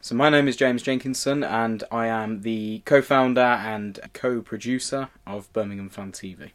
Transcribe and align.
So 0.00 0.14
my 0.14 0.30
name 0.30 0.46
is 0.46 0.54
James 0.54 0.82
Jenkinson, 0.82 1.42
and 1.42 1.82
I 1.90 2.06
am 2.06 2.42
the 2.42 2.82
co-founder 2.86 3.40
and 3.40 3.98
co-producer 4.14 5.08
of 5.26 5.52
Birmingham 5.52 5.88
Fan 5.88 6.12
TV. 6.12 6.52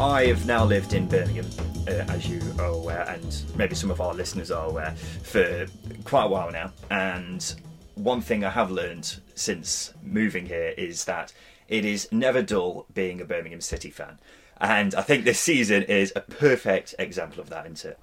I 0.00 0.26
have 0.26 0.46
now 0.46 0.64
lived 0.64 0.94
in 0.94 1.06
Birmingham, 1.06 1.46
uh, 1.88 2.04
as 2.08 2.28
you 2.28 2.40
are 2.58 2.66
aware, 2.66 3.02
and 3.08 3.42
maybe 3.56 3.74
some 3.74 3.90
of 3.90 4.00
our 4.00 4.14
listeners 4.14 4.50
are 4.50 4.66
aware, 4.66 4.92
for 5.22 5.66
quite 6.04 6.24
a 6.24 6.28
while 6.28 6.50
now. 6.50 6.72
And 6.90 7.54
one 7.94 8.20
thing 8.20 8.44
I 8.44 8.50
have 8.50 8.70
learned 8.70 9.20
since 9.34 9.92
moving 10.02 10.46
here 10.46 10.74
is 10.76 11.04
that 11.04 11.32
it 11.68 11.84
is 11.84 12.08
never 12.12 12.42
dull 12.42 12.86
being 12.92 13.20
a 13.20 13.24
Birmingham 13.24 13.60
City 13.60 13.90
fan. 13.90 14.18
And 14.60 14.94
I 14.94 15.02
think 15.02 15.24
this 15.24 15.40
season 15.40 15.82
is 15.84 16.12
a 16.14 16.20
perfect 16.20 16.94
example 16.98 17.40
of 17.40 17.50
that, 17.50 17.66
isn't 17.66 17.90
it? 17.90 17.98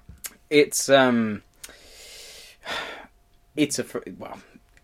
It's 0.50 0.88
um, 0.88 1.42
it's 3.56 3.78
a 3.78 3.86
well, 4.18 4.38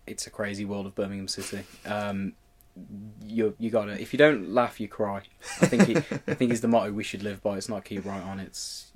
it's 0.07 0.27
a 0.27 0.31
crazy 0.31 0.65
world 0.65 0.87
of 0.87 0.95
Birmingham 0.95 1.29
City. 1.29 1.65
Um, 1.85 2.33
you 3.25 3.55
you 3.59 3.71
gotta 3.71 4.01
if 4.01 4.13
you 4.13 4.19
don't 4.19 4.51
laugh, 4.51 4.81
you 4.81 4.89
cry. 4.89 5.23
I 5.61 5.67
think 5.67 5.89
it, 5.89 5.97
I 6.27 6.35
think 6.35 6.53
is 6.53 6.61
the 6.61 6.69
motto 6.69 6.93
we 6.93 7.05
should 7.05 7.23
live 7.23 7.43
by. 7.43 7.57
It's 7.57 7.69
not 7.69 7.85
keep 7.85 8.05
right 8.05 8.23
on. 8.23 8.41
It's 8.41 8.93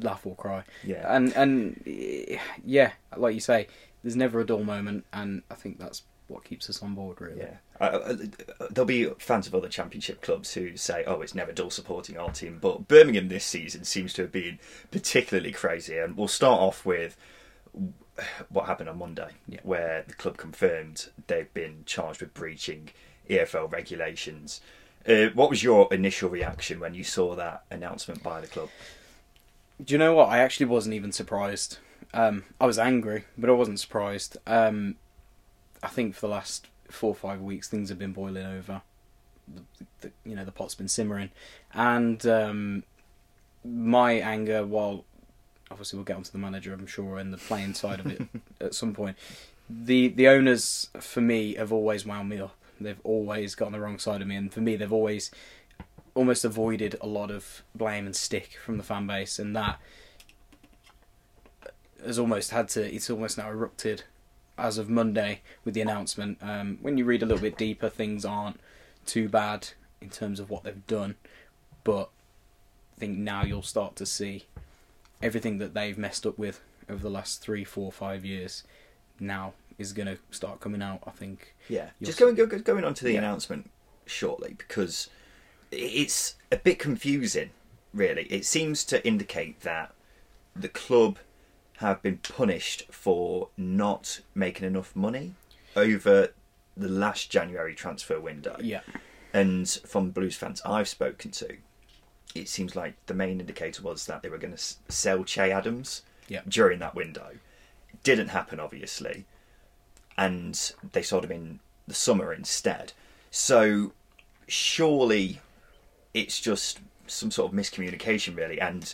laugh 0.00 0.26
or 0.26 0.34
cry. 0.36 0.64
Yeah. 0.84 1.04
And 1.14 1.32
and 1.34 1.82
yeah, 2.64 2.92
like 3.16 3.34
you 3.34 3.40
say, 3.40 3.66
there's 4.02 4.16
never 4.16 4.40
a 4.40 4.46
dull 4.46 4.64
moment, 4.64 5.04
and 5.12 5.42
I 5.50 5.54
think 5.54 5.78
that's 5.78 6.02
what 6.28 6.44
keeps 6.44 6.70
us 6.70 6.82
on 6.82 6.94
board. 6.94 7.20
Really. 7.20 7.40
Yeah. 7.40 7.56
Uh, 7.80 8.14
there'll 8.70 8.86
be 8.86 9.08
fans 9.18 9.46
of 9.46 9.54
other 9.54 9.68
championship 9.68 10.20
clubs 10.20 10.52
who 10.54 10.76
say, 10.76 11.02
"Oh, 11.06 11.22
it's 11.22 11.34
never 11.34 11.50
dull 11.52 11.70
supporting 11.70 12.18
our 12.18 12.30
team," 12.30 12.58
but 12.60 12.86
Birmingham 12.88 13.28
this 13.28 13.44
season 13.44 13.84
seems 13.84 14.12
to 14.14 14.22
have 14.22 14.32
been 14.32 14.58
particularly 14.90 15.52
crazy. 15.52 15.96
And 15.96 16.16
we'll 16.16 16.28
start 16.28 16.60
off 16.60 16.84
with 16.84 17.16
what 18.50 18.66
happened 18.66 18.88
on 18.88 18.98
Monday, 18.98 19.30
Yeah. 19.48 19.60
where 19.62 20.04
the 20.06 20.14
club 20.14 20.36
confirmed 20.36 21.08
they've 21.26 21.52
been 21.54 21.84
charged 21.86 22.20
with 22.20 22.34
breaching 22.34 22.90
EFL 23.30 23.70
regulations. 23.70 24.60
Uh, 25.06 25.28
what 25.34 25.48
was 25.48 25.62
your 25.62 25.92
initial 25.92 26.28
reaction 26.28 26.80
when 26.80 26.94
you 26.94 27.04
saw 27.04 27.34
that 27.34 27.64
announcement 27.70 28.22
by 28.22 28.40
the 28.40 28.46
club? 28.46 28.68
Do 29.82 29.94
you 29.94 29.98
know 29.98 30.14
what? 30.14 30.28
I 30.28 30.38
actually 30.38 30.66
wasn't 30.66 30.94
even 30.94 31.12
surprised. 31.12 31.78
Um, 32.12 32.44
I 32.60 32.66
was 32.66 32.78
angry, 32.78 33.24
but 33.38 33.48
I 33.48 33.54
wasn't 33.54 33.80
surprised. 33.80 34.36
Um, 34.46 34.96
I 35.82 35.88
think 35.88 36.14
for 36.14 36.22
the 36.22 36.32
last 36.32 36.66
four 36.90 37.10
or 37.10 37.14
five 37.14 37.40
weeks, 37.40 37.68
things 37.68 37.88
have 37.88 37.98
been 37.98 38.12
boiling 38.12 38.44
over. 38.44 38.82
The, 39.48 39.62
the, 40.02 40.12
you 40.24 40.36
know, 40.36 40.44
the 40.44 40.52
pot's 40.52 40.74
been 40.74 40.88
simmering, 40.88 41.30
and 41.72 42.24
um, 42.26 42.84
my 43.64 44.12
anger, 44.12 44.64
while 44.64 45.04
obviously 45.70 45.96
we'll 45.96 46.04
get 46.04 46.16
onto 46.16 46.30
the 46.30 46.38
manager, 46.38 46.72
I'm 46.72 46.86
sure, 46.86 47.18
and 47.18 47.32
the 47.32 47.38
playing 47.38 47.74
side 47.74 48.00
of 48.00 48.06
it 48.06 48.22
at 48.60 48.74
some 48.74 48.92
point. 48.92 49.16
The 49.68 50.08
the 50.08 50.28
owners, 50.28 50.90
for 51.00 51.20
me, 51.20 51.54
have 51.54 51.72
always 51.72 52.04
wound 52.04 52.28
me 52.28 52.40
up. 52.40 52.54
They've 52.80 53.00
always 53.04 53.54
got 53.54 53.66
on 53.66 53.72
the 53.72 53.80
wrong 53.80 53.98
side 53.98 54.22
of 54.22 54.28
me, 54.28 54.36
and 54.36 54.52
for 54.52 54.60
me, 54.60 54.76
they've 54.76 54.92
always 54.92 55.30
almost 56.14 56.44
avoided 56.44 56.96
a 57.00 57.06
lot 57.06 57.30
of 57.30 57.62
blame 57.74 58.06
and 58.06 58.16
stick 58.16 58.58
from 58.64 58.76
the 58.76 58.82
fan 58.82 59.06
base, 59.06 59.38
and 59.38 59.54
that 59.54 59.80
has 62.04 62.18
almost 62.18 62.50
had 62.50 62.68
to. 62.70 62.94
It's 62.94 63.10
almost 63.10 63.38
now 63.38 63.50
erupted 63.50 64.04
as 64.58 64.78
of 64.78 64.88
Monday 64.88 65.42
with 65.64 65.74
the 65.74 65.80
announcement. 65.80 66.38
Um, 66.40 66.78
when 66.82 66.98
you 66.98 67.04
read 67.04 67.22
a 67.22 67.26
little 67.26 67.42
bit 67.42 67.56
deeper, 67.56 67.88
things 67.88 68.24
aren't 68.24 68.60
too 69.06 69.28
bad 69.28 69.68
in 70.00 70.10
terms 70.10 70.40
of 70.40 70.50
what 70.50 70.64
they've 70.64 70.86
done, 70.86 71.16
but 71.84 72.10
I 72.96 73.00
think 73.00 73.18
now 73.18 73.44
you'll 73.44 73.62
start 73.62 73.96
to 73.96 74.06
see 74.06 74.46
everything 75.22 75.58
that 75.58 75.74
they've 75.74 75.98
messed 75.98 76.26
up 76.26 76.38
with 76.38 76.60
over 76.88 77.02
the 77.02 77.10
last 77.10 77.42
three, 77.42 77.64
four, 77.64 77.92
five 77.92 78.24
years. 78.24 78.64
Now 79.18 79.52
is 79.80 79.92
going 79.92 80.06
to 80.06 80.18
start 80.30 80.60
coming 80.60 80.82
out. 80.82 81.00
I 81.06 81.10
think. 81.10 81.54
Yeah, 81.68 81.90
You'll 81.98 82.06
just 82.06 82.18
going 82.18 82.34
go, 82.34 82.46
go- 82.46 82.58
going 82.58 82.84
on 82.84 82.94
to 82.94 83.04
the 83.04 83.12
Yeah. 83.12 83.18
announcement 83.18 83.70
shortly 84.06 84.54
because 84.58 85.08
it's 85.70 86.36
a 86.52 86.56
bit 86.56 86.78
confusing. 86.78 87.50
Really, 87.92 88.24
it 88.24 88.44
seems 88.44 88.84
to 88.84 89.04
indicate 89.06 89.60
that 89.62 89.92
the 90.54 90.68
club 90.68 91.18
have 91.78 92.02
been 92.02 92.18
punished 92.18 92.84
for 92.90 93.48
not 93.56 94.20
making 94.34 94.66
enough 94.66 94.94
money 94.94 95.34
over 95.74 96.28
the 96.76 96.88
last 96.88 97.30
January 97.30 97.74
transfer 97.74 98.20
window. 98.20 98.56
Yeah. 98.60 98.80
And 99.32 99.68
from 99.86 100.10
Blues 100.10 100.36
fans 100.36 100.60
I've 100.64 100.88
spoken 100.88 101.30
to, 101.32 101.56
it 102.34 102.48
seems 102.48 102.76
like 102.76 102.94
the 103.06 103.14
main 103.14 103.40
indicator 103.40 103.82
was 103.82 104.06
that 104.06 104.22
they 104.22 104.28
were 104.28 104.38
going 104.38 104.54
to 104.56 104.74
sell 104.88 105.24
Che 105.24 105.50
Adams 105.50 106.02
Yeah. 106.28 106.42
during 106.46 106.78
that 106.80 106.94
window. 106.94 107.38
Didn't 108.04 108.28
happen, 108.28 108.60
obviously, 108.60 109.24
and 110.20 110.72
they 110.92 111.02
sold 111.02 111.24
him 111.24 111.32
in 111.32 111.60
the 111.88 111.94
summer 111.94 112.32
instead. 112.32 112.92
So 113.30 113.92
surely 114.46 115.40
it's 116.12 116.38
just 116.40 116.80
some 117.06 117.30
sort 117.30 117.52
of 117.52 117.58
miscommunication, 117.58 118.36
really. 118.36 118.60
And 118.60 118.92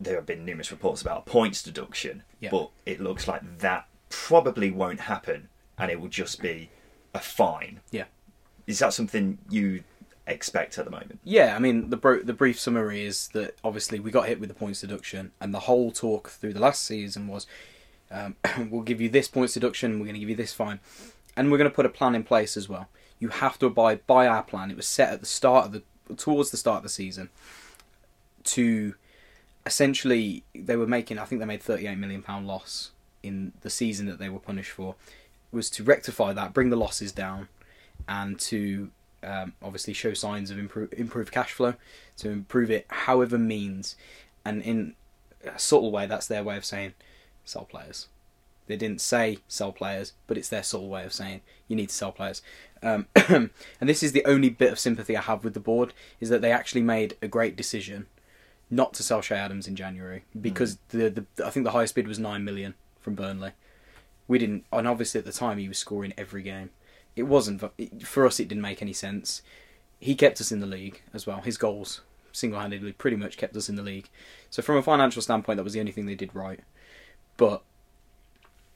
there 0.00 0.16
have 0.16 0.26
been 0.26 0.44
numerous 0.44 0.70
reports 0.70 1.02
about 1.02 1.18
a 1.26 1.30
points 1.30 1.62
deduction, 1.62 2.22
Yeah. 2.40 2.50
but 2.50 2.70
it 2.86 3.00
looks 3.00 3.28
like 3.28 3.58
that 3.58 3.86
probably 4.08 4.70
won't 4.70 5.00
happen, 5.00 5.48
and 5.78 5.90
it 5.90 6.00
will 6.00 6.08
just 6.08 6.40
be 6.40 6.70
a 7.14 7.20
fine. 7.20 7.80
Yeah. 7.90 8.04
Is 8.66 8.78
that 8.78 8.94
something 8.94 9.38
you 9.50 9.84
expect 10.26 10.78
at 10.78 10.84
the 10.86 10.90
moment? 10.90 11.18
Yeah, 11.24 11.54
I 11.54 11.58
mean 11.58 11.90
the 11.90 11.96
bro- 11.96 12.22
the 12.22 12.32
brief 12.32 12.58
summary 12.58 13.04
is 13.04 13.28
that 13.28 13.56
obviously 13.62 14.00
we 14.00 14.10
got 14.10 14.28
hit 14.28 14.40
with 14.40 14.48
the 14.48 14.54
points 14.54 14.80
deduction, 14.80 15.32
and 15.40 15.52
the 15.52 15.60
whole 15.60 15.90
talk 15.92 16.30
through 16.30 16.54
the 16.54 16.60
last 16.60 16.84
season 16.84 17.28
was, 17.28 17.46
um, 18.12 18.36
we'll 18.70 18.82
give 18.82 19.00
you 19.00 19.08
this 19.08 19.28
points 19.28 19.54
deduction, 19.54 19.98
we're 19.98 20.06
going 20.06 20.14
to 20.14 20.20
give 20.20 20.30
you 20.30 20.36
this 20.36 20.52
fine, 20.52 20.80
and 21.36 21.50
we're 21.50 21.58
going 21.58 21.70
to 21.70 21.74
put 21.74 21.86
a 21.86 21.90
plan 21.90 22.14
in 22.14 22.22
place 22.22 22.56
as 22.56 22.68
well. 22.68 22.88
You 23.18 23.28
have 23.28 23.58
to 23.60 23.66
abide 23.66 24.06
by 24.06 24.26
our 24.26 24.42
plan. 24.42 24.70
It 24.70 24.76
was 24.76 24.86
set 24.86 25.12
at 25.12 25.20
the 25.20 25.26
start 25.26 25.66
of 25.66 25.72
the 25.72 25.82
towards 26.16 26.50
the 26.50 26.56
start 26.56 26.78
of 26.78 26.82
the 26.82 26.88
season 26.88 27.30
to 28.44 28.94
essentially 29.64 30.44
they 30.54 30.76
were 30.76 30.86
making. 30.86 31.18
I 31.18 31.24
think 31.24 31.40
they 31.40 31.46
made 31.46 31.62
thirty 31.62 31.86
eight 31.86 31.98
million 31.98 32.22
pound 32.22 32.46
loss 32.46 32.90
in 33.22 33.52
the 33.62 33.70
season 33.70 34.06
that 34.06 34.18
they 34.18 34.28
were 34.28 34.40
punished 34.40 34.72
for. 34.72 34.96
Was 35.52 35.70
to 35.70 35.84
rectify 35.84 36.32
that, 36.32 36.54
bring 36.54 36.70
the 36.70 36.76
losses 36.76 37.12
down, 37.12 37.48
and 38.08 38.40
to 38.40 38.90
um, 39.22 39.52
obviously 39.62 39.92
show 39.92 40.14
signs 40.14 40.50
of 40.50 40.58
improve, 40.58 40.92
improved 40.96 41.30
cash 41.30 41.52
flow, 41.52 41.74
to 42.16 42.30
improve 42.30 42.70
it 42.70 42.86
however 42.88 43.38
means, 43.38 43.94
and 44.44 44.62
in 44.62 44.94
a 45.44 45.58
subtle 45.58 45.90
way, 45.92 46.06
that's 46.06 46.26
their 46.26 46.42
way 46.42 46.56
of 46.56 46.64
saying 46.64 46.94
sell 47.44 47.64
players. 47.64 48.08
They 48.66 48.76
didn't 48.76 49.00
say 49.00 49.38
sell 49.48 49.72
players, 49.72 50.12
but 50.26 50.38
it's 50.38 50.48
their 50.48 50.62
subtle 50.62 50.88
way 50.88 51.04
of 51.04 51.12
saying 51.12 51.40
you 51.68 51.76
need 51.76 51.88
to 51.88 51.94
sell 51.94 52.12
players. 52.12 52.42
Um, 52.82 53.06
and 53.28 53.50
this 53.80 54.02
is 54.02 54.12
the 54.12 54.24
only 54.24 54.50
bit 54.50 54.72
of 54.72 54.78
sympathy 54.78 55.16
I 55.16 55.22
have 55.22 55.44
with 55.44 55.54
the 55.54 55.60
board 55.60 55.92
is 56.20 56.28
that 56.28 56.42
they 56.42 56.52
actually 56.52 56.82
made 56.82 57.16
a 57.20 57.28
great 57.28 57.56
decision 57.56 58.06
not 58.70 58.94
to 58.94 59.02
sell 59.02 59.20
Che 59.20 59.34
Adams 59.34 59.68
in 59.68 59.76
January 59.76 60.24
because 60.40 60.78
the, 60.88 61.10
the 61.10 61.46
I 61.46 61.50
think 61.50 61.64
the 61.64 61.72
highest 61.72 61.94
bid 61.94 62.08
was 62.08 62.18
nine 62.18 62.44
million 62.44 62.74
from 63.00 63.14
Burnley. 63.14 63.52
We 64.28 64.38
didn't, 64.38 64.64
and 64.72 64.88
obviously 64.88 65.18
at 65.18 65.24
the 65.24 65.32
time 65.32 65.58
he 65.58 65.68
was 65.68 65.78
scoring 65.78 66.14
every 66.16 66.42
game. 66.42 66.70
It 67.14 67.24
wasn't 67.24 67.62
for 68.02 68.26
us. 68.26 68.40
It 68.40 68.48
didn't 68.48 68.62
make 68.62 68.80
any 68.80 68.94
sense. 68.94 69.42
He 70.00 70.14
kept 70.14 70.40
us 70.40 70.50
in 70.50 70.60
the 70.60 70.66
league 70.66 71.02
as 71.12 71.26
well. 71.26 71.42
His 71.42 71.58
goals 71.58 72.00
single-handedly 72.32 72.92
pretty 72.92 73.16
much 73.16 73.36
kept 73.36 73.54
us 73.56 73.68
in 73.68 73.76
the 73.76 73.82
league. 73.82 74.08
So 74.48 74.62
from 74.62 74.76
a 74.76 74.82
financial 74.82 75.20
standpoint, 75.20 75.58
that 75.58 75.64
was 75.64 75.74
the 75.74 75.80
only 75.80 75.92
thing 75.92 76.06
they 76.06 76.14
did 76.14 76.34
right. 76.34 76.60
But 77.42 77.64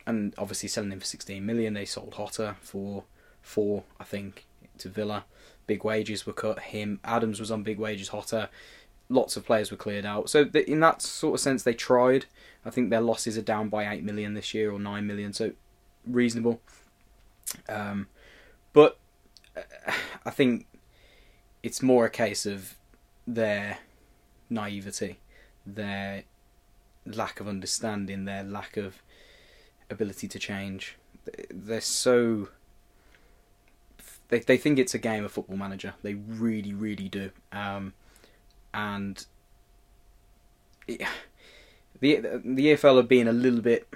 and 0.09 0.35
obviously 0.37 0.69
selling 0.69 0.91
him 0.91 0.99
for 0.99 1.07
16 1.07 1.47
million, 1.47 1.75
they 1.75 1.85
sold 1.85 2.15
Jota 2.17 2.57
for 2.61 3.05
four, 3.41 3.85
I 4.01 4.03
think, 4.03 4.45
to 4.79 4.89
Villa. 4.89 5.25
Big 5.69 5.85
wages 5.85 6.27
were 6.27 6.33
cut. 6.33 6.59
Him 6.59 6.99
Adams 7.05 7.39
was 7.39 7.53
on 7.53 7.63
big 7.63 7.79
wages. 7.79 8.09
Jota 8.09 8.49
lots 9.09 9.37
of 9.37 9.47
players 9.47 9.71
were 9.71 9.77
cleared 9.77 10.05
out. 10.05 10.29
So 10.29 10.47
in 10.47 10.81
that 10.81 11.01
sort 11.01 11.35
of 11.35 11.41
sense, 11.41 11.63
they 11.63 11.75
tried. 11.75 12.27
I 12.65 12.71
think 12.71 12.91
their 12.91 13.01
losses 13.01 13.39
are 13.39 13.43
down 13.43 13.69
by 13.69 13.89
eight 13.89 14.03
million 14.03 14.35
this 14.35 14.53
year 14.53 14.73
or 14.73 14.81
nine 14.81 15.07
million, 15.07 15.33
so 15.33 15.53
reasonable. 16.05 16.61
Um, 17.69 18.09
but 18.73 18.99
uh, 19.57 19.93
I 20.25 20.31
think 20.31 20.67
it's 21.63 21.83
more 21.83 22.05
a 22.05 22.11
case 22.11 22.47
of 22.47 22.75
their 23.29 23.79
naivety, 24.51 25.21
their 25.65 26.25
lack 27.07 27.41
of 27.41 27.49
understanding, 27.49 28.25
their 28.25 28.43
lack 28.43 28.77
of 28.77 29.03
ability 29.91 30.29
to 30.29 30.39
change. 30.39 30.97
They're 31.51 31.81
so 31.81 32.49
they 34.29 34.41
they 34.41 34.57
think 34.57 34.79
it's 34.79 34.95
a 34.95 34.99
game 34.99 35.25
of 35.25 35.33
Football 35.33 35.57
Manager. 35.57 35.95
They 36.03 36.15
really, 36.15 36.75
really 36.75 37.09
do. 37.09 37.31
Um, 37.53 37.95
and 38.75 39.25
it, 40.87 41.03
the 42.01 42.17
the 42.45 42.67
EFL 42.67 42.99
are 42.99 43.03
being 43.03 43.29
a 43.29 43.33
little 43.33 43.61
bit 43.61 43.89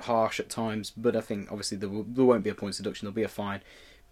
harsh 0.00 0.40
at 0.40 0.48
times, 0.48 0.92
but 0.96 1.16
I 1.16 1.20
think 1.20 1.50
obviously 1.50 1.78
there, 1.78 1.88
will, 1.88 2.04
there 2.04 2.24
won't 2.24 2.44
be 2.44 2.50
a 2.50 2.54
points 2.54 2.78
deduction. 2.78 3.06
There'll 3.06 3.14
be 3.14 3.22
a 3.22 3.28
fine, 3.28 3.60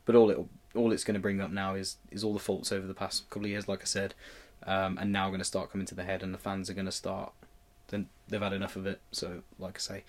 but 0.04 0.14
all 0.14 0.30
it 0.30 0.38
all 0.74 0.92
it's 0.92 1.04
going 1.04 1.14
to 1.14 1.20
bring 1.20 1.40
up 1.40 1.50
now 1.50 1.74
is 1.74 1.96
is 2.10 2.24
all 2.24 2.32
the 2.32 2.38
faults 2.38 2.72
over 2.72 2.86
the 2.86 2.94
past 2.94 3.28
couple 3.30 3.44
of 3.44 3.50
years, 3.50 3.68
like 3.68 3.82
I 3.82 3.86
said, 3.86 4.14
um, 4.66 4.98
and 5.00 5.12
now 5.12 5.28
going 5.28 5.38
to 5.38 5.44
start 5.44 5.70
coming 5.70 5.86
to 5.86 5.94
the 5.94 6.04
head, 6.04 6.22
and 6.22 6.32
the 6.32 6.38
fans 6.38 6.68
are 6.68 6.74
going 6.74 6.86
to 6.86 6.92
start. 6.92 7.32
Then 7.88 8.08
they've 8.28 8.40
had 8.40 8.52
enough 8.52 8.76
of 8.76 8.86
it. 8.86 9.00
So, 9.12 9.42
like 9.58 9.76
I 9.76 9.80
say, 9.80 10.04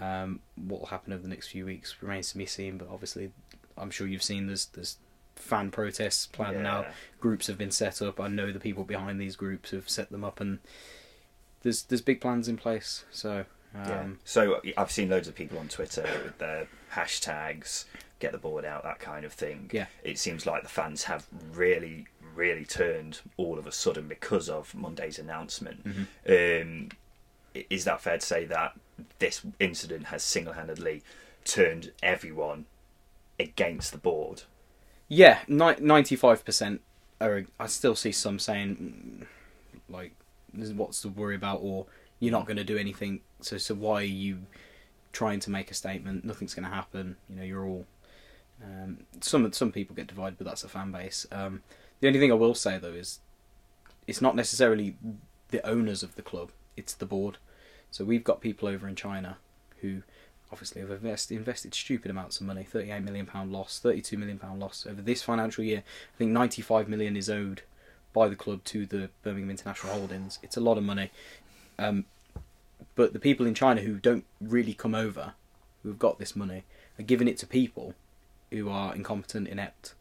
um, 0.00 0.40
what 0.56 0.80
will 0.80 0.86
happen 0.88 1.12
over 1.12 1.22
the 1.22 1.28
next 1.28 1.48
few 1.48 1.64
weeks 1.64 1.96
remains 2.00 2.32
to 2.32 2.38
be 2.38 2.46
seen. 2.46 2.78
But 2.78 2.88
obviously, 2.90 3.30
I'm 3.78 3.90
sure 3.90 4.06
you've 4.06 4.22
seen 4.22 4.46
there's 4.46 4.66
there's 4.66 4.98
fan 5.36 5.70
protests 5.70 6.26
planned 6.26 6.56
Yeah. 6.56 6.62
now. 6.62 6.86
Groups 7.20 7.46
have 7.48 7.58
been 7.58 7.70
set 7.70 8.00
up. 8.02 8.20
I 8.20 8.28
know 8.28 8.52
the 8.52 8.60
people 8.60 8.84
behind 8.84 9.20
these 9.20 9.36
groups 9.36 9.70
have 9.72 9.88
set 9.88 10.10
them 10.10 10.24
up, 10.24 10.40
and 10.40 10.58
there's 11.62 11.82
there's 11.84 12.02
big 12.02 12.20
plans 12.20 12.48
in 12.48 12.56
place. 12.56 13.04
So 13.10 13.44
um, 13.74 13.88
Yeah. 13.88 14.06
So 14.24 14.60
I've 14.76 14.90
seen 14.92 15.08
loads 15.10 15.28
of 15.28 15.34
people 15.34 15.58
on 15.58 15.68
Twitter 15.68 16.02
with 16.24 16.38
their 16.38 16.68
hashtags, 16.92 17.84
get 18.20 18.32
the 18.32 18.38
board 18.38 18.64
out, 18.64 18.82
that 18.84 19.00
kind 19.00 19.24
of 19.24 19.32
thing. 19.32 19.70
Yeah. 19.72 19.86
It 20.02 20.18
seems 20.18 20.46
like 20.46 20.62
the 20.62 20.68
fans 20.68 21.04
have 21.04 21.26
really, 21.52 22.06
really 22.34 22.64
turned 22.64 23.20
all 23.36 23.58
of 23.58 23.66
a 23.66 23.72
sudden 23.72 24.06
because 24.08 24.48
of 24.48 24.74
Monday's 24.74 25.18
announcement. 25.18 25.84
Mm-hmm. 25.84 26.62
Um, 26.82 26.88
is 27.54 27.84
that 27.84 28.00
fair 28.00 28.18
to 28.18 28.26
say 28.26 28.44
that 28.46 28.78
this 29.18 29.42
incident 29.60 30.06
has 30.06 30.22
single-handedly 30.22 31.02
turned 31.44 31.92
everyone 32.02 32.66
against 33.38 33.92
the 33.92 33.98
board? 33.98 34.42
Yeah, 35.08 35.40
ninety 35.48 36.16
five 36.16 36.44
percent. 36.44 36.80
I 37.20 37.66
still 37.66 37.94
see 37.94 38.12
some 38.12 38.38
saying 38.38 39.26
mm, 39.26 39.92
like, 39.92 40.12
"What's 40.52 41.02
to 41.02 41.08
worry 41.08 41.36
about?" 41.36 41.60
or 41.62 41.86
"You're 42.20 42.32
not 42.32 42.46
going 42.46 42.56
to 42.56 42.64
do 42.64 42.76
anything." 42.76 43.20
So, 43.40 43.58
so 43.58 43.74
why 43.74 44.02
are 44.02 44.04
you 44.04 44.40
trying 45.12 45.40
to 45.40 45.50
make 45.50 45.70
a 45.70 45.74
statement? 45.74 46.24
Nothing's 46.24 46.54
going 46.54 46.68
to 46.68 46.74
happen. 46.74 47.16
You 47.28 47.36
know, 47.36 47.42
you're 47.42 47.64
all. 47.64 47.86
Um, 48.62 48.98
some 49.20 49.52
some 49.52 49.72
people 49.72 49.94
get 49.96 50.06
divided, 50.06 50.38
but 50.38 50.46
that's 50.46 50.64
a 50.64 50.68
fan 50.68 50.92
base. 50.92 51.26
Um, 51.30 51.62
the 52.00 52.08
only 52.08 52.20
thing 52.20 52.32
I 52.32 52.36
will 52.36 52.54
say 52.54 52.78
though 52.78 52.92
is, 52.92 53.20
it's 54.06 54.20
not 54.20 54.36
necessarily 54.36 54.96
the 55.48 55.66
owners 55.66 56.02
of 56.02 56.14
the 56.16 56.22
club; 56.22 56.50
it's 56.76 56.94
the 56.94 57.06
board. 57.06 57.38
So 57.90 58.04
we've 58.04 58.24
got 58.24 58.40
people 58.40 58.68
over 58.68 58.88
in 58.88 58.96
China 58.96 59.38
who 59.80 60.02
obviously 60.50 60.80
have 60.80 60.90
invest, 60.90 61.32
invested 61.32 61.74
stupid 61.74 62.10
amounts 62.10 62.40
of 62.40 62.46
money 62.46 62.64
38 62.64 63.02
million 63.02 63.26
pound 63.26 63.52
loss 63.52 63.78
32 63.78 64.16
million 64.16 64.38
pound 64.38 64.60
loss 64.60 64.86
over 64.88 65.02
this 65.02 65.22
financial 65.22 65.64
year. 65.64 65.82
I 66.14 66.16
think 66.16 66.30
95 66.30 66.88
million 66.88 67.16
is 67.16 67.28
owed 67.28 67.62
by 68.12 68.28
the 68.28 68.36
club 68.36 68.62
to 68.64 68.86
the 68.86 69.10
birmingham 69.22 69.50
international 69.50 69.92
holdings. 69.92 70.38
It's 70.42 70.56
a 70.56 70.60
lot 70.60 70.78
of 70.78 70.84
money. 70.84 71.10
Um, 71.78 72.04
but 72.94 73.12
the 73.12 73.18
people 73.18 73.46
in 73.46 73.54
china 73.54 73.80
who 73.80 73.98
don't 73.98 74.24
really 74.40 74.74
come 74.74 74.94
over 74.94 75.32
who 75.82 75.88
have 75.88 75.98
got 75.98 76.18
this 76.18 76.36
money 76.36 76.62
are 76.98 77.02
giving 77.02 77.26
it 77.26 77.36
to 77.38 77.46
people 77.46 77.94
who 78.50 78.68
are 78.68 78.94
incompetent 78.94 79.48
inept 79.48 79.94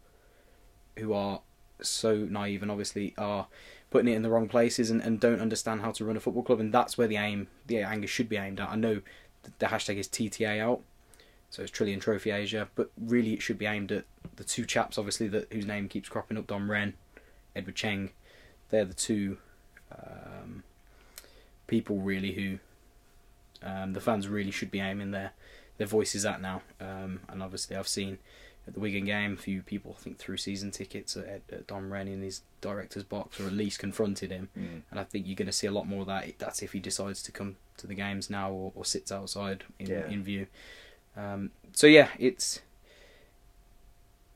who 0.98 1.14
are 1.14 1.42
so 1.82 2.16
naive 2.16 2.62
and 2.62 2.70
obviously 2.70 3.14
are 3.18 3.48
putting 3.94 4.12
it 4.12 4.16
in 4.16 4.24
the 4.24 4.30
wrong 4.30 4.50
places 4.50 4.90
and, 4.90 5.02
and 5.02 5.20
don't 5.20 5.40
understand 5.40 5.82
how 5.82 5.92
to 5.92 6.04
run 6.04 6.18
a 6.18 6.20
football 6.20 6.44
club 6.44 6.60
and 6.60 6.74
that's 6.74 6.98
where 6.98 7.08
the 7.08 7.16
aim 7.16 7.48
the 7.68 7.78
anger 7.78 8.08
should 8.08 8.28
be 8.28 8.36
aimed 8.36 8.60
at 8.60 8.70
i 8.70 8.76
know 8.76 9.02
the 9.60 9.68
hashtag 9.68 9.98
is 9.98 10.08
tta 10.08 10.60
out 10.60 10.82
so 11.54 11.62
it's 11.62 11.70
Trillion 11.70 12.00
Trophy 12.00 12.32
Asia, 12.32 12.68
but 12.74 12.90
really 13.00 13.34
it 13.34 13.44
should 13.44 13.60
be 13.60 13.68
aimed 13.68 13.92
at 13.92 14.06
the 14.38 14.44
two 14.44 14.66
chaps, 14.66 14.98
obviously, 14.98 15.28
that 15.28 15.54
whose 15.54 15.68
name 15.68 15.88
keeps 15.88 16.10
cropping 16.10 16.36
up: 16.36 16.48
Don 16.48 16.68
Wren, 16.68 16.96
Edward 17.56 17.76
Cheng. 17.76 18.10
They're 18.72 18.86
the 18.86 18.96
two 18.96 19.38
um, 19.92 20.64
people 21.68 21.98
really 22.00 22.32
who 22.32 22.58
um, 23.62 23.94
the 23.94 24.02
fans 24.02 24.28
really 24.28 24.50
should 24.50 24.72
be 24.72 24.80
aiming 24.80 25.12
their 25.12 25.34
their 25.78 25.86
voices 25.86 26.26
at 26.26 26.42
now. 26.42 26.64
Um, 26.82 27.20
and 27.30 27.44
obviously, 27.44 27.76
I've 27.76 27.88
seen 27.88 28.18
at 28.68 28.74
the 28.74 28.80
Wigan 28.80 29.06
game 29.06 29.34
a 29.34 29.38
few 29.38 29.62
people, 29.62 29.96
I 29.98 30.02
think, 30.02 30.18
threw 30.18 30.38
season 30.38 30.72
tickets 30.72 31.18
at, 31.18 31.42
at 31.52 31.68
Don 31.68 31.90
Wren 31.90 32.08
in 32.08 32.22
his 32.22 32.42
director's 32.62 33.04
box, 33.04 33.40
or 33.40 33.48
at 33.48 33.54
least 33.54 33.80
confronted 33.80 34.32
him. 34.32 34.50
And 34.90 35.00
I 35.00 35.04
think 35.04 35.28
you're 35.28 35.36
going 35.36 35.48
to 35.48 35.52
see 35.52 35.68
a 35.68 35.72
lot 35.72 35.88
more 35.88 36.02
of 36.02 36.08
that. 36.08 36.40
That's 36.40 36.62
if 36.64 36.72
he 36.74 36.80
decides 36.80 37.22
to 37.24 37.32
come 37.32 37.58
to 37.78 37.88
the 37.88 37.96
games 37.96 38.30
now 38.30 38.52
or, 38.52 38.72
or 38.76 38.86
sits 38.86 39.12
outside 39.12 39.66
in, 39.80 39.88
Yeah. 39.88 40.08
in 40.08 40.24
view. 40.24 40.48
Um, 41.18 41.52
so 41.74 41.88
yeah, 41.88 42.08
it's 42.18 42.62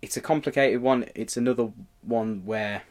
it's 0.01 0.17
a 0.17 0.21
complicated 0.21 0.81
one. 0.81 1.05
It's 1.15 1.37
another 1.37 1.71
one 2.01 2.45
where 2.45 2.83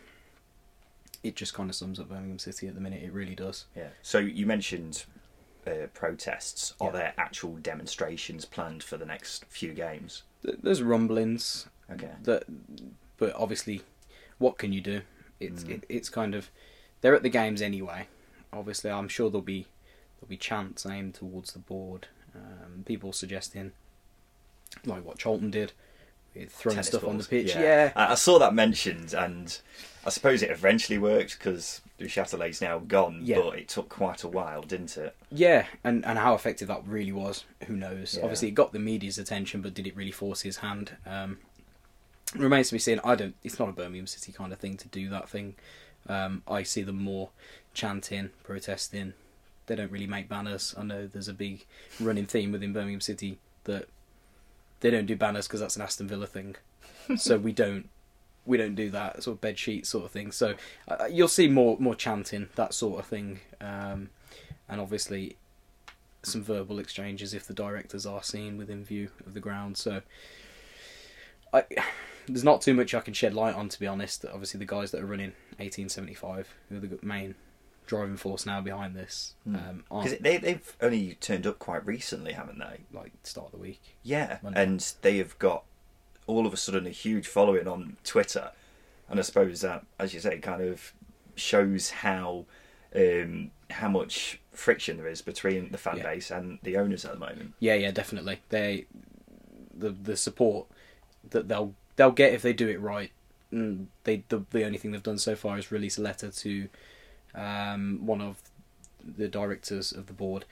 it 1.23 1.37
just 1.37 1.55
kind 1.55 1.69
of 1.71 1.77
sums 1.77 2.01
up 2.01 2.09
Birmingham 2.09 2.39
City 2.39 2.67
at 2.69 2.75
the 2.75 2.81
minute. 2.81 3.03
It 3.03 3.13
really 3.13 3.35
does. 3.35 3.67
Yeah. 3.77 3.89
So 4.03 4.19
you 4.19 4.47
mentioned 4.47 5.05
uh, 5.67 5.87
protests. 5.95 6.75
Are 6.81 6.89
Yeah. 6.89 6.93
there 6.93 7.15
actual 7.19 7.57
demonstrations 7.57 8.45
planned 8.45 8.83
for 8.83 8.97
the 8.97 9.07
next 9.07 9.45
few 9.47 9.73
games? 9.73 10.23
Th- 10.47 10.59
There's 10.63 10.83
rumblings 10.83 11.67
Okay. 11.93 12.11
that, 12.23 12.45
but 13.19 13.35
obviously, 13.37 13.83
what 14.39 14.57
can 14.59 14.73
you 14.73 14.81
do? 14.81 15.03
It's 15.41 15.65
it, 15.65 15.85
it's 15.89 16.09
kind 16.09 16.35
of 16.35 16.51
they're 17.03 17.15
at 17.15 17.23
the 17.23 17.29
games 17.29 17.61
anyway. 17.61 18.09
Obviously, 18.53 18.91
I'm 18.91 19.09
sure 19.09 19.29
there'll 19.31 19.43
be 19.43 19.67
there'll 20.19 20.29
be 20.31 20.37
chants 20.39 20.87
aimed 20.87 21.15
towards 21.15 21.53
the 21.53 21.59
board. 21.59 22.09
Um, 22.35 22.85
people 22.87 23.13
suggesting 23.13 23.73
like 24.85 25.05
what 25.05 25.19
Charlton 25.19 25.51
did, 25.51 25.73
throwing 26.49 26.83
stuff 26.83 27.05
on 27.05 27.11
the 27.11 27.15
balls. 27.15 27.29
pitch. 27.29 27.55
Yeah, 27.55 27.93
I, 27.97 28.13
I 28.13 28.15
saw 28.15 28.39
that 28.39 28.55
mentioned, 28.55 29.15
and 29.15 29.59
I 30.05 30.11
suppose 30.11 30.43
it 30.43 30.51
eventually 30.51 30.99
worked 30.99 31.39
because 31.39 31.81
Duchâtelet's 31.99 32.61
now 32.61 32.79
gone. 32.79 33.21
Yeah. 33.23 33.41
But 33.41 33.59
it 33.59 33.69
took 33.69 33.89
quite 33.89 34.23
a 34.23 34.29
while, 34.29 34.63
didn't 34.63 34.97
it? 34.97 35.17
Yeah, 35.31 35.67
and, 35.83 36.05
and 36.05 36.19
how 36.19 36.35
effective 36.35 36.69
that 36.69 36.87
really 36.87 37.13
was, 37.13 37.45
who 37.67 37.75
knows? 37.75 38.17
Yeah. 38.17 38.23
Obviously, 38.23 38.49
it 38.49 38.53
got 38.53 38.73
the 38.73 38.79
media's 38.79 39.19
attention, 39.19 39.63
but 39.63 39.75
did 39.75 39.87
it 39.87 39.97
really 39.97 40.13
force 40.13 40.43
his 40.43 40.59
hand? 40.59 40.97
Um, 41.07 41.39
remains 42.35 42.69
to 42.69 42.75
be 42.75 42.79
seen. 42.79 43.01
I 43.05 43.15
don't. 43.15 43.35
It's 43.43 43.59
not 43.59 43.69
a 43.69 43.73
Birmingham 43.73 44.07
City 44.07 44.33
kind 44.33 44.53
of 44.53 44.59
thing 44.59 44.77
to 44.79 44.89
do 44.89 45.09
that 45.11 45.29
thing. 45.29 45.55
Um, 46.09 46.43
I 46.47 46.63
see 46.63 46.83
them 46.83 47.03
more 47.03 47.31
chanting, 47.75 48.31
protesting. 48.45 49.15
They 49.67 49.75
don't 49.75 49.91
really 49.91 50.07
make 50.07 50.29
banners. 50.29 50.75
I 50.79 50.85
know 50.85 51.07
there's 51.07 51.29
a 51.29 51.35
big 51.35 51.67
running 51.99 52.27
theme 52.27 52.53
within 52.53 52.73
Birmingham 52.73 53.01
City 53.01 53.39
that 53.65 53.89
they 54.81 54.91
don't 54.91 55.07
do 55.07 55.17
banners 55.17 55.47
because 55.47 55.61
that's 55.61 55.77
an 55.77 55.83
Aston 55.83 56.09
Villa 56.09 56.27
thing. 56.27 56.57
so 57.17 57.39
we 57.39 57.53
don't 57.65 57.89
we 58.45 58.57
don't 58.57 58.77
do 58.77 58.91
that 58.91 59.23
sort 59.23 59.37
of 59.37 59.41
bed 59.41 59.59
sheet 59.59 59.87
sort 59.87 60.05
of 60.05 60.11
thing. 60.11 60.31
So 60.33 60.55
uh, 60.89 61.07
you'll 61.11 61.29
see 61.29 61.49
more 61.49 61.77
more 61.79 61.95
chanting 61.95 62.49
that 62.57 62.75
sort 62.75 63.01
of 63.01 63.07
thing, 63.07 63.41
um, 63.61 64.11
and 64.69 64.81
obviously 64.81 65.37
some 66.23 66.43
verbal 66.43 66.79
exchanges 66.79 67.33
if 67.35 67.47
the 67.47 67.55
directors 67.55 68.05
are 68.05 68.23
seen 68.23 68.57
within 68.57 68.85
view 68.85 69.11
of 69.27 69.35
the 69.35 69.41
ground. 69.41 69.77
So 69.77 70.03
I, 71.53 71.65
there's 72.27 72.45
not 72.45 72.61
too 72.61 72.75
much 72.75 72.95
I 72.95 73.01
can 73.01 73.15
shed 73.15 73.35
light 73.35 73.55
on 73.55 73.69
to 73.69 73.81
be 73.81 73.87
honest. 73.87 74.25
Obviously 74.25 74.59
the 74.59 74.67
guys 74.67 74.91
that 74.91 75.01
are 75.01 75.07
running 75.07 75.33
1875, 75.59 76.53
who 76.69 76.77
are 76.77 76.81
the 76.81 76.99
main 77.03 77.35
driving 77.87 78.17
force 78.17 78.45
now 78.47 78.61
behind 78.61 78.95
this, 78.97 79.35
um, 79.47 79.85
aren't 79.91 80.05
Because 80.11 80.19
they 80.21 80.37
they've 80.39 80.77
only 80.81 81.15
turned 81.21 81.47
up 81.47 81.59
quite 81.59 81.87
recently, 81.87 82.33
haven't 82.33 82.59
they? 82.59 82.81
like 82.93 83.13
start 83.23 83.47
of 83.47 83.53
the 83.53 83.59
week. 83.59 83.97
Yeah, 84.03 84.39
Monday. 84.43 84.63
and 84.63 84.95
they 85.03 85.19
have 85.19 85.39
got 85.39 85.65
all 86.27 86.47
of 86.47 86.53
a 86.53 86.57
sudden 86.57 86.87
a 86.87 86.91
huge 86.91 87.27
following 87.29 87.69
on 87.69 87.97
Twitter, 88.05 88.51
and 89.09 89.19
I 89.19 89.23
suppose 89.23 89.61
that, 89.61 89.87
as 89.99 90.13
you 90.13 90.21
say, 90.21 90.39
kind 90.39 90.63
of 90.63 90.93
shows 91.37 91.91
how 91.91 92.45
um, 92.95 93.51
how 93.71 93.89
much 93.89 94.41
friction 94.53 94.97
there 94.97 95.07
is 95.09 95.23
between 95.23 95.71
the 95.71 95.79
fan 95.79 95.99
Yeah. 95.99 96.03
base 96.05 96.31
and 96.31 96.59
the 96.63 96.77
owners 96.77 97.05
at 97.05 97.13
the 97.13 97.19
moment. 97.19 97.55
Yeah, 97.61 97.75
yeah, 97.75 97.91
definitely. 97.91 98.41
They 98.49 98.87
the 99.75 99.91
the 99.91 100.17
support 100.17 100.67
that 101.31 101.49
they'll 101.49 101.75
they'll 101.97 102.11
get 102.11 102.33
if 102.33 102.43
they 102.43 102.53
do 102.53 102.69
it 102.69 102.81
right. 102.81 103.11
Mm, 103.53 103.87
They 104.05 104.25
the 104.29 104.45
the 104.51 104.65
only 104.65 104.79
thing 104.79 104.91
they've 104.93 105.03
done 105.03 105.19
so 105.19 105.37
far 105.37 105.59
is 105.59 105.71
release 105.71 105.99
a 105.99 106.03
letter 106.03 106.31
to 106.31 106.69
um, 107.37 108.01
one 108.05 108.21
of 108.21 108.43
the 109.05 109.29
directors 109.29 109.93
of 109.93 110.07
the 110.07 110.13
board. 110.13 110.45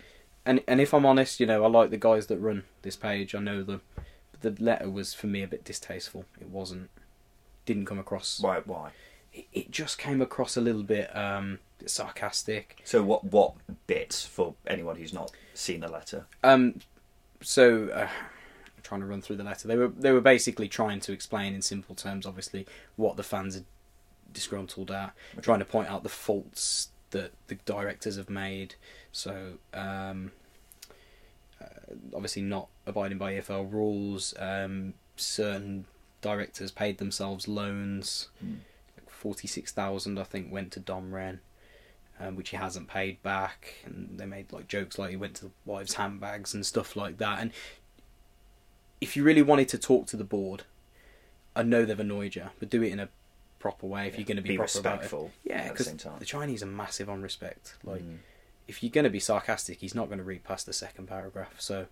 And 0.46 0.62
and 0.68 0.80
if 0.80 0.92
I'm 0.92 1.06
honest, 1.06 1.40
you 1.40 1.46
know, 1.46 1.64
I 1.64 1.68
like 1.68 1.90
the 1.90 1.96
guys 1.96 2.26
that 2.26 2.38
run 2.38 2.64
this 2.82 2.96
page. 2.96 3.34
I 3.34 3.40
know 3.40 3.62
them. 3.62 3.80
But 4.30 4.56
the 4.56 4.62
letter 4.62 4.90
was 4.90 5.14
for 5.14 5.26
me 5.26 5.42
a 5.42 5.48
bit 5.48 5.64
distasteful. 5.64 6.26
It 6.40 6.48
wasn't 6.48 6.90
didn't 7.64 7.86
come 7.86 7.98
across 7.98 8.40
Why? 8.40 8.60
Why? 8.64 8.90
it, 9.34 9.46
it 9.52 9.70
just 9.70 9.98
came 9.98 10.22
across 10.22 10.56
a 10.56 10.60
little 10.60 10.82
bit 10.82 11.14
um, 11.14 11.58
sarcastic. 11.84 12.80
So 12.84 13.02
what 13.02 13.24
what 13.24 13.54
bits 13.86 14.24
for 14.24 14.54
anyone 14.66 14.96
who's 14.96 15.12
not 15.12 15.32
seen 15.52 15.80
the 15.80 15.90
letter? 15.90 16.26
Um, 16.42 16.80
so 17.40 17.88
uh, 17.88 18.08
I'm 18.08 18.82
trying 18.82 19.00
to 19.00 19.06
run 19.06 19.20
through 19.20 19.36
the 19.36 19.44
letter. 19.44 19.68
They 19.68 19.76
were 19.76 19.88
they 19.88 20.12
were 20.12 20.20
basically 20.20 20.68
trying 20.68 21.00
to 21.00 21.12
explain 21.12 21.54
in 21.54 21.62
simple 21.62 21.94
terms, 21.94 22.26
obviously, 22.26 22.66
what 22.96 23.16
the 23.16 23.22
fans 23.22 23.56
are 23.56 23.64
disgruntled 24.34 24.90
at, 24.90 25.14
trying 25.40 25.60
to 25.60 25.64
point 25.64 25.88
out 25.88 26.02
the 26.02 26.08
faults 26.08 26.88
that 27.10 27.32
the 27.46 27.54
directors 27.64 28.16
have 28.16 28.28
made. 28.28 28.74
So 29.12 29.54
um, 29.72 30.32
uh, 31.60 31.94
obviously 32.14 32.42
not 32.42 32.68
abiding 32.86 33.18
by 33.18 33.34
EFL 33.34 33.72
rules. 33.72 34.34
Um, 34.38 34.94
certain 35.16 35.86
directors 36.20 36.70
paid 36.70 36.98
themselves 36.98 37.48
loans. 37.48 38.28
Forty 39.06 39.48
six 39.48 39.72
thousand, 39.72 40.18
I 40.18 40.24
think, 40.24 40.52
went 40.52 40.72
to 40.72 40.80
Dom 40.80 41.14
Ren. 41.14 41.40
Um, 42.20 42.36
which 42.36 42.50
he 42.50 42.56
hasn't 42.56 42.86
paid 42.86 43.20
back, 43.24 43.74
and 43.84 44.18
they 44.18 44.24
made 44.24 44.52
like 44.52 44.68
jokes 44.68 45.00
like 45.00 45.10
he 45.10 45.16
went 45.16 45.34
to 45.34 45.46
the 45.46 45.50
wives' 45.64 45.94
handbags 45.94 46.54
and 46.54 46.64
stuff 46.64 46.94
like 46.94 47.18
that. 47.18 47.40
And 47.40 47.50
if 49.00 49.16
you 49.16 49.24
really 49.24 49.42
wanted 49.42 49.68
to 49.70 49.78
talk 49.78 50.06
to 50.06 50.16
the 50.16 50.22
board, 50.22 50.62
I 51.56 51.64
know 51.64 51.84
they've 51.84 51.98
annoyed 51.98 52.36
you, 52.36 52.50
but 52.60 52.70
do 52.70 52.82
it 52.84 52.92
in 52.92 53.00
a 53.00 53.08
proper 53.64 53.86
way. 53.86 54.06
If 54.08 54.18
you're 54.18 54.26
going 54.26 54.36
to 54.36 54.42
be, 54.42 54.50
Be 54.50 54.56
proper 54.58 54.78
about 54.78 54.90
it. 54.90 55.00
respectful 55.00 55.30
yeah, 55.42 55.54
at 55.62 55.76
the 55.76 55.84
because 55.84 56.18
the 56.18 56.24
Chinese 56.26 56.62
are 56.62 56.66
massive 56.82 57.08
on 57.08 57.22
respect. 57.22 57.76
Like, 57.82 58.02
Mm. 58.02 58.18
if 58.68 58.82
you're 58.82 58.90
going 58.98 59.04
to 59.04 59.16
be 59.18 59.20
sarcastic, 59.20 59.78
he's 59.80 59.94
not 59.94 60.06
going 60.08 60.18
to 60.18 60.24
read 60.32 60.44
past 60.44 60.66
the 60.66 60.72
second 60.74 61.06
paragraph. 61.08 61.54
So 61.58 61.86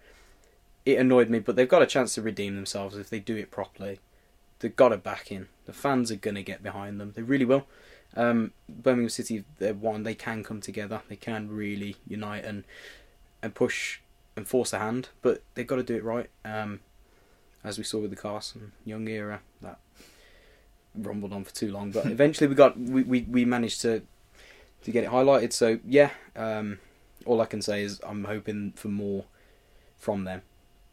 it 0.84 0.98
annoyed 0.98 1.30
me, 1.30 1.38
but 1.38 1.56
they've 1.56 1.68
got 1.76 1.80
a 1.80 1.86
chance 1.86 2.14
to 2.16 2.22
redeem 2.22 2.56
themselves 2.56 2.96
if 2.98 3.08
they 3.08 3.20
do 3.20 3.36
it 3.36 3.50
properly. 3.50 4.00
They've 4.58 4.76
got 4.84 4.92
a 4.92 4.98
backing. 4.98 5.46
The 5.64 5.72
fans 5.72 6.12
are 6.12 6.16
going 6.16 6.34
to 6.34 6.42
get 6.42 6.62
behind 6.62 7.00
them. 7.00 7.12
They 7.16 7.22
really 7.22 7.46
will. 7.46 7.66
Um, 8.14 8.52
Birmingham 8.68 9.08
City, 9.08 9.44
they're 9.58 9.72
one. 9.74 10.02
They 10.02 10.14
can 10.14 10.44
come 10.44 10.60
together. 10.60 11.00
They 11.08 11.16
can 11.16 11.48
really 11.50 11.96
unite 12.06 12.44
and 12.44 12.64
and 13.42 13.54
push 13.54 14.00
and 14.36 14.46
force 14.46 14.72
a 14.74 14.78
hand, 14.78 15.08
but 15.22 15.42
they've 15.54 15.66
got 15.66 15.76
to 15.76 15.82
do 15.82 15.96
it 15.96 16.04
right. 16.04 16.28
Um, 16.44 16.80
as 17.64 17.78
we 17.78 17.84
saw 17.84 17.98
with 17.98 18.10
the 18.10 18.16
Carson 18.16 18.72
Yeung 18.86 19.08
era, 19.08 19.40
that 19.62 19.78
rumbled 20.94 21.32
on 21.32 21.44
for 21.44 21.54
too 21.54 21.70
long, 21.72 21.90
but 21.90 22.06
eventually 22.06 22.46
we 22.48 22.54
got 22.54 22.78
we, 22.78 23.02
we, 23.02 23.22
we 23.22 23.44
managed 23.44 23.80
to 23.82 24.02
to 24.84 24.90
get 24.90 25.04
it 25.04 25.10
highlighted. 25.10 25.52
So 25.52 25.78
yeah, 25.86 26.10
um, 26.36 26.78
all 27.26 27.40
I 27.40 27.46
can 27.46 27.62
say 27.62 27.82
is 27.82 28.00
I'm 28.04 28.24
hoping 28.24 28.72
for 28.76 28.88
more 28.88 29.24
from 29.96 30.24
them, 30.24 30.42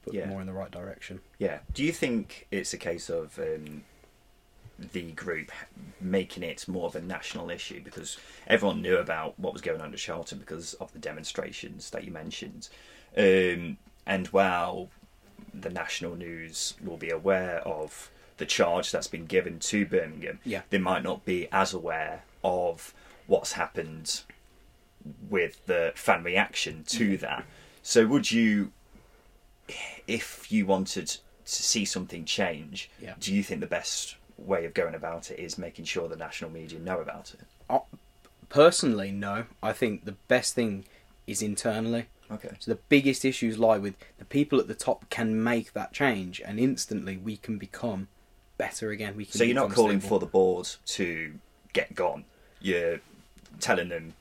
but 0.06 0.14
Yeah. 0.14 0.28
more 0.28 0.42
in 0.42 0.48
the 0.48 0.54
right 0.54 0.72
direction. 0.72 1.22
Yeah. 1.40 1.60
Do 1.74 1.84
you 1.84 1.92
think 1.92 2.48
it's 2.52 2.74
a 2.74 2.78
case 2.78 3.10
of 3.10 3.40
um, 3.40 3.84
the 4.94 5.12
group 5.12 5.52
making 6.00 6.44
it 6.44 6.68
more 6.68 6.86
of 6.86 6.96
a 6.96 7.02
national 7.02 7.50
issue 7.50 7.82
because 7.84 8.18
everyone 8.48 8.82
knew 8.82 8.98
about 8.98 9.38
what 9.40 9.52
was 9.52 9.62
going 9.62 9.82
on 9.82 9.92
at 9.92 10.00
Charlton 10.00 10.38
because 10.40 10.76
of 10.76 10.94
the 10.94 11.00
demonstrations 11.00 11.90
that 11.90 12.04
you 12.06 12.12
mentioned, 12.12 12.70
um, 13.18 13.78
and 14.06 14.28
while 14.28 14.90
the 15.54 15.70
national 15.70 16.16
news 16.16 16.76
will 16.84 16.96
be 16.98 17.10
aware 17.10 17.58
of 17.68 18.12
the 18.40 18.46
charge 18.46 18.92
that's 18.92 19.08
been 19.08 19.26
given 19.26 19.60
to 19.60 19.86
Birmingham, 19.86 20.40
Yeah. 20.44 20.64
they 20.72 20.80
might 20.80 21.04
not 21.04 21.24
be 21.26 21.48
as 21.52 21.74
aware 21.74 22.24
of 22.44 22.94
what's 23.28 23.52
happened 23.54 24.22
with 25.30 25.66
the 25.68 25.92
fan 25.96 26.24
reaction 26.24 26.84
to 26.86 27.18
that. 27.18 27.46
So, 27.84 28.06
would 28.08 28.32
you, 28.32 28.72
if 30.08 30.52
you 30.52 30.66
wanted 30.66 31.08
to 31.08 31.20
see 31.46 31.86
something 31.86 32.26
change, 32.26 32.90
Yeah. 33.02 33.14
do 33.20 33.34
you 33.34 33.44
think 33.44 33.62
the 33.62 33.68
best 33.68 34.16
way 34.38 34.66
of 34.66 34.74
going 34.74 34.96
about 34.96 35.32
it 35.32 35.40
is 35.40 35.58
making 35.58 35.86
sure 35.86 36.08
the 36.08 36.16
national 36.16 36.50
media 36.52 36.80
know 36.80 37.00
about 37.00 37.34
it? 37.34 37.42
Uh, 37.70 37.80
Personally, 38.50 39.12
no. 39.12 39.46
I 39.62 39.74
think 39.74 40.06
the 40.06 40.14
best 40.28 40.56
thing 40.56 40.86
is 41.28 41.44
internally. 41.44 42.08
Okay. 42.32 42.50
So 42.60 42.72
the 42.72 42.80
biggest 42.90 43.24
issues 43.24 43.60
lie 43.60 43.78
with 43.78 43.94
the 44.18 44.26
people 44.26 44.60
at 44.60 44.68
the 44.68 44.74
top 44.74 45.08
can 45.12 45.44
make 45.44 45.74
that 45.74 45.94
change, 45.94 46.42
and 46.42 46.60
instantly 46.60 47.16
we 47.18 47.38
can 47.38 47.58
become 47.60 48.08
better 48.60 48.92
again. 48.92 49.16
We 49.16 49.26
can. 49.26 49.40
So 49.40 49.44
you're 49.44 49.56
not 49.56 49.72
calling 49.72 50.00
stable. 50.00 50.18
for 50.18 50.20
the 50.20 50.28
board 50.28 50.70
to 50.86 51.34
get 51.74 51.96
gone. 51.96 52.26
You're 52.62 53.00
telling 53.60 53.90
them 53.90 54.14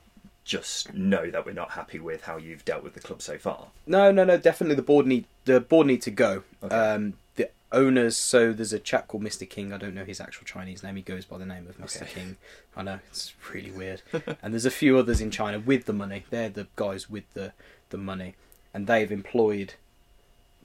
just 0.43 0.91
know 0.95 1.29
that 1.29 1.45
we're 1.45 1.53
not 1.53 1.71
happy 1.71 1.99
with 1.99 2.23
how 2.23 2.37
you've 2.37 2.65
dealt 2.65 2.83
with 2.83 2.95
the 2.95 2.99
club 2.99 3.21
so 3.21 3.37
far. 3.37 3.67
No, 3.85 4.11
no, 4.11 4.23
no. 4.23 4.37
Definitely, 4.37 4.75
the 4.75 4.81
board 4.81 5.05
need 5.05 5.25
the 5.45 5.59
board 5.59 5.85
need 5.85 6.01
to 6.01 6.11
go. 6.11 6.43
Okay. 6.63 6.75
Um, 6.75 7.13
the 7.35 7.51
owners. 7.71 8.17
So 8.17 8.51
there's 8.51 8.73
a 8.73 8.79
chap 8.79 9.07
called 9.07 9.23
Mr. 9.23 9.47
King. 9.47 9.71
I 9.71 9.77
don't 9.77 9.93
know 9.93 10.05
his 10.05 10.19
actual 10.19 10.45
Chinese 10.45 10.81
name. 10.81 10.95
He 10.95 11.03
goes 11.03 11.25
by 11.25 11.37
the 11.37 11.45
name 11.45 11.67
of 11.67 11.77
Mr. 11.77 12.01
Okay. 12.01 12.11
King. 12.13 12.37
I 12.75 12.81
know 12.81 12.99
it's 13.09 13.33
really 13.53 13.71
weird. 13.71 14.01
and 14.41 14.53
there's 14.53 14.65
a 14.65 14.71
few 14.71 14.97
others 14.97 15.21
in 15.21 15.29
China 15.29 15.59
with 15.59 15.85
the 15.85 15.93
money. 15.93 16.25
They're 16.31 16.49
the 16.49 16.67
guys 16.75 17.09
with 17.09 17.31
the 17.33 17.53
the 17.89 17.97
money, 17.97 18.35
and 18.73 18.87
they've 18.87 19.11
employed 19.11 19.75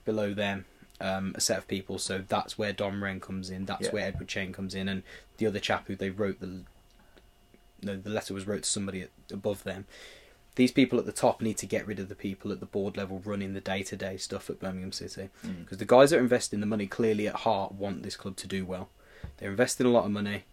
below 0.05 0.33
them 0.33 0.65
um, 1.01 1.33
a 1.35 1.41
set 1.41 1.57
of 1.57 1.67
people. 1.67 1.99
So 1.99 2.23
that's 2.27 2.57
where 2.57 2.73
Don 2.73 3.01
Ren 3.01 3.19
comes 3.19 3.49
in. 3.49 3.65
That's 3.65 3.87
Yeah. 3.87 3.91
where 3.91 4.05
Edward 4.07 4.27
Cheng 4.27 4.53
comes 4.53 4.73
in, 4.75 4.87
and 4.87 5.03
the 5.37 5.47
other 5.47 5.59
chap 5.59 5.87
who 5.87 5.95
they 5.95 6.09
wrote 6.09 6.39
the 6.39 6.61
no, 7.81 7.97
the 7.97 8.09
letter 8.09 8.33
was 8.33 8.47
wrote 8.47 8.63
to 8.63 8.69
somebody 8.69 9.05
above 9.31 9.63
them. 9.63 9.85
These 10.55 10.71
people 10.71 10.97
at 10.97 11.05
the 11.05 11.11
top 11.11 11.41
need 11.41 11.57
to 11.57 11.65
get 11.65 11.85
rid 11.85 11.99
of 11.99 12.07
the 12.09 12.15
people 12.15 12.51
at 12.51 12.59
the 12.61 12.65
board 12.65 12.95
level 12.97 13.21
running 13.25 13.53
the 13.53 13.61
day 13.61 13.83
to 13.83 13.97
day 13.97 14.15
stuff 14.17 14.49
at 14.49 14.59
Birmingham 14.59 14.93
City. 14.93 15.29
Because 15.43 15.77
the 15.77 15.85
guys 15.85 16.09
that 16.09 16.17
are 16.17 16.21
investing 16.21 16.61
the 16.61 16.65
money 16.65 16.87
clearly 16.87 17.27
at 17.27 17.35
heart 17.35 17.73
want 17.73 18.03
this 18.03 18.15
club 18.15 18.37
to 18.37 18.47
do 18.47 18.65
well. 18.65 18.89
They're 19.37 19.51
investing 19.51 19.85
a 19.85 19.89
lot 19.89 20.05
of 20.05 20.11
money, 20.11 20.45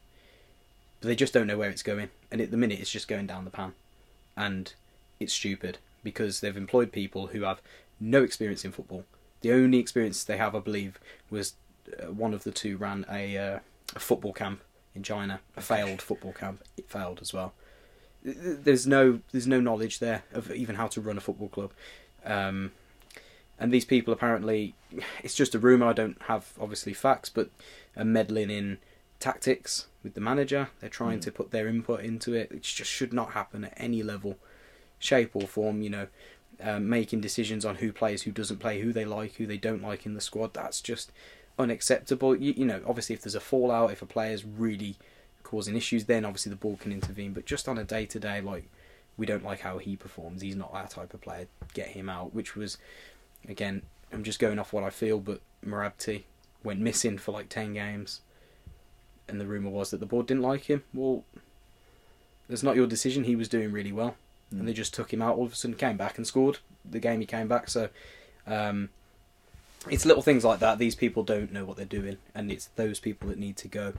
but 1.00 1.06
they 1.08 1.14
just 1.14 1.32
don't 1.32 1.46
know 1.46 1.56
where 1.56 1.70
it's 1.70 1.84
going. 1.84 2.10
And 2.32 2.40
at 2.40 2.50
the 2.50 2.56
minute, 2.56 2.80
it's 2.80 2.90
just 2.90 3.06
going 3.08 3.28
down 3.28 3.44
the 3.44 3.50
pan. 3.50 3.74
And 4.36 4.74
it's 5.20 5.32
stupid 5.32 5.78
because 6.02 6.40
they've 6.40 6.56
employed 6.56 6.90
people 6.90 7.28
who 7.28 7.42
have 7.42 7.62
no 8.00 8.24
experience 8.24 8.64
in 8.64 8.72
football. 8.72 9.04
The 9.42 9.52
only 9.52 9.78
experience 9.78 10.24
they 10.24 10.36
have, 10.36 10.54
I 10.54 10.60
believe, 10.60 10.98
was 11.30 11.54
uh, 12.00 12.12
one 12.12 12.32
of 12.32 12.44
the 12.44 12.50
two 12.52 12.76
ran 12.76 13.04
a, 13.10 13.36
uh, 13.36 13.58
a 13.94 13.98
football 13.98 14.32
camp 14.32 14.62
in 14.94 15.02
China, 15.02 15.40
a 15.56 15.60
failed 15.60 16.00
football 16.00 16.32
camp. 16.32 16.62
It 16.76 16.88
failed 16.88 17.18
as 17.20 17.32
well. 17.32 17.52
Th- 18.24 18.36
th- 18.36 18.58
There's 18.62 18.86
no 18.86 19.20
there's 19.32 19.46
no 19.46 19.60
knowledge 19.60 19.98
there 19.98 20.22
of 20.32 20.50
even 20.52 20.76
how 20.76 20.86
to 20.88 21.00
run 21.00 21.16
a 21.18 21.20
football 21.20 21.48
club, 21.48 21.72
um, 22.24 22.72
and 23.58 23.72
these 23.72 23.84
people 23.84 24.12
apparently 24.12 24.74
it's 25.22 25.34
just 25.34 25.54
a 25.54 25.58
rumor. 25.58 25.86
I 25.86 25.92
don't 25.92 26.20
have 26.22 26.52
obviously 26.60 26.94
facts, 26.94 27.28
but 27.28 27.50
are 27.96 28.04
meddling 28.04 28.50
in 28.50 28.78
tactics 29.18 29.86
with 30.02 30.14
the 30.14 30.20
manager. 30.20 30.68
They're 30.80 30.90
trying 30.90 31.20
to 31.20 31.32
put 31.32 31.50
their 31.50 31.68
input 31.68 32.00
into 32.00 32.34
it. 32.34 32.50
It 32.52 32.62
just 32.62 32.90
should 32.90 33.12
not 33.12 33.32
happen 33.32 33.64
at 33.64 33.74
any 33.76 34.02
level, 34.02 34.36
shape 34.98 35.34
or 35.34 35.46
form. 35.48 35.82
You 35.82 35.90
know, 35.90 36.06
um, 36.62 36.88
making 36.88 37.20
decisions 37.20 37.64
on 37.64 37.76
who 37.76 37.92
plays, 37.92 38.22
who 38.22 38.30
doesn't 38.30 38.58
play, 38.58 38.80
who 38.80 38.92
they 38.92 39.04
like, 39.04 39.34
who 39.34 39.46
they 39.46 39.56
don't 39.56 39.82
like 39.82 40.06
in 40.06 40.14
the 40.14 40.20
squad. 40.20 40.54
That's 40.54 40.80
just 40.80 41.12
unacceptable. 41.58 42.36
You, 42.36 42.54
you 42.56 42.64
know, 42.64 42.82
obviously, 42.86 43.14
if 43.14 43.22
there's 43.22 43.34
a 43.34 43.40
fallout, 43.40 43.90
if 43.90 44.02
a 44.02 44.06
player's 44.06 44.44
really 44.44 44.96
causing 45.42 45.76
issues, 45.76 46.04
then 46.04 46.24
obviously 46.24 46.50
the 46.50 46.56
board 46.56 46.80
can 46.80 46.92
intervene. 46.92 47.32
But 47.32 47.46
just 47.46 47.68
on 47.68 47.78
a 47.78 47.84
day 47.84 48.06
to 48.06 48.18
day, 48.18 48.40
like 48.40 48.70
we 49.16 49.26
don't 49.26 49.44
like 49.44 49.60
how 49.60 49.78
he 49.78 49.96
performs. 49.96 50.40
He's 50.42 50.56
not 50.56 50.72
that 50.72 50.90
type 50.90 51.12
of 51.12 51.20
player. 51.20 51.46
Get 51.74 51.88
him 51.88 52.08
out. 52.08 52.34
Which 52.34 52.56
was, 52.56 52.78
again, 53.48 53.82
I'm 54.12 54.24
just 54.24 54.38
going 54.38 54.58
off 54.58 54.72
what 54.72 54.84
I 54.84 54.90
feel. 54.90 55.18
But 55.18 55.40
Mrabti 55.66 56.22
went 56.64 56.80
missing 56.80 57.18
for 57.18 57.32
like 57.32 57.48
ten 57.48 57.74
games, 57.74 58.20
and 59.28 59.40
the 59.40 59.46
rumor 59.46 59.70
was 59.70 59.90
that 59.90 60.00
the 60.00 60.06
board 60.06 60.26
didn't 60.26 60.42
like 60.42 60.64
him. 60.64 60.84
Well, 60.94 61.24
that's 62.48 62.62
not 62.62 62.76
your 62.76 62.86
decision. 62.86 63.24
He 63.24 63.36
was 63.36 63.48
doing 63.48 63.72
really 63.72 63.92
well, 63.92 64.16
and 64.52 64.68
they 64.68 64.72
just 64.72 64.94
took 64.94 65.12
him 65.12 65.22
out. 65.22 65.36
All 65.36 65.46
of 65.46 65.52
a 65.52 65.56
sudden, 65.56 65.76
came 65.76 65.96
back 65.96 66.18
and 66.18 66.26
scored 66.26 66.58
the 66.88 67.00
game 67.00 67.20
he 67.20 67.26
came 67.26 67.48
back. 67.48 67.68
So. 67.68 67.88
Um, 68.46 68.90
it's 69.90 70.06
little 70.06 70.22
things 70.22 70.44
like 70.44 70.60
that. 70.60 70.78
These 70.78 70.94
people 70.94 71.24
don't 71.24 71.52
know 71.52 71.64
what 71.64 71.76
they're 71.76 71.84
doing, 71.84 72.18
and 72.34 72.52
it's 72.52 72.66
those 72.76 73.00
people 73.00 73.28
that 73.28 73.38
need 73.38 73.56
to 73.58 73.68
go. 73.68 73.94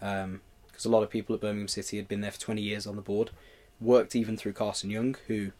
Because 0.00 0.84
a 0.84 0.88
lot 0.88 1.02
of 1.02 1.10
people 1.10 1.34
at 1.34 1.40
Birmingham 1.40 1.68
City 1.68 1.96
had 1.96 2.08
been 2.08 2.22
there 2.22 2.32
for 2.32 2.40
20 2.40 2.60
years 2.60 2.86
on 2.86 2.96
the 2.96 3.02
board, 3.02 3.30
worked 3.80 4.16
even 4.16 4.36
through 4.36 4.54
Carson 4.54 4.90
Yeung, 4.90 5.16
who 5.28 5.52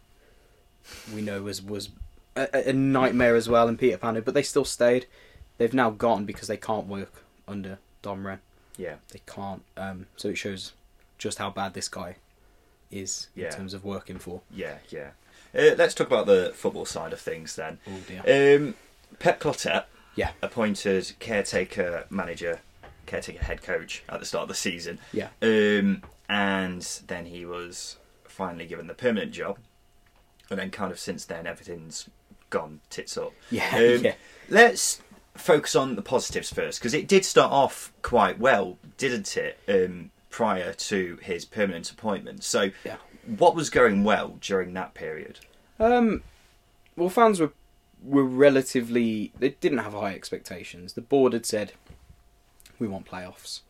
we 1.14 1.22
know 1.22 1.42
was 1.42 1.62
was 1.62 1.90
a, 2.36 2.70
a 2.70 2.72
nightmare 2.72 3.36
as 3.36 3.48
well, 3.48 3.68
and 3.68 3.78
Peter 3.78 3.98
Pannu, 3.98 4.24
but 4.24 4.34
they 4.34 4.42
still 4.42 4.64
stayed. 4.64 5.06
They've 5.58 5.74
now 5.74 5.90
gone 5.90 6.24
because 6.24 6.48
they 6.48 6.56
can't 6.56 6.86
work 6.86 7.24
under 7.46 7.78
Dom 8.02 8.26
Ren. 8.26 8.40
Yeah. 8.76 8.96
They 9.10 9.20
can't. 9.26 9.62
Um, 9.76 10.06
so 10.16 10.28
it 10.28 10.38
shows 10.38 10.72
just 11.18 11.38
how 11.38 11.50
bad 11.50 11.74
this 11.74 11.88
guy 11.88 12.16
is 12.90 13.28
Yeah. 13.34 13.46
in 13.46 13.52
terms 13.52 13.74
of 13.74 13.84
working 13.84 14.18
for. 14.18 14.40
Yeah, 14.50 14.78
yeah. 14.88 15.10
Uh, 15.54 15.74
let's 15.76 15.94
talk 15.94 16.06
about 16.06 16.26
the 16.26 16.52
football 16.54 16.84
side 16.84 17.12
of 17.12 17.20
things 17.20 17.56
then. 17.56 17.78
Oh 17.86 18.00
dear. 18.06 18.56
Um, 18.56 18.74
Pep 19.18 19.40
Clotet 19.40 19.84
Yeah. 20.14 20.32
appointed 20.42 21.12
caretaker 21.18 22.04
manager, 22.10 22.60
caretaker 23.06 23.44
head 23.44 23.62
coach 23.62 24.02
at 24.08 24.20
the 24.20 24.26
start 24.26 24.42
of 24.42 24.48
the 24.48 24.54
season. 24.54 24.98
Yeah. 25.12 25.28
Um, 25.40 26.02
and 26.28 26.82
then 27.06 27.26
he 27.26 27.44
was 27.46 27.96
finally 28.24 28.66
given 28.66 28.86
the 28.86 28.94
permanent 28.94 29.32
job. 29.32 29.58
And 30.50 30.58
then, 30.58 30.70
kind 30.70 30.90
of 30.92 30.98
since 30.98 31.24
then, 31.26 31.46
everything's 31.46 32.08
gone 32.50 32.80
tits 32.90 33.16
up. 33.18 33.32
Yeah, 33.50 33.68
Um, 33.74 33.80
yeah. 34.04 34.14
Let's 34.48 35.00
focus 35.34 35.76
on 35.76 35.94
the 35.94 36.02
positives 36.02 36.52
first 36.52 36.80
because 36.80 36.94
it 36.94 37.06
did 37.06 37.24
start 37.24 37.52
off 37.52 37.92
quite 38.02 38.38
well, 38.38 38.78
didn't 38.96 39.36
it? 39.36 39.58
Um, 39.68 40.10
prior 40.30 40.72
to 40.72 41.18
his 41.22 41.44
permanent 41.44 41.90
appointment. 41.90 42.44
So, 42.44 42.70
Yeah. 42.84 42.96
what 43.26 43.54
was 43.54 43.70
going 43.70 44.04
well 44.04 44.36
during 44.40 44.74
that 44.74 44.94
period? 44.94 45.40
Um, 45.78 46.22
well, 46.96 47.08
fans 47.08 47.40
were 47.40 47.52
were 48.02 48.24
relatively. 48.24 49.32
They 49.38 49.50
didn't 49.50 49.78
have 49.78 49.92
high 49.92 50.14
expectations. 50.14 50.92
The 50.92 51.00
board 51.00 51.32
had 51.32 51.44
said, 51.46 51.72
"We 52.78 52.86
want 52.86 53.06
playoffs." 53.06 53.60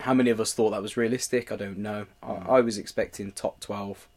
How 0.00 0.14
many 0.14 0.30
of 0.30 0.40
us 0.40 0.52
thought 0.52 0.70
that 0.70 0.82
was 0.82 0.96
realistic? 0.96 1.52
I 1.52 1.56
don't 1.56 1.78
know. 1.78 2.06
I, 2.22 2.32
I 2.32 2.60
was 2.60 2.78
expecting 2.78 3.32
top 3.32 3.60
twelve. 3.60 4.08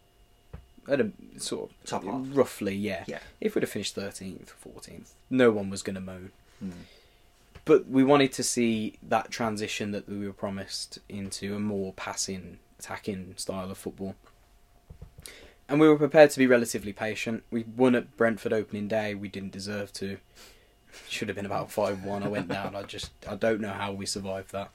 At 0.89 1.01
a 1.01 1.11
sort 1.37 1.69
of 1.69 1.75
Top 1.85 2.05
half. 2.05 2.21
roughly, 2.29 2.73
yeah. 2.73 3.03
Yeah. 3.07 3.19
If 3.41 3.55
we'd 3.55 3.63
have 3.63 3.69
finished 3.69 3.93
thirteenth, 3.93 4.51
fourteenth, 4.51 5.13
no 5.29 5.51
one 5.51 5.69
was 5.69 5.83
going 5.83 5.95
to 5.95 6.01
moan. 6.01 6.31
Hmm. 6.59 6.71
But 7.67 7.89
we 7.89 8.03
wanted 8.03 8.31
to 8.33 8.43
see 8.43 8.97
that 9.03 9.29
transition 9.29 9.91
that 9.91 10.07
we 10.07 10.25
were 10.25 10.33
promised 10.33 10.99
into 11.09 11.53
a 11.53 11.59
more 11.59 11.91
passing, 11.91 12.59
attacking 12.79 13.33
style 13.35 13.69
of 13.69 13.77
football. 13.77 14.15
And 15.67 15.81
we 15.81 15.89
were 15.89 15.97
prepared 15.97 16.31
to 16.31 16.39
be 16.39 16.47
relatively 16.47 16.93
patient. 16.93 17.43
We 17.51 17.65
won 17.75 17.93
at 17.93 18.15
Brentford 18.15 18.53
opening 18.53 18.87
day. 18.87 19.15
We 19.15 19.27
didn't 19.27 19.51
deserve 19.51 19.91
to. 19.93 20.17
Should 21.09 21.27
have 21.27 21.35
been 21.35 21.45
about 21.45 21.69
five 21.69 22.05
one. 22.05 22.23
I 22.23 22.29
went 22.29 22.47
down. 22.47 22.73
I 22.73 22.83
just 22.83 23.11
I 23.27 23.35
don't 23.35 23.59
know 23.59 23.73
how 23.73 23.91
we 23.91 24.05
survived 24.05 24.53
that. 24.53 24.71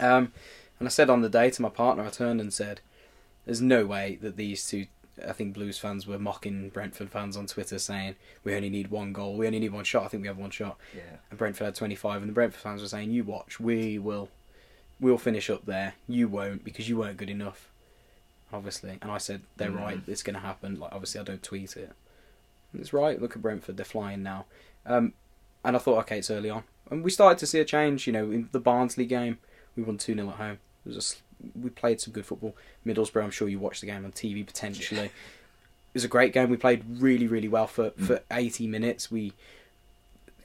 Um, 0.00 0.32
and 0.80 0.88
I 0.88 0.90
said 0.90 1.08
on 1.08 1.22
the 1.22 1.28
day 1.28 1.50
to 1.50 1.62
my 1.62 1.68
partner, 1.68 2.04
I 2.04 2.10
turned 2.10 2.40
and 2.40 2.52
said, 2.52 2.80
"There's 3.44 3.62
no 3.62 3.86
way 3.86 4.18
that 4.22 4.36
these 4.36 4.66
two." 4.66 4.86
I 5.26 5.32
think 5.32 5.54
Blues 5.54 5.78
fans 5.78 6.06
were 6.06 6.18
mocking 6.18 6.68
Brentford 6.68 7.10
fans 7.10 7.36
on 7.36 7.46
Twitter, 7.46 7.78
saying 7.78 8.16
we 8.44 8.54
only 8.54 8.68
need 8.68 8.88
one 8.90 9.12
goal, 9.12 9.36
we 9.36 9.46
only 9.46 9.58
need 9.60 9.72
one 9.72 9.84
shot. 9.84 10.04
I 10.04 10.08
think 10.08 10.22
we 10.22 10.28
have 10.28 10.36
one 10.38 10.50
shot. 10.50 10.76
Yeah. 10.94 11.02
And 11.30 11.38
Brentford 11.38 11.64
had 11.64 11.74
25, 11.74 12.22
and 12.22 12.28
the 12.28 12.34
Brentford 12.34 12.60
fans 12.60 12.82
were 12.82 12.88
saying, 12.88 13.10
"You 13.10 13.24
watch, 13.24 13.58
we 13.58 13.98
will, 13.98 14.28
we'll 15.00 15.18
finish 15.18 15.48
up 15.48 15.64
there. 15.66 15.94
You 16.06 16.28
won't 16.28 16.64
because 16.64 16.88
you 16.88 16.96
weren't 16.98 17.16
good 17.16 17.30
enough." 17.30 17.70
Obviously, 18.52 18.98
and 19.02 19.10
I 19.10 19.18
said, 19.18 19.42
"They're 19.56 19.70
Mm. 19.70 19.78
right. 19.80 20.00
It's 20.06 20.22
going 20.22 20.34
to 20.34 20.40
happen." 20.40 20.78
Like 20.78 20.92
obviously, 20.92 21.20
I 21.20 21.24
don't 21.24 21.42
tweet 21.42 21.76
it. 21.76 21.92
And 22.72 22.80
it's 22.80 22.92
right. 22.92 23.20
Look 23.20 23.34
at 23.36 23.42
Brentford; 23.42 23.76
they're 23.76 23.84
flying 23.84 24.22
now. 24.22 24.44
Um, 24.84 25.14
and 25.64 25.74
I 25.74 25.78
thought, 25.80 25.98
okay, 26.00 26.18
it's 26.18 26.30
early 26.30 26.50
on, 26.50 26.62
and 26.90 27.02
we 27.02 27.10
started 27.10 27.38
to 27.38 27.46
see 27.46 27.58
a 27.58 27.64
change. 27.64 28.06
You 28.06 28.12
know, 28.12 28.30
in 28.30 28.48
the 28.52 28.60
Barnsley 28.60 29.04
game, 29.06 29.38
we 29.74 29.82
won 29.82 29.98
two 29.98 30.14
0 30.14 30.28
at 30.28 30.36
home. 30.36 30.58
It 30.84 30.94
was 30.94 30.96
a 30.96 31.25
we 31.60 31.70
played 31.70 32.00
some 32.00 32.12
good 32.12 32.26
football. 32.26 32.56
Middlesbrough, 32.86 33.22
I'm 33.22 33.30
sure 33.30 33.48
you 33.48 33.58
watched 33.58 33.80
the 33.80 33.86
game 33.86 34.04
on 34.04 34.12
TV 34.12 34.46
potentially. 34.46 35.06
It 35.06 35.12
was 35.94 36.04
a 36.04 36.08
great 36.08 36.32
game. 36.32 36.50
We 36.50 36.56
played 36.56 36.84
really, 37.00 37.26
really 37.26 37.48
well 37.48 37.66
for, 37.66 37.90
mm. 37.90 38.06
for 38.06 38.20
80 38.30 38.66
minutes. 38.66 39.10
We 39.10 39.32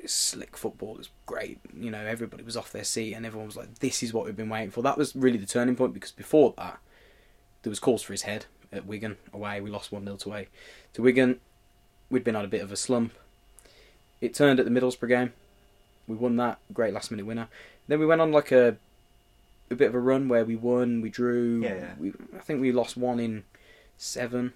slick 0.05 0.57
football. 0.57 0.95
It 0.95 0.99
was 0.99 1.09
great. 1.25 1.59
You 1.75 1.91
know, 1.91 2.05
everybody 2.05 2.43
was 2.43 2.57
off 2.57 2.71
their 2.71 2.83
seat 2.83 3.13
and 3.13 3.25
everyone 3.25 3.47
was 3.47 3.57
like, 3.57 3.79
"This 3.79 4.03
is 4.03 4.13
what 4.13 4.25
we've 4.25 4.35
been 4.35 4.49
waiting 4.49 4.71
for." 4.71 4.81
That 4.81 4.97
was 4.97 5.15
really 5.15 5.37
the 5.37 5.45
turning 5.45 5.75
point 5.75 5.93
because 5.93 6.11
before 6.11 6.53
that, 6.57 6.79
there 7.63 7.69
was 7.69 7.79
calls 7.79 8.01
for 8.01 8.13
his 8.13 8.23
head 8.23 8.45
at 8.71 8.85
Wigan 8.85 9.17
away. 9.33 9.61
We 9.61 9.69
lost 9.69 9.91
one 9.91 10.05
0 10.05 10.17
to 10.17 10.29
away 10.29 10.47
to 10.93 11.01
Wigan. 11.01 11.39
We'd 12.09 12.23
been 12.23 12.35
on 12.35 12.45
a 12.45 12.49
bit 12.49 12.61
of 12.61 12.71
a 12.71 12.75
slump. 12.75 13.13
It 14.19 14.33
turned 14.33 14.59
at 14.59 14.65
the 14.65 14.71
Middlesbrough 14.71 15.07
game. 15.07 15.33
We 16.07 16.15
won 16.15 16.35
that 16.37 16.59
great 16.73 16.93
last 16.93 17.11
minute 17.11 17.25
winner. 17.25 17.47
Then 17.87 17.99
we 17.99 18.05
went 18.05 18.21
on 18.21 18.31
like 18.31 18.51
a 18.51 18.77
a 19.71 19.75
bit 19.75 19.87
of 19.89 19.95
a 19.95 19.99
run 19.99 20.27
where 20.27 20.45
we 20.45 20.55
won, 20.55 21.01
we 21.01 21.09
drew. 21.09 21.61
Yeah, 21.61 21.75
yeah. 21.75 21.93
We, 21.99 22.13
I 22.35 22.39
think 22.39 22.61
we 22.61 22.71
lost 22.71 22.97
one 22.97 23.19
in 23.19 23.43
seven. 23.97 24.53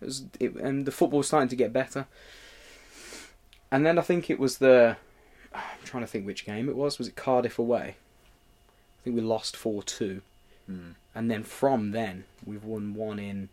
It 0.00 0.04
was, 0.04 0.24
it, 0.40 0.54
and 0.56 0.86
the 0.86 0.92
football 0.92 1.18
was 1.18 1.26
starting 1.26 1.48
to 1.48 1.56
get 1.56 1.72
better. 1.72 2.06
And 3.70 3.84
then 3.84 3.98
I 3.98 4.02
think 4.02 4.30
it 4.30 4.38
was 4.38 4.58
the. 4.58 4.96
I'm 5.54 5.60
trying 5.84 6.02
to 6.02 6.06
think 6.06 6.26
which 6.26 6.44
game 6.44 6.68
it 6.68 6.76
was. 6.76 6.98
Was 6.98 7.08
it 7.08 7.16
Cardiff 7.16 7.58
away? 7.58 7.96
I 7.96 9.00
think 9.04 9.16
we 9.16 9.22
lost 9.22 9.56
4 9.56 9.82
2. 9.82 10.20
Mm. 10.70 10.94
And 11.14 11.30
then 11.30 11.44
from 11.44 11.92
then, 11.92 12.24
we've 12.44 12.64
won 12.64 12.94
one 12.94 13.18
in 13.18 13.50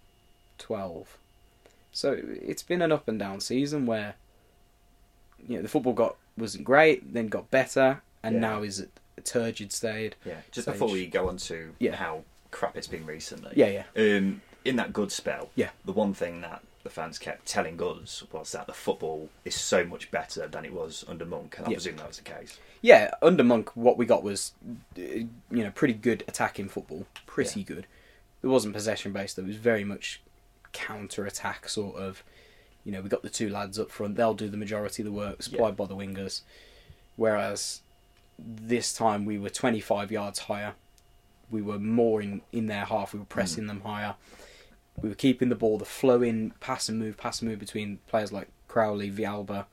12. 0.58 1.17
So 1.91 2.17
it's 2.25 2.63
been 2.63 2.81
an 2.81 2.91
up 2.91 3.08
and 3.08 3.20
down 3.20 3.42
season 3.42 3.85
where 3.85 4.16
you 5.48 5.57
know, 5.57 5.61
the 5.61 5.68
football 5.68 5.94
got 5.94 6.16
wasn't 6.37 6.64
great, 6.64 7.14
then 7.14 7.27
got 7.27 7.51
better, 7.51 8.01
and 8.24 8.35
Yeah. 8.35 8.42
now 8.42 8.64
is 8.64 8.87
a 9.22 9.24
turgid 9.24 9.72
state. 9.72 10.16
Yeah. 10.25 10.42
Just 10.51 10.66
Stage. 10.66 10.74
before 10.75 10.90
we 10.90 11.05
go 11.07 11.29
on 11.29 11.38
to 11.38 11.74
Yeah. 11.79 11.96
how 11.96 12.24
crap 12.51 12.75
it's 12.75 12.88
been 12.88 13.05
recently. 13.05 13.53
Yeah, 13.55 13.84
yeah. 13.96 14.18
Um, 14.18 14.42
in 14.66 14.75
that 14.75 14.92
good 14.94 15.12
spell, 15.12 15.50
Yeah. 15.55 15.70
the 15.86 15.92
one 15.92 16.14
thing 16.14 16.42
that 16.42 16.62
the 16.84 16.90
fans 16.90 17.20
kept 17.20 17.46
telling 17.46 17.79
us 17.81 18.24
was 18.31 18.51
that 18.53 18.66
the 18.68 18.74
football 18.74 19.29
is 19.46 19.55
so 19.55 19.84
much 19.86 20.10
better 20.12 20.48
than 20.48 20.66
it 20.66 20.74
was 20.74 21.05
under 21.07 21.25
Monk, 21.25 21.57
and 21.57 21.68
I 21.68 21.70
Yeah. 21.72 21.75
presume 21.75 21.98
that 21.98 22.07
was 22.07 22.18
the 22.18 22.24
case. 22.24 22.57
Yeah, 22.81 23.12
under 23.22 23.44
Monk, 23.44 23.75
what 23.75 23.98
we 23.98 24.05
got 24.07 24.24
was, 24.24 24.53
uh, 24.98 25.01
you 25.01 25.29
know, 25.51 25.72
pretty 25.72 25.94
good 25.94 26.24
attacking 26.27 26.70
football. 26.70 27.05
Pretty 27.27 27.60
Yeah. 27.62 27.68
good. 27.68 27.88
It 28.42 28.48
wasn't 28.48 28.74
possession 28.74 29.14
based. 29.14 29.36
Though, 29.36 29.44
it 29.44 29.48
was 29.50 29.57
very 29.57 29.84
much 29.84 30.22
counter 30.74 31.25
attack 31.27 31.70
sort 31.70 31.96
of. 31.98 32.24
You 32.84 32.92
know, 32.92 33.01
we 33.01 33.10
got 33.10 33.22
the 33.22 33.29
two 33.29 33.50
lads 33.50 33.77
up 33.77 33.92
front. 33.92 34.16
They'll 34.16 34.34
do 34.34 34.50
the 34.50 34.57
majority 34.57 35.03
of 35.03 35.05
the 35.05 35.12
work, 35.12 35.44
supplied 35.44 35.77
by 35.77 35.86
the 35.86 35.96
wingers. 35.96 36.42
Whereas 37.16 37.81
this 38.43 38.93
time 38.93 39.25
we 39.25 39.37
were 39.37 39.49
25 39.49 40.11
yards 40.11 40.39
higher. 40.39 40.73
We 41.49 41.61
were 41.61 41.79
more 41.79 42.21
in, 42.21 42.41
in 42.51 42.67
their 42.67 42.85
half. 42.85 43.13
We 43.13 43.19
were 43.19 43.25
pressing 43.25 43.67
them 43.67 43.81
higher. 43.81 44.15
We 45.01 45.09
were 45.09 45.15
keeping 45.15 45.49
the 45.49 45.55
ball. 45.55 45.77
The 45.77 45.85
flow 45.85 46.21
in, 46.21 46.51
pass 46.59 46.89
and 46.89 46.97
move, 46.97 47.17
pass 47.17 47.41
and 47.41 47.49
move 47.49 47.59
between 47.59 47.99
players 48.07 48.31
like 48.31 48.47
Crowley, 48.67 49.11
Villalba 49.11 49.65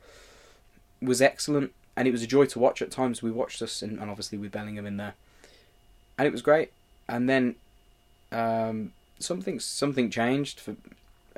was 1.01 1.21
excellent. 1.21 1.73
And 1.95 2.07
it 2.07 2.11
was 2.11 2.23
a 2.23 2.27
joy 2.27 2.45
to 2.45 2.59
watch 2.59 2.81
at 2.81 2.91
times. 2.91 3.21
We 3.21 3.31
watched 3.31 3.61
us, 3.61 3.81
and, 3.81 3.99
and 3.99 4.09
obviously 4.09 4.37
with 4.37 4.51
Bellingham 4.51 4.85
in 4.85 4.97
there. 4.97 5.15
And 6.17 6.27
it 6.27 6.31
was 6.31 6.41
great. 6.41 6.71
And 7.07 7.29
then 7.29 7.55
um, 8.31 8.93
something 9.19 9.59
something 9.59 10.09
changed, 10.09 10.59
for, 10.59 10.75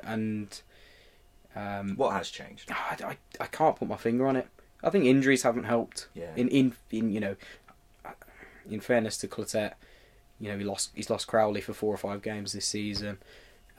and 0.04 0.60
um, 1.54 1.96
What 1.96 2.12
has 2.12 2.30
changed? 2.30 2.70
I, 2.70 2.96
I, 3.04 3.16
I 3.40 3.46
can't 3.46 3.76
put 3.76 3.88
my 3.88 3.96
finger 3.96 4.26
on 4.26 4.36
it. 4.36 4.48
I 4.82 4.90
think 4.90 5.04
injuries 5.04 5.42
haven't 5.42 5.64
helped. 5.64 6.08
Yeah. 6.14 6.32
In 6.36 6.48
in 6.48 6.74
in 6.90 7.12
you 7.12 7.20
know, 7.20 7.36
in 8.68 8.80
fairness 8.80 9.16
to 9.18 9.28
Clotet, 9.28 9.74
you 10.40 10.50
know 10.50 10.58
he 10.58 10.64
lost 10.64 10.90
he's 10.94 11.10
lost 11.10 11.26
Crowley 11.26 11.60
for 11.60 11.72
four 11.72 11.94
or 11.94 11.98
five 11.98 12.22
games 12.22 12.52
this 12.52 12.66
season. 12.66 13.18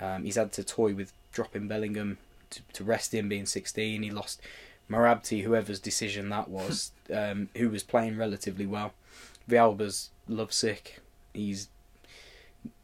Um, 0.01 0.23
he's 0.25 0.35
had 0.35 0.51
to 0.53 0.63
toy 0.63 0.93
with 0.93 1.13
dropping 1.31 1.67
Bellingham 1.67 2.17
to, 2.49 2.61
to 2.73 2.83
rest 2.83 3.13
him 3.13 3.29
being 3.29 3.45
16. 3.45 4.03
He 4.03 4.11
lost 4.11 4.41
Mrabti, 4.89 5.43
whoever's 5.43 5.79
decision 5.79 6.29
that 6.29 6.49
was, 6.49 6.91
um, 7.13 7.49
who 7.55 7.69
was 7.69 7.83
playing 7.83 8.17
relatively 8.17 8.65
well. 8.65 8.93
Villalba's 9.49 10.09
lovesick. 10.27 10.99
He's 11.33 11.69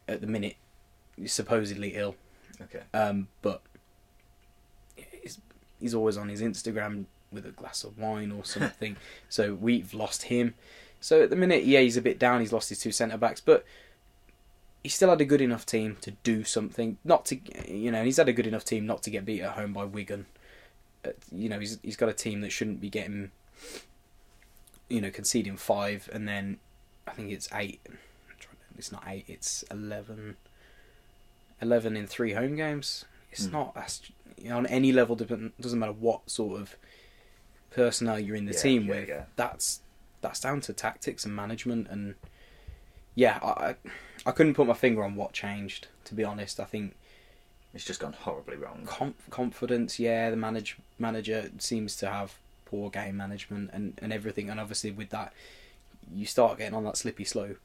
at 0.08 0.22
the 0.22 0.28
minute 0.28 0.56
supposedly 1.26 1.90
ill. 1.96 2.16
Okay. 2.62 2.82
Um, 2.94 3.28
but 3.42 3.62
he's, 4.96 5.40
he's 5.80 5.94
always 5.94 6.18
on 6.18 6.30
his 6.30 6.42
Instagram 6.42 7.06
with 7.32 7.46
a 7.46 7.52
glass 7.52 7.84
of 7.84 7.98
wine 7.98 8.32
or 8.32 8.44
something. 8.46 8.96
so 9.30 9.54
we've 9.54 9.94
lost 9.94 10.24
him. 10.24 10.56
So 11.02 11.24
at 11.24 11.30
the 11.30 11.36
minute, 11.36 11.64
yeah, 11.66 11.80
he's 11.80 11.98
a 11.98 12.02
bit 12.02 12.20
down. 12.20 12.40
He's 12.42 12.52
lost 12.54 12.70
his 12.70 12.80
two 12.80 12.92
centre 12.92 13.18
backs, 13.18 13.40
but 13.42 13.66
he 14.84 14.90
still 14.90 15.10
had 15.10 15.22
a 15.22 15.26
good 15.26 15.42
enough 15.42 15.66
team 15.66 15.98
to 16.02 16.12
do 16.24 16.44
something. 16.44 16.98
Not 17.04 17.26
to, 17.28 17.40
you 17.72 17.92
know, 17.92 18.04
he's 18.04 18.18
had 18.18 18.28
a 18.30 18.34
good 18.34 18.48
enough 18.48 18.66
team 18.66 18.86
not 18.86 19.04
to 19.04 19.10
get 19.10 19.26
beat 19.26 19.42
at 19.42 19.52
home 19.52 19.74
by 19.74 19.86
Wigan. 19.86 20.26
Uh, 21.06 21.12
you 21.32 21.48
know, 21.50 21.60
he's 21.60 21.80
he's 21.84 21.96
got 21.96 22.10
a 22.10 22.14
team 22.14 22.42
that 22.42 22.52
shouldn't 22.52 22.82
be 22.82 22.90
getting, 22.90 23.32
you 24.90 25.00
know, 25.02 25.10
conceding 25.12 25.56
five 25.58 26.10
and 26.12 26.28
then 26.28 26.58
I 27.08 27.12
think 27.12 27.32
it's 27.32 27.48
eight. 27.54 27.80
I'm 27.88 27.98
trying 28.40 28.56
to- 28.56 28.78
It's 28.78 28.92
not 28.92 29.04
eight. 29.08 29.26
It's 29.28 29.64
eleven. 29.72 30.36
11 31.62 31.98
in 31.98 32.08
three 32.08 32.34
home 32.34 32.56
games. 32.56 33.06
It's 33.32 33.46
Hmm. 33.46 33.52
not 33.52 33.76
that's, 33.76 34.02
you 34.38 34.50
know, 34.50 34.58
on 34.58 34.66
any 34.68 34.92
level. 34.92 35.16
Doesn't 35.16 35.60
doesn't 35.60 35.80
matter 35.80 35.92
what 35.94 36.30
sort 36.30 36.60
of 36.62 36.76
personnel 37.72 38.20
you're 38.20 38.36
in 38.36 38.46
the 38.46 38.54
Yeah, 38.54 38.60
team 38.62 38.84
yeah, 38.84 38.90
with. 38.92 39.10
yeah. 39.10 39.24
That's 39.36 39.82
that's 40.22 40.40
down 40.42 40.60
to 40.62 40.74
tactics 40.74 41.24
and 41.26 41.36
management. 41.36 41.88
And 41.90 42.16
yeah, 43.16 43.40
I 43.42 43.76
I- 44.26 44.32
couldn't 44.32 44.54
put 44.56 44.68
my 44.68 44.74
finger 44.74 45.04
on 45.04 45.16
what 45.16 45.34
changed. 45.34 45.88
To 46.06 46.16
be 46.16 46.24
honest, 46.24 46.60
I 46.60 46.66
think 46.66 46.96
It's 47.74 47.86
just 47.86 48.00
gone 48.00 48.14
horribly 48.14 48.58
wrong. 48.58 48.84
conf- 48.86 49.30
confidence. 49.30 50.00
Yeah, 50.00 50.30
the 50.30 50.36
manage 50.36 50.78
manager 50.98 51.52
seems 51.60 51.96
to 51.98 52.10
have 52.10 52.38
poor 52.66 52.90
game 52.90 53.16
management 53.18 53.70
and 53.74 53.98
and 54.02 54.12
everything. 54.12 54.50
And 54.50 54.60
obviously 54.60 54.92
with 54.92 55.10
that, 55.12 55.34
you 56.12 56.26
start 56.26 56.58
getting 56.58 56.74
on 56.74 56.84
that 56.86 56.98
slippy 56.98 57.24
slope. 57.26 57.60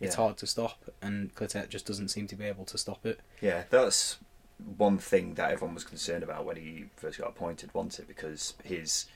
It's 0.00 0.14
Yeah. 0.14 0.22
hard 0.24 0.36
to 0.38 0.46
stop, 0.46 0.84
and 1.00 1.34
Clotet 1.34 1.68
just 1.70 1.86
doesn't 1.86 2.08
seem 2.08 2.26
to 2.28 2.36
be 2.36 2.44
able 2.44 2.64
to 2.66 2.76
stop 2.78 3.04
it. 3.06 3.20
Yeah, 3.40 3.64
that's 3.70 4.18
one 4.76 4.98
thing 4.98 5.34
that 5.34 5.50
everyone 5.50 5.74
was 5.74 5.84
concerned 5.84 6.22
about 6.22 6.44
when 6.44 6.56
he 6.56 6.86
first 6.96 7.18
got 7.18 7.28
appointed, 7.28 7.72
wasn't 7.74 7.98
it? 8.00 8.08
Because 8.08 8.54
his 8.62 9.06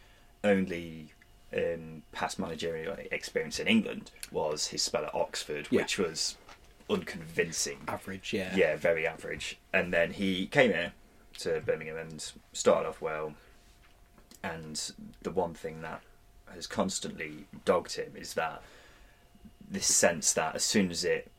only 0.44 1.12
um, 1.54 2.02
past 2.12 2.38
managerial 2.38 2.96
experience 3.10 3.58
in 3.58 3.66
England 3.66 4.10
was 4.30 4.68
his 4.68 4.82
spell 4.82 5.04
at 5.04 5.14
Oxford, 5.14 5.68
Yeah. 5.70 5.82
which 5.82 5.98
was 5.98 6.36
unconvincing. 6.88 7.78
Average, 7.88 8.32
yeah. 8.32 8.54
Yeah, 8.54 8.76
very 8.76 9.06
average. 9.06 9.58
And 9.72 9.92
then 9.92 10.12
he 10.12 10.46
came 10.46 10.70
here 10.72 10.92
to 11.38 11.60
Birmingham 11.60 11.96
and 11.96 12.32
started 12.52 12.88
off 12.88 13.00
well. 13.00 13.34
And 14.42 14.92
the 15.22 15.30
one 15.30 15.54
thing 15.54 15.82
that 15.82 16.02
has 16.52 16.66
constantly 16.66 17.46
dogged 17.64 17.94
him 17.96 18.12
is 18.16 18.34
that 18.34 18.62
this 19.70 19.86
sense 19.86 20.32
that 20.32 20.54
as 20.56 20.64
soon 20.64 20.90
as 20.90 21.04
it 21.04 21.30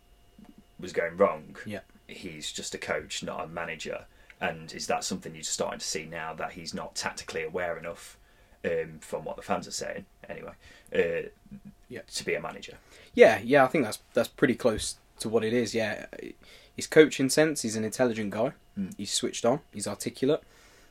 was 0.79 0.93
going 0.93 1.17
wrong, 1.17 1.55
Yeah. 1.65 1.81
he's 2.07 2.51
just 2.51 2.73
a 2.73 2.77
coach, 2.77 3.23
not 3.23 3.43
a 3.43 3.47
manager. 3.47 4.05
And 4.39 4.73
is 4.73 4.87
that 4.87 5.03
something 5.03 5.35
you're 5.35 5.43
starting 5.43 5.79
to 5.79 5.85
see 5.85 6.05
now 6.05 6.33
that 6.35 6.53
he's 6.53 6.73
not 6.73 6.95
tactically 6.95 7.43
aware 7.43 7.77
enough, 7.77 8.17
um, 8.65 8.99
from 8.99 9.23
what 9.25 9.35
the 9.35 9.41
fans 9.41 9.67
are 9.67 9.71
saying, 9.71 10.05
anyway, 10.29 10.53
uh, 10.95 11.29
Yeah. 11.89 12.01
to 12.15 12.25
be 12.25 12.35
a 12.35 12.41
manager? 12.41 12.77
Yeah, 13.13 13.39
yeah, 13.43 13.63
I 13.63 13.67
think 13.67 13.83
that's 13.85 13.99
that's 14.13 14.29
pretty 14.29 14.55
close 14.55 14.95
to 15.19 15.29
what 15.29 15.43
it 15.43 15.53
is. 15.53 15.73
Yeah, 15.75 16.05
his 16.75 16.87
coaching 16.87 17.29
sense. 17.29 17.61
He's 17.63 17.75
an 17.75 17.83
intelligent 17.83 18.31
guy. 18.31 18.53
Mm. 18.77 18.93
He's 18.97 19.11
switched 19.11 19.45
on. 19.45 19.59
He's 19.73 19.87
articulate. 19.87 20.41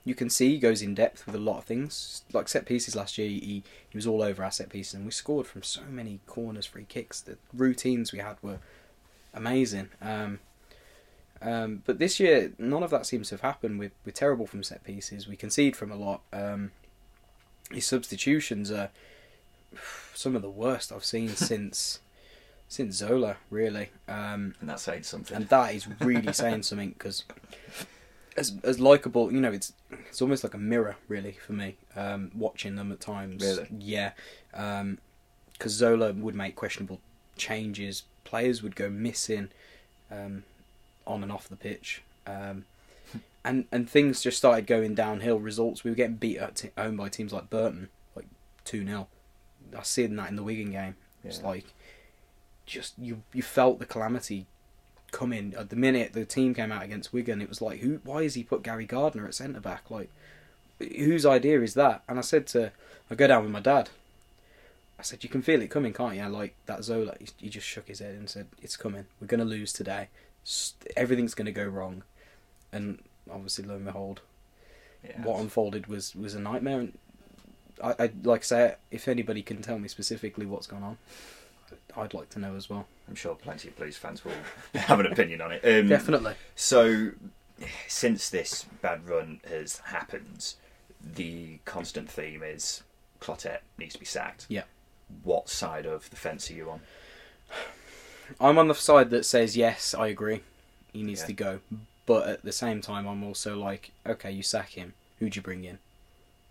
You 0.04 0.14
can 0.14 0.30
see 0.30 0.50
he 0.50 0.58
goes 0.58 0.80
in 0.82 0.94
depth 0.94 1.26
with 1.26 1.34
a 1.34 1.38
lot 1.38 1.58
of 1.58 1.64
things. 1.64 2.22
Like 2.32 2.48
set 2.48 2.64
pieces 2.66 2.96
last 2.96 3.18
year, 3.18 3.28
he 3.28 3.62
he 3.88 3.96
was 3.96 4.06
all 4.06 4.22
over 4.22 4.42
our 4.44 4.50
set 4.50 4.68
pieces, 4.70 4.94
and 4.94 5.04
we 5.04 5.10
scored 5.10 5.46
from 5.46 5.62
so 5.62 5.82
many 5.82 6.20
corners, 6.26 6.66
free 6.66 6.86
kicks. 6.88 7.20
The 7.20 7.36
routines 7.52 8.12
we 8.12 8.18
had 8.20 8.36
were 8.42 8.58
amazing. 9.34 9.90
Um, 10.00 10.40
um, 11.42 11.82
but 11.86 11.98
this 11.98 12.20
year, 12.20 12.52
none 12.58 12.82
of 12.82 12.90
that 12.90 13.06
seems 13.06 13.28
to 13.28 13.34
have 13.34 13.40
happened. 13.40 13.78
We're, 13.78 13.92
we're 14.04 14.12
terrible 14.12 14.46
from 14.46 14.62
set 14.62 14.84
pieces. 14.84 15.26
We 15.26 15.36
concede 15.36 15.74
from 15.76 15.90
a 15.90 15.96
lot. 15.96 16.20
Um, 16.32 16.72
his 17.72 17.86
substitutions 17.86 18.70
are 18.70 18.90
some 20.14 20.34
of 20.36 20.42
the 20.42 20.50
worst 20.50 20.92
I've 20.92 21.04
seen 21.04 21.28
since 21.50 22.00
since 22.68 22.96
Zola, 22.96 23.36
really. 23.50 23.90
Um, 24.08 24.54
And 24.60 24.68
that's 24.68 24.82
saying 24.82 25.02
something. 25.02 25.36
and 25.36 25.48
that 25.48 25.74
is 25.74 25.88
really 26.00 26.32
saying 26.32 26.62
something 26.62 26.90
because 26.90 27.24
as 28.36 28.52
as 28.62 28.78
likable, 28.78 29.32
you 29.32 29.40
know, 29.40 29.50
it's 29.52 29.72
it's 30.08 30.22
almost 30.22 30.44
like 30.44 30.54
a 30.54 30.58
mirror, 30.58 30.96
really, 31.08 31.32
for 31.44 31.52
me. 31.52 31.76
Um, 31.96 32.30
watching 32.34 32.76
them 32.76 32.92
at 32.92 33.00
times, 33.00 33.42
Really? 33.42 33.66
yeah, 33.78 34.12
because 34.52 35.72
Zola 35.72 36.12
would 36.12 36.34
make 36.36 36.54
questionable 36.54 37.00
changes, 37.36 38.04
players 38.24 38.62
would 38.62 38.76
go 38.76 38.88
missing 38.88 39.48
um, 40.10 40.44
on 41.06 41.22
and 41.24 41.32
off 41.32 41.48
the 41.48 41.56
pitch. 41.56 42.02
And 43.44 43.64
and 43.72 43.88
things 43.88 44.20
just 44.22 44.36
started 44.38 44.66
going 44.66 44.94
downhill. 44.94 45.38
Results 45.38 45.82
we 45.82 45.90
were 45.90 45.94
getting 45.96 46.16
beat 46.16 46.38
at 46.38 46.56
t- 46.56 46.70
home 46.76 46.96
by 46.96 47.08
teams 47.08 47.32
like 47.32 47.48
Burton, 47.48 47.88
like 48.14 48.26
two 48.64 48.84
0 48.84 49.08
I 49.76 49.82
seen 49.82 50.16
that 50.16 50.28
in 50.28 50.36
the 50.36 50.42
Wigan 50.42 50.72
game. 50.72 50.96
It's 51.24 51.38
Yeah. 51.40 51.46
like 51.46 51.66
just 52.66 52.94
you 52.98 53.22
you 53.32 53.42
felt 53.42 53.78
the 53.78 53.86
calamity 53.86 54.46
coming 55.10 55.54
at 55.56 55.70
the 55.70 55.76
minute 55.76 56.12
the 56.12 56.24
team 56.24 56.54
came 56.54 56.70
out 56.70 56.82
against 56.82 57.12
Wigan. 57.12 57.40
It 57.40 57.48
was 57.48 57.62
like 57.62 57.80
who? 57.80 58.00
Why 58.04 58.24
has 58.24 58.34
he 58.34 58.44
put 58.44 58.62
Gary 58.62 58.84
Gardner 58.84 59.26
at 59.26 59.34
centre 59.34 59.60
back? 59.60 59.90
Like 59.90 60.10
whose 60.78 61.24
idea 61.24 61.60
is 61.62 61.74
that? 61.74 62.02
And 62.08 62.18
I 62.18 62.22
said 62.22 62.46
to 62.48 62.72
I 63.10 63.14
go 63.14 63.26
down 63.26 63.42
with 63.42 63.52
my 63.52 63.60
dad. 63.60 63.88
I 64.98 65.02
said 65.02 65.24
you 65.24 65.30
can 65.30 65.40
feel 65.40 65.62
it 65.62 65.70
coming, 65.70 65.94
can't 65.94 66.14
you? 66.16 66.26
Like 66.26 66.54
that 66.66 66.84
Zola. 66.84 67.14
He, 67.18 67.28
he 67.38 67.48
just 67.48 67.66
shook 67.66 67.88
his 67.88 68.00
head 68.00 68.14
and 68.16 68.28
said 68.28 68.48
it's 68.60 68.76
coming. 68.76 69.06
We're 69.18 69.28
gonna 69.28 69.46
lose 69.46 69.72
today. 69.72 70.08
Everything's 70.94 71.34
gonna 71.34 71.52
go 71.52 71.64
wrong. 71.64 72.02
And 72.72 73.00
obviously, 73.32 73.64
lo 73.64 73.76
and 73.76 73.84
behold, 73.84 74.20
Yeah. 75.04 75.22
what 75.22 75.40
unfolded 75.40 75.86
was 75.86 76.14
was 76.14 76.34
a 76.34 76.40
nightmare. 76.40 76.80
And 76.80 76.98
I, 77.82 77.94
I 77.98 78.10
like 78.22 78.40
I 78.40 78.44
say, 78.44 78.74
if 78.90 79.08
anybody 79.08 79.42
can 79.42 79.62
tell 79.62 79.78
me 79.78 79.88
specifically 79.88 80.46
what's 80.46 80.66
gone 80.66 80.82
on, 80.82 80.98
I'd 81.96 82.14
like 82.14 82.28
to 82.30 82.38
know 82.38 82.54
as 82.56 82.68
well. 82.70 82.86
I'm 83.08 83.14
sure 83.14 83.34
plenty 83.34 83.68
of 83.68 83.76
Blues 83.76 83.96
fans 83.96 84.24
will 84.24 84.32
have 84.74 85.00
an 85.00 85.06
opinion 85.06 85.40
on 85.40 85.52
it. 85.52 85.64
Um, 85.64 85.88
Definitely. 85.88 86.34
So, 86.54 87.10
since 87.88 88.30
this 88.30 88.64
bad 88.82 89.08
run 89.08 89.40
has 89.48 89.78
happened, 89.78 90.54
the 91.02 91.58
constant 91.64 92.10
theme 92.10 92.42
is 92.42 92.82
Clotet 93.20 93.58
needs 93.78 93.94
to 93.94 94.00
be 94.00 94.06
sacked. 94.06 94.46
Yeah. 94.48 94.62
What 95.24 95.48
side 95.48 95.86
of 95.86 96.08
the 96.10 96.16
fence 96.16 96.50
are 96.50 96.54
you 96.54 96.70
on? 96.70 96.80
I'm 98.40 98.58
on 98.58 98.68
the 98.68 98.74
side 98.74 99.10
that 99.10 99.24
says 99.26 99.56
yes, 99.56 99.92
I 99.92 100.06
agree. 100.06 100.42
He 100.92 101.02
needs 101.02 101.22
Yeah. 101.22 101.26
to 101.26 101.32
go. 101.32 101.60
But 102.10 102.26
at 102.26 102.42
the 102.42 102.50
same 102.50 102.80
time, 102.80 103.06
I'm 103.06 103.22
also 103.22 103.56
like, 103.56 103.92
okay, 104.04 104.32
you 104.32 104.42
sack 104.42 104.70
him. 104.70 104.94
Who 105.20 105.30
do 105.30 105.36
you 105.36 105.42
bring 105.42 105.62
in? 105.62 105.78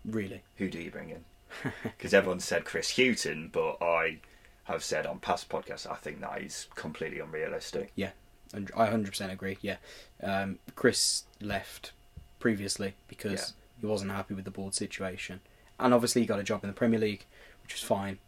Really? 0.06 0.40
Who 0.56 0.70
do 0.70 0.78
you 0.78 0.90
bring 0.90 1.10
in? 1.10 1.24
Because 1.82 2.14
everyone 2.14 2.40
said 2.40 2.64
Chris 2.64 2.96
Hughton, 2.96 3.50
but 3.52 3.76
I 3.82 4.20
have 4.64 4.82
said 4.82 5.04
on 5.04 5.18
past 5.18 5.50
podcasts 5.50 5.86
I 5.86 5.96
think 5.96 6.22
that 6.22 6.40
is 6.40 6.66
completely 6.76 7.18
unrealistic. 7.18 7.92
Yeah, 7.94 8.12
I 8.54 8.86
100% 8.86 9.30
agree. 9.30 9.58
Yeah, 9.60 9.76
um, 10.22 10.60
Chris 10.76 11.24
left 11.42 11.92
previously 12.38 12.94
because 13.06 13.52
he 13.82 13.86
wasn't 13.86 14.12
happy 14.12 14.32
with 14.32 14.46
the 14.46 14.50
board 14.50 14.72
situation, 14.72 15.40
and 15.78 15.92
obviously 15.92 16.22
he 16.22 16.26
got 16.26 16.40
a 16.40 16.42
job 16.42 16.64
in 16.64 16.70
the 16.70 16.74
Premier 16.74 16.98
League, 16.98 17.26
which 17.64 17.74
was 17.74 17.82
fine 17.82 18.18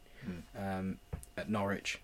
um, 0.59 0.99
at 1.39 1.49
Norwich. 1.49 1.99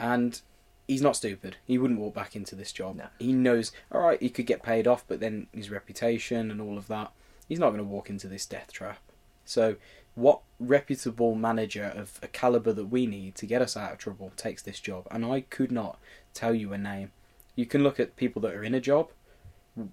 And 0.00 0.40
he's 0.88 1.02
not 1.02 1.14
stupid. 1.14 1.56
He 1.66 1.78
wouldn't 1.78 2.00
walk 2.00 2.14
back 2.14 2.34
into 2.34 2.56
this 2.56 2.72
job. 2.72 2.96
No. 2.96 3.06
He 3.20 3.32
knows. 3.32 3.70
All 3.92 4.00
right, 4.00 4.20
he 4.20 4.30
could 4.30 4.46
get 4.46 4.62
paid 4.62 4.88
off, 4.88 5.04
but 5.06 5.20
then 5.20 5.46
his 5.52 5.70
reputation 5.70 6.50
and 6.50 6.60
all 6.60 6.78
of 6.78 6.88
that. 6.88 7.12
He's 7.48 7.60
not 7.60 7.68
going 7.68 7.78
to 7.78 7.84
walk 7.84 8.10
into 8.10 8.26
this 8.26 8.46
death 8.46 8.72
trap. 8.72 8.98
So, 9.44 9.76
what 10.14 10.40
reputable 10.58 11.34
manager 11.34 11.92
of 11.94 12.18
a 12.22 12.28
caliber 12.28 12.72
that 12.72 12.86
we 12.86 13.06
need 13.06 13.36
to 13.36 13.46
get 13.46 13.62
us 13.62 13.76
out 13.76 13.92
of 13.92 13.98
trouble 13.98 14.32
takes 14.36 14.62
this 14.62 14.80
job? 14.80 15.06
And 15.10 15.24
I 15.24 15.42
could 15.42 15.70
not 15.70 15.98
tell 16.34 16.54
you 16.54 16.72
a 16.72 16.78
name. 16.78 17.12
You 17.54 17.66
can 17.66 17.82
look 17.82 18.00
at 18.00 18.16
people 18.16 18.42
that 18.42 18.54
are 18.54 18.64
in 18.64 18.74
a 18.74 18.80
job, 18.80 19.10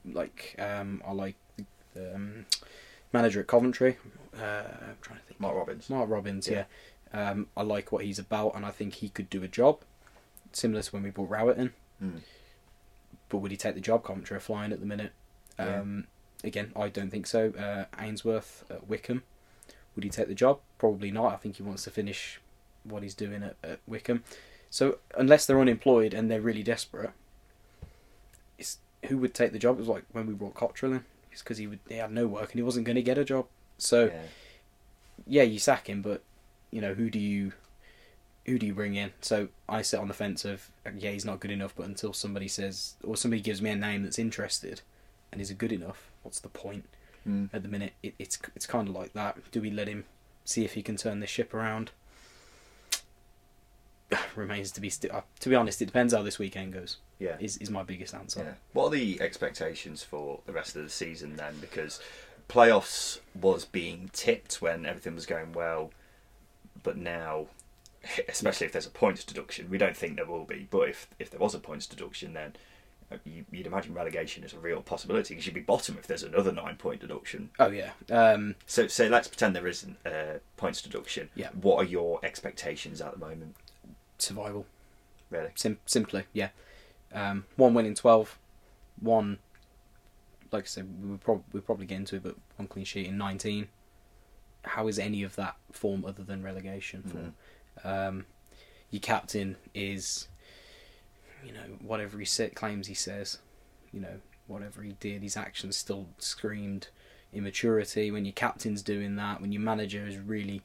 like 0.06 0.56
um, 0.58 1.02
I 1.08 1.12
like 1.12 1.36
the 1.94 2.16
um, 2.16 2.46
manager 3.14 3.42
at 3.42 3.48
Coventry. 3.48 3.98
Uh, 4.34 4.64
I'm 4.64 4.98
trying 5.02 5.20
to 5.20 5.26
think. 5.26 5.40
Mark 5.40 5.56
Robins. 5.56 5.90
Mark 5.90 6.10
Robins, 6.10 6.48
yeah. 6.48 6.66
Yeah. 7.14 7.30
Um, 7.30 7.48
I 7.56 7.62
like 7.62 7.92
what 7.92 8.04
he's 8.04 8.20
about, 8.20 8.56
and 8.56 8.66
I 8.66 8.72
think 8.72 8.96
he 8.96 9.10
could 9.10 9.30
do 9.30 9.44
a 9.44 9.48
job 9.48 9.80
similar 10.56 10.82
to 10.82 10.92
when 10.92 11.04
we 11.04 11.10
brought 11.10 11.30
Rowett 11.30 11.58
in. 11.58 11.74
Mm. 12.04 12.20
But 13.30 13.38
would 13.40 13.52
he 13.52 13.58
take 13.58 13.76
the 13.76 13.82
job? 13.82 14.04
Coventry 14.04 14.38
are 14.38 14.42
flying 14.42 14.72
at 14.72 14.80
the 14.80 14.86
minute. 14.86 15.12
Yeah. 15.60 15.80
Um, 15.82 16.08
Again, 16.44 16.72
I 16.76 16.90
don't 16.90 17.10
think 17.10 17.26
so. 17.26 17.52
Uh, 17.58 17.86
Ainsworth 18.00 18.66
at 18.70 18.88
Wycombe, 18.88 19.24
would 19.96 20.04
he 20.04 20.10
take 20.12 20.28
the 20.28 20.36
job? 20.36 20.60
Probably 20.78 21.10
not. 21.10 21.34
I 21.34 21.38
think 21.38 21.56
he 21.56 21.64
wants 21.64 21.86
to 21.86 21.90
finish 21.90 22.40
what 22.84 23.02
he's 23.02 23.16
doing 23.16 23.42
at, 23.42 23.56
at 23.64 23.80
Wycombe. 23.88 24.24
So 24.70 25.00
unless 25.18 25.46
they're 25.48 25.60
unemployed 25.60 26.14
and 26.14 26.30
they're 26.30 26.42
really 26.42 26.62
desperate, 26.62 27.12
it's, 28.60 28.78
who 29.08 29.18
would 29.20 29.34
take 29.34 29.54
the 29.54 29.60
job? 29.60 29.78
It 29.78 29.80
was 29.80 29.88
like 29.88 30.04
when 30.12 30.28
we 30.28 30.34
brought 30.34 30.54
Cotterill 30.54 30.92
in, 30.98 31.06
it's 31.32 31.42
because 31.42 31.58
he 31.58 31.66
would 31.68 31.80
he 31.90 31.96
had 31.96 32.12
no 32.12 32.28
work 32.28 32.52
and 32.52 32.60
he 32.60 32.62
wasn't 32.62 32.86
going 32.86 32.96
to 32.98 33.02
get 33.02 33.18
a 33.18 33.24
job. 33.26 33.48
So 33.80 34.06
Yeah. 34.06 34.22
yeah, 35.26 35.44
you 35.44 35.58
sack 35.58 35.88
him, 35.90 36.02
but 36.04 36.22
you 36.70 36.82
know 36.82 36.94
who 36.94 37.10
do 37.10 37.18
you 37.20 37.54
who 38.46 38.60
do 38.60 38.66
you 38.66 38.74
bring 38.74 38.96
in? 38.96 39.12
So 39.22 39.50
I 39.68 39.82
sit 39.82 40.00
on 40.00 40.08
the 40.08 40.14
fence 40.14 40.46
of 40.46 40.70
yeah, 40.98 41.12
he's 41.12 41.26
not 41.26 41.40
good 41.40 41.52
enough, 41.52 41.74
but 41.76 41.86
until 41.86 42.14
somebody 42.14 42.48
says 42.48 42.96
or 43.04 43.18
somebody 43.18 43.42
gives 43.42 43.62
me 43.62 43.70
a 43.72 43.76
name 43.76 44.04
that's 44.04 44.20
interested 44.20 44.82
and 45.32 45.42
is 45.42 45.52
good 45.52 45.72
enough, 45.72 46.12
what's 46.24 46.40
the 46.40 46.50
point? 46.50 46.86
Mm. 47.28 47.50
At 47.52 47.64
the 47.64 47.70
minute, 47.70 47.94
it, 48.04 48.14
it's 48.20 48.38
it's 48.56 48.68
kind 48.68 48.88
of 48.88 48.96
like 48.96 49.14
that. 49.14 49.38
Do 49.52 49.62
we 49.62 49.72
let 49.72 49.88
him 49.88 50.06
see 50.44 50.64
if 50.64 50.74
he 50.74 50.84
can 50.84 50.96
turn 50.96 51.20
this 51.20 51.30
ship 51.30 51.54
around? 51.54 51.92
Remains 54.36 54.72
to 54.72 54.82
be 54.82 54.90
sti- 54.90 55.10
uh, 55.10 55.22
to 55.40 55.50
be 55.50 55.56
honest. 55.56 55.82
It 55.82 55.88
depends 55.88 56.14
how 56.14 56.22
this 56.22 56.38
weekend 56.38 56.74
goes. 56.74 56.98
Yeah. 57.20 57.38
Is 57.40 57.58
is 57.58 57.72
my 57.72 57.82
biggest 57.82 58.14
answer. 58.14 58.42
Yeah. 58.42 58.54
What 58.74 58.88
are 58.88 58.92
the 58.92 59.20
expectations 59.22 60.04
for 60.04 60.42
the 60.46 60.54
rest 60.54 60.76
of 60.76 60.84
the 60.84 60.90
season 60.90 61.36
then? 61.36 61.56
Because 61.60 62.00
playoffs 62.48 63.20
was 63.34 63.66
being 63.66 64.10
tipped 64.14 64.62
when 64.62 64.86
everything 64.86 65.16
was 65.16 65.26
going 65.26 65.54
well, 65.54 65.92
but 66.84 66.98
now, 66.98 67.48
especially 68.30 68.66
if 68.68 68.72
there's 68.74 68.86
a 68.88 68.92
points 68.92 69.24
deduction, 69.24 69.70
we 69.70 69.78
don't 69.78 69.96
think 69.98 70.16
there 70.16 70.26
will 70.26 70.46
be. 70.46 70.68
But 70.70 70.90
if 70.90 71.08
if 71.20 71.30
there 71.30 71.40
was 71.40 71.56
a 71.56 71.60
points 71.60 71.86
deduction, 71.88 72.34
then 72.34 72.56
uh, 73.12 73.18
you, 73.24 73.46
you'd 73.52 73.68
imagine 73.68 73.94
relegation 73.94 74.44
is 74.44 74.54
a 74.54 74.60
real 74.60 74.82
possibility. 74.82 75.34
Because 75.34 75.46
you'd 75.46 75.54
be 75.56 75.62
bottom 75.62 75.98
if 76.00 76.08
there's 76.08 76.24
another 76.24 76.52
nine 76.52 76.76
point 76.76 77.02
deduction. 77.02 77.50
Oh 77.60 77.70
yeah. 77.70 77.92
Um, 78.10 78.56
So 78.66 78.88
so 78.88 79.08
let's 79.08 79.28
pretend 79.28 79.56
there 79.56 79.68
isn't 79.68 79.98
a 80.06 80.40
points 80.58 80.82
deduction. 80.82 81.30
Yeah. 81.36 81.50
What 81.62 81.78
are 81.78 81.88
your 81.88 82.20
expectations 82.24 83.02
at 83.02 83.12
the 83.14 83.20
moment? 83.20 83.56
survival. 84.18 84.66
Really? 85.30 85.50
Sim- 85.56 85.80
simply, 85.86 86.24
yeah. 86.32 86.50
Um, 87.14 87.46
one 87.58 87.74
win 87.74 87.86
in 87.86 87.96
twelve, 87.96 88.38
one. 89.00 89.40
Like 90.52 90.64
I 90.64 90.68
said, 90.68 90.88
we 91.02 91.10
would 91.10 91.22
prob- 91.22 91.44
we'll 91.52 91.64
probably 91.64 91.86
get 91.86 91.96
into 91.98 92.16
it, 92.16 92.24
but 92.24 92.36
one 92.56 92.68
clean 92.68 92.86
sheet 92.86 93.08
in 93.08 93.18
nineteen. 93.18 93.68
How 94.64 94.88
is 94.88 94.98
any 94.98 95.22
of 95.24 95.36
that 95.36 95.56
form 95.72 96.06
other 96.06 96.24
than 96.24 96.42
relegation 96.44 97.04
form? 97.04 97.36
Um, 97.84 98.26
your 98.92 99.02
captain 99.02 99.58
is, 99.74 100.28
you 101.44 101.52
know, 101.52 101.78
whatever 101.82 102.18
he 102.20 102.26
said, 102.26 102.56
claims 102.56 102.88
he 102.88 102.94
says, 102.94 103.40
you 103.92 104.00
know, 104.00 104.20
whatever 104.48 104.82
he 104.82 104.94
did, 105.00 105.22
his 105.24 105.36
actions 105.38 105.76
still 105.76 106.08
screamed 106.18 106.88
immaturity. 107.34 108.12
When 108.12 108.26
your 108.26 108.34
captain's 108.34 108.82
doing 108.82 109.16
that, 109.18 109.42
when 109.42 109.52
your 109.52 109.62
manager 109.62 110.06
is 110.08 110.18
really, 110.18 110.62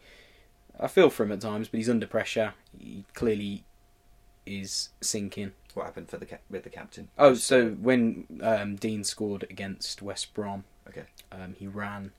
I 0.79 0.87
feel 0.87 1.11
for 1.11 1.25
him 1.25 1.33
at 1.33 1.41
times, 1.41 1.69
but 1.69 1.79
he's 1.79 1.91
under 1.91 2.07
pressure. 2.07 2.55
He 2.79 3.05
clearly 3.15 3.65
is 4.47 4.91
sinking. 5.01 5.53
What 5.75 5.87
happened 5.87 6.09
for 6.09 6.17
the 6.19 6.27
with 6.51 6.65
the 6.65 6.71
captain? 6.71 7.09
Oh, 7.17 7.35
so 7.35 7.71
when 7.71 8.27
um, 8.43 8.77
Dean 8.77 9.05
scored 9.05 9.45
against 9.51 10.03
West 10.03 10.35
Brom, 10.35 10.65
Okay. 10.89 11.05
um, 11.31 11.55
he 11.57 11.69
ran 11.69 12.11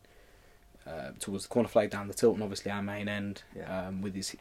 uh, 0.88 1.12
towards 1.20 1.44
the 1.44 1.50
corner 1.50 1.68
flag 1.68 1.90
down 1.90 2.08
the 2.08 2.14
tilt, 2.14 2.36
and 2.36 2.44
obviously 2.44 2.72
our 2.72 2.82
main 2.82 3.10
end, 3.10 3.44
Yeah. 3.56 3.88
um, 3.88 4.02
with 4.02 4.16
his 4.16 4.36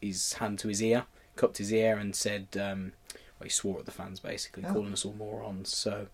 his 0.00 0.34
hand 0.34 0.58
to 0.60 0.68
his 0.68 0.82
ear 0.82 1.04
cupped 1.36 1.58
his 1.58 1.72
ear 1.72 1.96
and 1.96 2.14
said, 2.14 2.48
um, 2.60 2.92
well, 3.38 3.44
he 3.44 3.48
swore 3.48 3.78
at 3.78 3.86
the 3.86 3.90
fans 3.92 4.20
basically, 4.20 4.64
Oh. 4.66 4.72
calling 4.72 4.92
us 4.92 5.04
all 5.04 5.14
morons. 5.14 5.74
So 5.74 6.08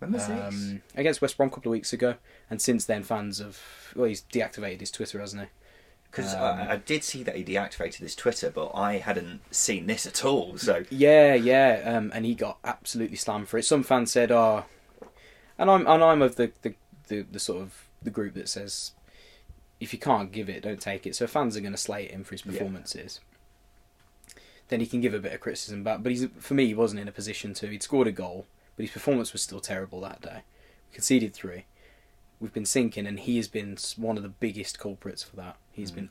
When 0.00 0.12
was 0.12 0.26
this? 0.26 0.54
um, 0.54 0.82
against 0.96 1.20
West 1.22 1.36
Brom 1.36 1.48
a 1.48 1.52
couple 1.52 1.70
of 1.70 1.72
weeks 1.72 1.92
ago, 1.92 2.14
and 2.48 2.60
since 2.60 2.84
then 2.84 3.02
fans 3.04 3.38
have 3.38 3.58
well, 3.94 4.06
he's 4.08 4.22
deactivated 4.22 4.80
his 4.80 4.90
Twitter, 4.90 5.20
hasn't 5.20 5.42
he? 5.42 5.48
Because 6.10 6.34
um, 6.34 6.40
I, 6.42 6.72
I 6.72 6.76
did 6.78 7.04
see 7.04 7.22
that 7.22 7.36
he 7.36 7.44
deactivated 7.44 7.98
his 7.98 8.16
Twitter, 8.16 8.50
but 8.50 8.72
I 8.74 8.98
hadn't 8.98 9.42
seen 9.54 9.86
this 9.86 10.06
at 10.06 10.24
all. 10.24 10.58
So 10.58 10.82
Yeah, 10.90 11.34
yeah, 11.34 11.82
um, 11.84 12.10
and 12.12 12.24
he 12.24 12.34
got 12.34 12.58
absolutely 12.64 13.16
slammed 13.16 13.48
for 13.48 13.58
it. 13.58 13.64
Some 13.64 13.84
fans 13.84 14.10
said, 14.10 14.32
"Oh," 14.32 14.64
and 15.56 15.70
I'm 15.70 15.86
and 15.86 16.02
I'm 16.02 16.22
of 16.22 16.34
the 16.36 16.50
the, 16.62 16.74
the, 17.06 17.22
the 17.22 17.38
sort 17.38 17.62
of 17.62 17.86
the 18.02 18.10
group 18.10 18.34
that 18.34 18.48
says, 18.48 18.92
if 19.80 19.92
you 19.92 19.98
can't 19.98 20.30
give 20.30 20.48
it, 20.48 20.62
don't 20.62 20.80
take 20.80 21.06
it. 21.06 21.16
So 21.16 21.26
fans 21.26 21.56
are 21.56 21.60
going 21.60 21.72
to 21.72 21.78
slate 21.78 22.10
him 22.10 22.22
for 22.22 22.34
his 22.34 22.44
Yeah. 22.44 22.52
performances. 22.52 23.20
Then 24.68 24.80
he 24.80 24.86
can 24.86 25.00
give 25.00 25.14
a 25.14 25.18
bit 25.18 25.32
of 25.32 25.40
criticism 25.40 25.82
back, 25.82 26.02
but 26.02 26.12
he's 26.12 26.26
for 26.38 26.54
me 26.54 26.66
he 26.66 26.74
wasn't 26.74 27.00
in 27.00 27.08
a 27.08 27.12
position 27.12 27.54
to. 27.54 27.66
He'd 27.68 27.82
scored 27.82 28.06
a 28.06 28.12
goal, 28.12 28.46
but 28.76 28.84
his 28.84 28.92
performance 28.92 29.32
was 29.32 29.42
still 29.42 29.60
terrible 29.60 30.00
that 30.02 30.20
day. 30.20 30.42
We 30.90 30.94
conceded 30.94 31.34
three. 31.34 31.64
We've 32.38 32.52
been 32.52 32.64
sinking, 32.66 33.06
and 33.06 33.18
he 33.20 33.36
has 33.36 33.48
been 33.48 33.76
one 33.96 34.16
of 34.16 34.22
the 34.22 34.28
biggest 34.28 34.78
culprits 34.78 35.22
for 35.24 35.36
that. 35.36 35.56
He's 35.72 35.90
been 35.90 36.10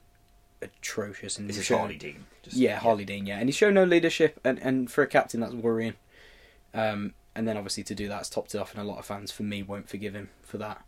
atrocious. 0.62 1.38
And 1.39 1.49
this 1.49 1.58
is 1.58 1.69
Harley 1.69 1.95
Dean. 1.97 2.25
Just- 2.43 2.58
yeah, 2.58 2.79
Harley 2.79 3.05
Dean, 3.05 3.25
yeah, 3.25 3.39
and 3.39 3.47
he's 3.47 3.55
shown 3.55 3.73
no 3.75 3.84
leadership, 3.86 4.39
and, 4.43 4.60
and 4.60 4.91
for 4.91 5.03
a 5.03 5.08
captain, 5.08 5.39
that's 5.39 5.53
worrying. 5.53 5.93
Um, 6.73 7.13
and 7.34 7.47
then 7.47 7.55
obviously 7.58 7.84
to 7.86 7.95
do 7.95 8.08
that, 8.10 8.19
it's 8.19 8.29
topped 8.29 8.53
it 8.53 8.58
off, 8.60 8.73
and 8.73 8.82
a 8.82 8.86
lot 8.86 8.99
of 8.99 9.05
fans, 9.05 9.32
for 9.32 9.43
me, 9.43 9.63
won't 9.63 9.89
forgive 9.89 10.13
him 10.13 10.29
for 10.43 10.58
that, 10.58 10.84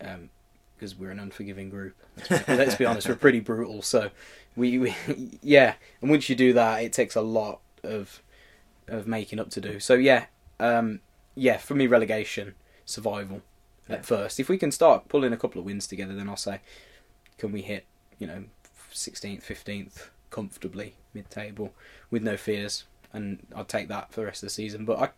um, 0.00 0.30
because 0.76 0.94
we're 0.96 1.10
an 1.10 1.18
unforgiving 1.20 1.70
group. 1.70 1.94
Let's 2.30 2.46
be, 2.46 2.56
let's 2.56 2.74
be 2.76 2.84
honest, 2.84 3.08
we're 3.08 3.14
pretty 3.16 3.40
brutal. 3.40 3.82
So 3.82 4.10
we, 4.56 4.78
we, 4.78 4.94
yeah, 5.42 5.74
and 6.00 6.10
once 6.10 6.28
you 6.28 6.34
do 6.36 6.52
that, 6.54 6.82
it 6.82 6.92
takes 6.92 7.14
a 7.16 7.20
lot 7.20 7.60
of 7.82 8.20
of 8.86 9.06
making 9.06 9.38
up 9.40 9.48
to 9.50 9.60
do. 9.60 9.80
So 9.80 9.94
yeah, 9.94 10.26
um, 10.60 11.00
yeah, 11.34 11.56
for 11.56 11.74
me, 11.74 11.86
relegation, 11.86 12.54
survival 12.84 13.40
Yeah. 13.88 13.96
at 13.96 14.06
first. 14.06 14.38
If 14.38 14.48
we 14.48 14.58
can 14.58 14.70
start 14.70 15.08
pulling 15.08 15.32
a 15.32 15.36
couple 15.38 15.58
of 15.58 15.64
wins 15.64 15.86
together, 15.86 16.14
then 16.14 16.28
I'll 16.28 16.36
say, 16.36 16.60
can 17.38 17.50
we 17.50 17.62
hit, 17.62 17.86
you 18.18 18.26
know, 18.26 18.44
16th, 18.92 19.42
15th 19.42 20.08
comfortably 20.30 20.96
mid 21.14 21.30
table 21.30 21.72
with 22.10 22.22
no 22.22 22.36
fears, 22.36 22.84
and 23.12 23.46
I'd 23.56 23.68
take 23.68 23.88
that 23.88 24.12
for 24.12 24.20
the 24.20 24.26
rest 24.26 24.42
of 24.42 24.48
the 24.48 24.50
season. 24.50 24.84
But 24.84 24.98
I, 24.98 25.08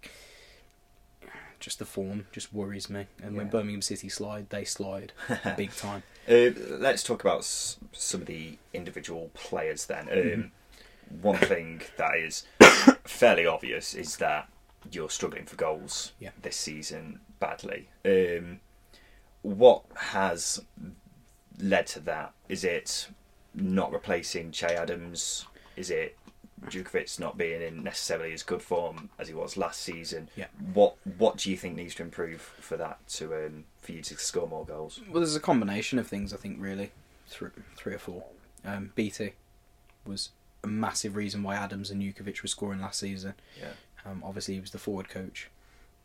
just 1.61 1.79
the 1.79 1.85
form 1.85 2.27
just 2.33 2.53
worries 2.53 2.88
me, 2.90 3.07
and 3.23 3.37
when 3.37 3.49
Birmingham 3.49 3.83
City 3.83 4.09
slide, 4.09 4.51
they 4.51 4.64
slide 4.64 5.12
big 5.57 5.75
time. 5.75 6.03
Uh, 6.29 6.51
let's 6.69 7.03
talk 7.03 7.23
about 7.23 7.38
s- 7.38 7.79
some 7.92 8.21
of 8.23 8.27
the 8.27 8.59
individual 8.75 9.31
players 9.35 9.87
then. 9.87 10.09
Um, 10.11 10.53
One 11.23 11.37
thing 11.38 11.83
that 11.99 12.16
is 12.16 12.45
fairly 13.05 13.47
obvious 13.47 13.95
is 13.95 14.16
that 14.16 14.49
you're 14.90 15.09
struggling 15.11 15.45
for 15.47 15.55
goals 15.57 16.12
Yeah. 16.19 16.31
this 16.42 16.57
season 16.57 17.21
badly. 17.38 17.88
Um, 18.05 18.61
what 19.42 19.85
has 19.97 20.61
led 21.61 21.87
to 21.88 22.01
that? 22.01 22.33
Is 22.49 22.64
it 22.64 23.09
not 23.55 23.92
replacing 23.92 24.51
Che 24.51 24.66
Adams? 24.75 25.47
Is 25.77 25.90
it 25.90 26.16
Jutkiewicz 26.66 27.18
not 27.20 27.37
being 27.38 27.62
in 27.62 27.83
necessarily 27.83 28.33
as 28.33 28.42
good 28.42 28.62
form 28.62 29.11
as 29.18 29.29
he 29.29 29.35
was 29.35 29.57
last 29.57 29.81
season? 29.81 30.29
Yeah. 30.37 30.46
What 30.74 30.96
What 31.18 31.38
do 31.38 31.50
you 31.50 31.57
think 31.57 31.76
needs 31.76 31.94
to 31.96 32.02
improve 32.02 32.40
for 32.40 32.76
that 32.76 33.07
to 33.11 33.35
um, 33.35 33.64
for 33.81 33.92
you 33.92 34.02
to 34.02 34.16
score 34.18 34.48
more 34.48 34.64
goals? 34.64 35.00
Well, 35.11 35.20
there's 35.20 35.37
a 35.37 35.40
combination 35.40 35.98
of 35.98 36.07
things. 36.07 36.33
I 36.33 36.37
think 36.37 36.57
really, 36.61 36.92
three, 37.29 37.50
three 37.76 37.94
or 37.94 37.98
four. 37.98 38.24
Um, 38.64 38.92
BT 38.94 39.33
was 40.07 40.31
a 40.64 40.66
massive 40.66 41.16
reason 41.16 41.42
why 41.42 41.55
Adams 41.57 41.90
and 41.90 42.02
Jutkiewicz 42.02 42.42
were 42.42 42.48
scoring 42.48 42.81
last 42.81 43.00
season. 43.00 43.35
Yeah. 43.61 43.70
Um, 44.05 44.22
obviously, 44.24 44.55
he 44.55 44.61
was 44.61 44.70
the 44.70 44.79
forward 44.79 45.09
coach. 45.09 45.50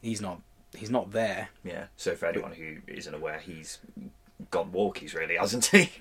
He's 0.01 0.21
not. 0.21 0.41
He's 0.75 0.89
not 0.89 1.11
there. 1.11 1.49
Yeah. 1.63 1.85
So 1.97 2.15
for 2.15 2.27
anyone 2.27 2.53
who 2.53 2.77
isn't 2.87 3.13
aware, 3.13 3.39
he's 3.39 3.79
gone 4.49 4.71
walkies, 4.71 5.13
really, 5.13 5.35
hasn't 5.35 5.65
he? 5.65 5.91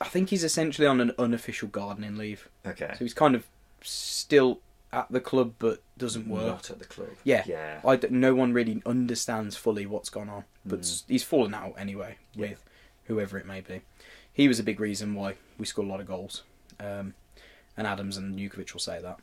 I 0.00 0.08
think 0.08 0.30
he's 0.30 0.42
essentially 0.44 0.86
on 0.88 1.00
an 1.00 1.12
unofficial 1.18 1.68
gardening 1.68 2.16
leave. 2.16 2.48
Okay. 2.66 2.90
So 2.92 3.04
he's 3.04 3.14
kind 3.14 3.34
of 3.34 3.44
still 3.82 4.60
at 4.92 5.10
the 5.10 5.20
club, 5.20 5.54
but 5.58 5.82
doesn't 5.98 6.28
work. 6.28 6.46
Not 6.46 6.70
at 6.70 6.78
the 6.78 6.84
club. 6.86 7.10
Yeah, 7.24 7.44
Yeah. 7.46 7.80
I 7.84 7.96
d- 7.96 8.08
no 8.10 8.34
one 8.34 8.52
really 8.52 8.82
understands 8.86 9.56
fully 9.56 9.84
what's 9.86 10.08
gone 10.08 10.28
on, 10.30 10.44
but 10.64 10.80
Mm. 10.80 11.04
he's 11.08 11.22
fallen 11.24 11.52
out 11.54 11.74
anyway 11.78 12.16
Yeah. 12.34 12.50
with 12.50 12.64
whoever 13.04 13.38
it 13.38 13.44
may 13.46 13.60
be. 13.60 13.82
He 14.32 14.48
was 14.48 14.58
a 14.58 14.62
big 14.62 14.80
reason 14.80 15.14
why 15.14 15.34
we 15.58 15.66
scored 15.66 15.88
a 15.88 15.90
lot 15.90 16.00
of 16.00 16.06
goals, 16.06 16.42
um, 16.80 17.14
and 17.76 17.86
Adams 17.86 18.16
and 18.16 18.38
Jutkiewicz 18.38 18.72
will 18.72 18.80
say 18.80 19.00
that. 19.02 19.18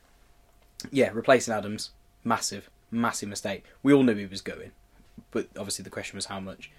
Yeah, 0.92 1.10
replacing 1.14 1.54
Adams, 1.54 1.92
massive, 2.24 2.70
massive 2.92 3.30
mistake. 3.30 3.64
We 3.82 3.92
all 3.94 4.04
knew 4.04 4.14
he 4.16 4.26
was 4.28 4.42
going, 4.42 4.72
but 5.32 5.48
obviously 5.58 5.84
the 5.84 5.90
question 5.90 6.16
was 6.18 6.26
how 6.28 6.40
much. 6.40 6.70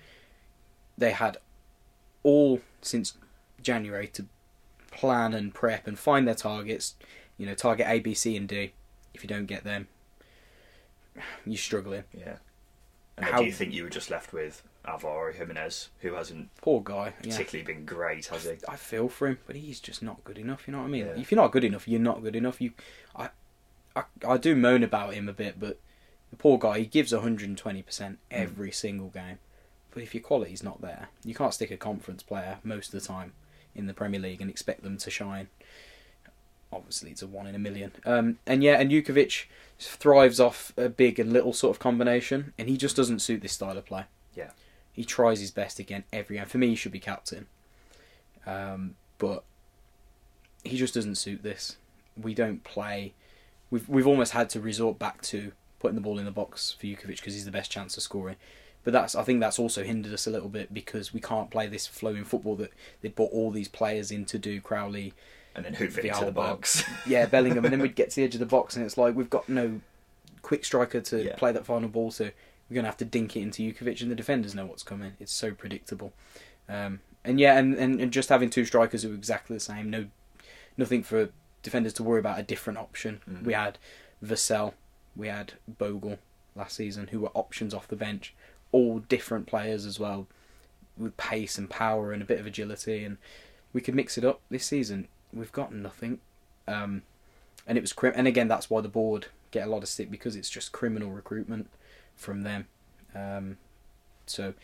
They 0.99 1.11
had 1.13 1.39
all 2.23 2.61
since 2.83 3.15
January 3.61 4.07
to 4.09 4.27
plan 4.91 5.35
and 5.35 5.53
prep 5.55 5.87
and 5.87 5.99
find 5.99 6.27
their 6.29 6.35
targets. 6.35 6.95
You 7.39 7.47
know, 7.47 7.55
target 7.55 7.87
A, 7.89 8.01
B, 8.01 8.15
C, 8.15 8.37
and 8.37 8.49
D. 8.49 8.73
If 9.15 9.23
you 9.23 9.29
don't 9.29 9.47
get 9.47 9.65
them, 9.65 9.89
you're 11.45 11.57
struggling. 11.57 12.05
Yeah. 12.13 12.37
And 13.17 13.27
How- 13.27 13.39
do 13.39 13.45
you 13.45 13.53
think 13.53 13.73
you 13.73 13.83
were 13.83 13.91
just 13.91 14.11
left 14.11 14.33
with 14.33 14.63
Álvaro 14.87 15.35
Giménez, 15.35 15.89
who 16.01 16.15
hasn't 16.15 16.55
Poor 16.61 16.81
guy. 16.83 17.15
Yeah. 17.23 17.31
particularly 17.31 17.65
been 17.75 17.85
great, 17.85 18.27
has 18.27 18.45
he? 18.45 18.57
I 18.69 18.77
feel 18.77 19.09
for 19.09 19.29
him, 19.29 19.39
but 19.47 19.57
he's 19.57 19.81
just 19.81 20.03
not 20.03 20.23
good 20.25 20.39
enough. 20.39 20.67
You 20.67 20.73
know 20.73 20.81
what 20.81 20.87
I 20.87 20.91
mean? 20.91 21.07
Yeah. 21.07 21.17
If 21.17 21.31
you're 21.31 21.41
not 21.41 21.53
good 21.53 21.65
enough, 21.65 21.89
you're 21.89 22.01
not 22.01 22.23
good 22.23 22.37
enough. 22.37 22.61
You, 22.61 22.73
I, 23.15 23.31
I, 23.95 24.05
I 24.27 24.37
do 24.37 24.55
moan 24.55 24.83
about 24.83 25.15
him 25.15 25.29
a 25.29 25.33
bit, 25.33 25.59
but 25.59 25.81
the 26.31 26.37
poor 26.37 26.59
guy, 26.59 26.81
he 26.81 26.87
gives 26.87 27.13
120 27.13 27.83
percent 27.83 28.19
hmm. 28.31 28.37
every 28.37 28.71
single 28.71 29.09
game. 29.09 29.39
But 29.91 30.03
if 30.03 30.15
your 30.15 30.23
quality's 30.23 30.63
not 30.63 30.83
there, 30.83 31.09
you 31.25 31.35
can't 31.35 31.55
stick 31.55 31.71
a 31.71 31.77
conference 31.77 32.23
player 32.23 32.59
most 32.63 32.93
of 32.93 33.01
the 33.01 33.07
time 33.07 33.33
in 33.75 33.87
the 33.87 33.95
Premier 33.95 34.21
League 34.21 34.43
and 34.43 34.51
expect 34.51 34.83
them 34.83 34.99
to 34.99 35.11
shine. 35.11 35.49
Obviously, 36.73 37.11
it's 37.11 37.23
a 37.23 37.27
one 37.27 37.47
in 37.47 37.55
a 37.55 37.59
million. 37.59 37.93
Um, 38.05 38.39
and 38.47 38.63
yeah, 38.63 38.79
and 38.81 38.91
Jutkiewicz 38.91 39.45
thrives 39.79 40.41
off 40.41 40.73
a 40.77 40.89
big 40.89 41.19
and 41.19 41.33
little 41.33 41.53
sort 41.53 41.75
of 41.75 41.81
combination, 41.81 42.53
and 42.59 42.69
he 42.69 42.77
just 42.77 42.97
doesn't 42.97 43.21
suit 43.21 43.43
this 43.43 43.53
style 43.53 43.79
of 43.79 43.87
play. 43.87 44.05
Yeah. 44.35 44.51
He 44.93 45.05
tries 45.05 45.41
his 45.41 45.51
best 45.51 45.79
again 45.79 46.05
every 46.13 46.37
game. 46.37 46.47
For 46.47 46.59
me, 46.59 46.69
he 46.69 46.75
should 46.75 46.93
be 46.93 46.99
captain. 46.99 47.47
Um, 48.47 48.97
but 49.19 49.45
he 50.65 50.77
just 50.77 50.95
doesn't 50.95 51.17
suit 51.17 51.43
this. 51.43 51.77
We 52.21 52.35
don't 52.35 52.65
play. 52.65 53.15
We've 53.71 53.89
we've 53.89 54.07
almost 54.07 54.33
had 54.33 54.51
to 54.51 54.61
resort 54.61 54.99
back 54.99 55.23
to 55.23 55.53
putting 55.79 55.97
the 55.97 56.01
ball 56.01 56.19
in 56.19 56.25
the 56.25 56.31
box 56.31 56.75
for 56.79 56.87
Jutkiewicz 56.87 57.17
because 57.17 57.35
he's 57.35 57.45
the 57.45 57.51
best 57.51 57.71
chance 57.71 57.97
of 57.97 58.03
scoring. 58.03 58.37
But 58.85 58.93
that's 58.93 59.15
I 59.15 59.23
think 59.25 59.41
that's 59.41 59.59
also 59.59 59.83
hindered 59.83 60.13
us 60.13 60.27
a 60.27 60.31
little 60.31 60.49
bit 60.49 60.73
because 60.73 61.13
we 61.13 61.21
can't 61.21 61.51
play 61.51 61.67
this 61.67 61.87
flowing 61.87 62.25
football 62.25 62.57
that 62.57 62.73
they 63.01 63.09
brought 63.09 63.33
all 63.33 63.51
these 63.51 63.69
players 63.69 64.11
in 64.11 64.25
to 64.27 64.39
do. 64.39 64.61
Crowley, 64.61 65.13
And 65.57 65.65
then 65.65 65.75
who 65.75 65.89
fit 65.89 66.05
into 66.05 66.25
the 66.27 66.31
box? 66.33 66.85
yeah, 67.07 67.27
Bellingham, 67.27 67.65
and 67.65 67.73
then 67.73 67.81
we'd 67.81 67.97
get 67.97 68.11
to 68.11 68.17
the 68.17 68.25
edge 68.25 68.35
of 68.35 68.41
the 68.41 68.47
box 68.47 68.77
and 68.77 68.85
it's 68.85 68.97
like 68.99 69.17
we've 69.17 69.31
got 69.31 69.49
no 69.49 69.81
quick 70.43 70.65
striker 70.65 71.01
to 71.01 71.25
Yeah. 71.25 71.35
play 71.37 71.51
that 71.51 71.65
final 71.67 71.89
ball, 71.89 72.11
so 72.13 72.31
we're 72.69 72.75
gonna 72.77 72.87
have 72.89 72.97
to 72.99 73.05
dink 73.07 73.35
it 73.37 73.41
into 73.41 73.63
Jutkiewicz, 73.73 74.03
and 74.03 74.11
the 74.11 74.15
defenders 74.15 74.55
know 74.55 74.67
what's 74.67 74.83
coming. 74.83 75.15
It's 75.19 75.33
so 75.33 75.53
predictable, 75.53 76.13
um, 76.69 77.01
and 77.25 77.41
yeah, 77.41 77.59
and, 77.59 77.75
and, 77.75 78.01
and 78.01 78.13
just 78.13 78.29
having 78.29 78.51
two 78.51 78.65
strikers 78.65 79.03
who 79.03 79.11
are 79.11 79.15
exactly 79.15 79.57
the 79.57 79.61
same, 79.61 79.89
no, 79.91 80.07
nothing 80.77 81.03
for 81.03 81.31
defenders 81.63 81.95
to 81.95 82.03
worry 82.05 82.21
about. 82.21 82.39
A 82.39 82.43
different 82.43 82.79
option. 82.79 83.21
Mhm. 83.29 83.43
We 83.45 83.55
had 83.55 83.79
Vassell, 84.25 84.75
we 85.17 85.29
had 85.29 85.55
Bogle 85.67 86.19
last 86.55 86.77
season, 86.77 87.09
who 87.09 87.21
were 87.21 87.31
options 87.35 87.73
off 87.75 87.89
the 87.89 87.97
bench, 87.97 88.35
all 88.73 88.99
different 89.01 89.47
players 89.47 89.87
as 89.87 89.99
well, 89.99 90.27
with 90.99 91.17
pace 91.17 91.57
and 91.59 91.69
power 91.71 92.13
and 92.13 92.21
a 92.23 92.27
bit 92.27 92.39
of 92.39 92.47
agility, 92.47 93.05
and 93.05 93.17
we 93.73 93.81
could 93.81 93.95
mix 93.95 94.17
it 94.19 94.25
up 94.25 94.41
this 94.51 94.65
season. 94.67 95.09
We've 95.33 95.53
got 95.53 95.73
nothing, 95.75 96.21
um, 96.69 97.03
and 97.67 97.77
it 97.77 97.81
was 97.81 97.93
crim- 97.93 98.15
and 98.17 98.27
again 98.27 98.49
that's 98.49 98.71
why 98.71 98.81
the 98.81 98.89
board 98.89 99.27
get 99.51 99.67
a 99.67 99.71
lot 99.71 99.83
of 99.83 99.89
stick 99.89 100.11
because 100.11 100.37
it's 100.37 100.51
just 100.51 100.73
criminal 100.73 101.11
recruitment 101.11 101.69
from 102.15 102.43
them. 102.43 102.67
Um, 103.15 103.57
so 104.27 104.55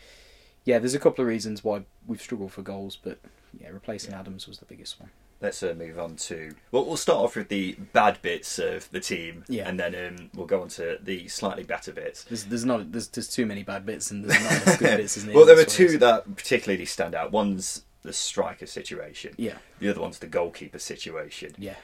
yeah, 0.65 0.79
there's 0.79 0.93
a 0.95 0.99
couple 0.99 1.23
of 1.23 1.27
reasons 1.27 1.63
why 1.63 1.83
we've 2.07 2.21
struggled 2.21 2.51
for 2.53 2.61
goals, 2.61 2.97
but 3.01 3.19
yeah, 3.59 3.69
replacing 3.69 4.11
Yeah. 4.11 4.19
Adams 4.21 4.47
was 4.47 4.59
the 4.59 4.65
biggest 4.65 4.99
one. 4.99 5.09
Let's 5.41 5.61
uh, 5.61 5.73
move 5.77 5.99
on 5.99 6.15
to. 6.15 6.55
Well, 6.71 6.85
we'll 6.85 6.95
start 6.95 7.17
off 7.19 7.35
with 7.35 7.49
the 7.49 7.73
bad 7.91 8.21
bits 8.21 8.59
of 8.59 8.89
the 8.91 9.01
team, 9.01 9.43
Yeah. 9.49 9.67
and 9.67 9.77
then 9.77 9.93
um, 9.93 10.29
we'll 10.33 10.45
go 10.47 10.61
on 10.61 10.69
to 10.69 10.97
the 11.03 11.27
slightly 11.27 11.63
better 11.63 11.91
bits. 11.91 12.23
There's 12.23 12.45
there's 12.45 12.63
not 12.63 12.93
there's 12.93 13.09
there's 13.09 13.27
too 13.27 13.45
many 13.45 13.61
bad 13.63 13.85
bits 13.85 14.09
and 14.09 14.23
there's 14.23 14.41
not 14.41 14.51
enough 14.63 14.79
good 14.79 14.97
bits, 14.99 15.17
isn't 15.17 15.33
well, 15.33 15.45
there 15.45 15.55
are 15.55 15.57
That's 15.57 15.77
what 15.77 15.85
it 15.85 15.91
two 15.91 15.97
that 15.97 16.35
particularly 16.37 16.85
stand 16.85 17.13
out. 17.13 17.31
One's 17.33 17.83
the 18.03 18.13
striker 18.13 18.65
situation. 18.65 19.33
Yeah, 19.37 19.57
The 19.79 19.89
other 19.89 20.01
one's 20.01 20.19
the 20.19 20.27
goalkeeper 20.27 20.79
situation. 20.79 21.55
yeah, 21.57 21.75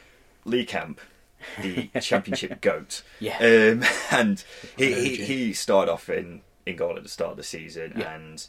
Lee 0.45 0.65
Camp, 0.65 0.99
the 1.62 1.88
championship 2.01 2.62
goat. 2.62 3.01
yeah. 3.19 3.38
Um, 3.38 3.84
and 4.12 4.43
he, 4.77 4.93
he, 4.93 5.15
he 5.25 5.53
started 5.53 5.91
off 5.91 6.10
in, 6.10 6.41
in 6.65 6.75
goal 6.75 6.97
at 6.97 7.03
the 7.03 7.10
start 7.10 7.32
of 7.32 7.38
the 7.38 7.43
season, 7.43 7.93
Yeah. 7.97 8.13
and 8.15 8.45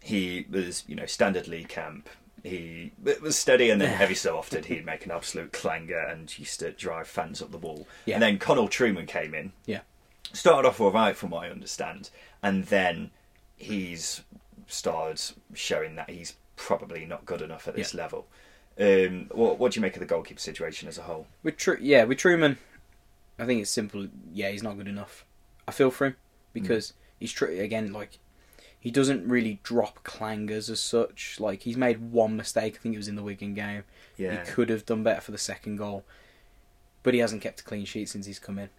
he 0.00 0.46
was, 0.50 0.84
you 0.88 0.96
know, 0.96 1.06
standard 1.06 1.46
Lee 1.48 1.64
Camp, 1.64 2.08
he 2.42 2.90
it 3.04 3.22
was 3.22 3.36
steady, 3.38 3.70
and 3.70 3.80
then 3.80 4.00
every 4.00 4.16
so 4.16 4.36
often 4.36 4.64
he'd 4.64 4.84
make 4.84 5.04
an 5.06 5.12
absolute 5.12 5.52
clanger 5.52 5.98
and 6.00 6.36
used 6.40 6.58
to 6.58 6.72
drive 6.72 7.06
fans 7.06 7.40
up 7.40 7.52
the 7.52 7.58
wall. 7.58 7.86
Yeah. 8.04 8.14
And 8.14 8.22
then 8.22 8.38
Connal 8.40 8.68
Trueman 8.68 9.06
came 9.06 9.32
in, 9.32 9.52
Yeah. 9.64 9.82
started 10.32 10.66
off 10.66 10.80
all 10.80 10.90
right 10.90 11.16
from 11.16 11.30
what 11.30 11.44
I 11.44 11.50
understand, 11.50 12.10
and 12.42 12.64
then 12.64 13.12
he's 13.56 14.22
started 14.66 15.20
showing 15.54 15.94
that 15.94 16.10
he's 16.10 16.34
probably 16.56 17.04
not 17.04 17.24
good 17.26 17.42
enough 17.42 17.66
at 17.68 17.74
this 17.74 17.94
Yeah. 17.94 18.02
level. 18.02 18.26
Um, 18.80 19.28
what, 19.32 19.58
what 19.58 19.72
do 19.72 19.78
you 19.78 19.82
make 19.82 19.94
of 19.96 20.00
the 20.00 20.06
goalkeeper 20.06 20.40
situation 20.40 20.88
as 20.88 20.98
a 20.98 21.02
whole? 21.02 21.26
With 21.42 21.56
Tru- 21.56 21.78
yeah, 21.80 22.04
with 22.04 22.18
Trueman, 22.18 22.56
I 23.38 23.44
think 23.46 23.60
it's 23.60 23.70
simple. 23.70 24.08
Yeah, 24.32 24.50
he's 24.50 24.62
not 24.62 24.76
good 24.78 24.88
enough. 24.88 25.24
I 25.68 25.72
feel 25.72 25.90
for 25.90 26.06
him 26.06 26.16
because 26.52 26.92
he's 27.20 27.32
tr- 27.32 27.46
again 27.46 27.92
like 27.92 28.18
he 28.80 28.90
doesn't 28.90 29.28
really 29.28 29.60
drop 29.62 30.02
clangers 30.04 30.68
as 30.70 30.80
such. 30.80 31.38
Like 31.38 31.62
he's 31.62 31.76
made 31.76 32.12
one 32.12 32.36
mistake. 32.36 32.76
I 32.76 32.78
think 32.78 32.94
it 32.94 32.98
was 32.98 33.08
in 33.08 33.16
the 33.16 33.22
Wigan 33.22 33.54
game. 33.54 33.84
Yeah. 34.16 34.44
He 34.44 34.50
could 34.50 34.70
have 34.70 34.84
done 34.86 35.02
better 35.02 35.20
for 35.20 35.30
the 35.32 35.38
second 35.38 35.76
goal, 35.76 36.04
but 37.02 37.14
he 37.14 37.20
hasn't 37.20 37.42
kept 37.42 37.60
a 37.60 37.64
clean 37.64 37.84
sheet 37.84 38.08
since 38.08 38.26
he's 38.26 38.38
come 38.38 38.58
in. 38.58 38.70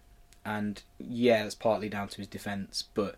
And 0.44 0.82
yeah, 0.98 1.42
that's 1.44 1.54
partly 1.54 1.88
down 1.88 2.08
to 2.08 2.16
his 2.18 2.26
defence, 2.26 2.82
but 2.94 3.16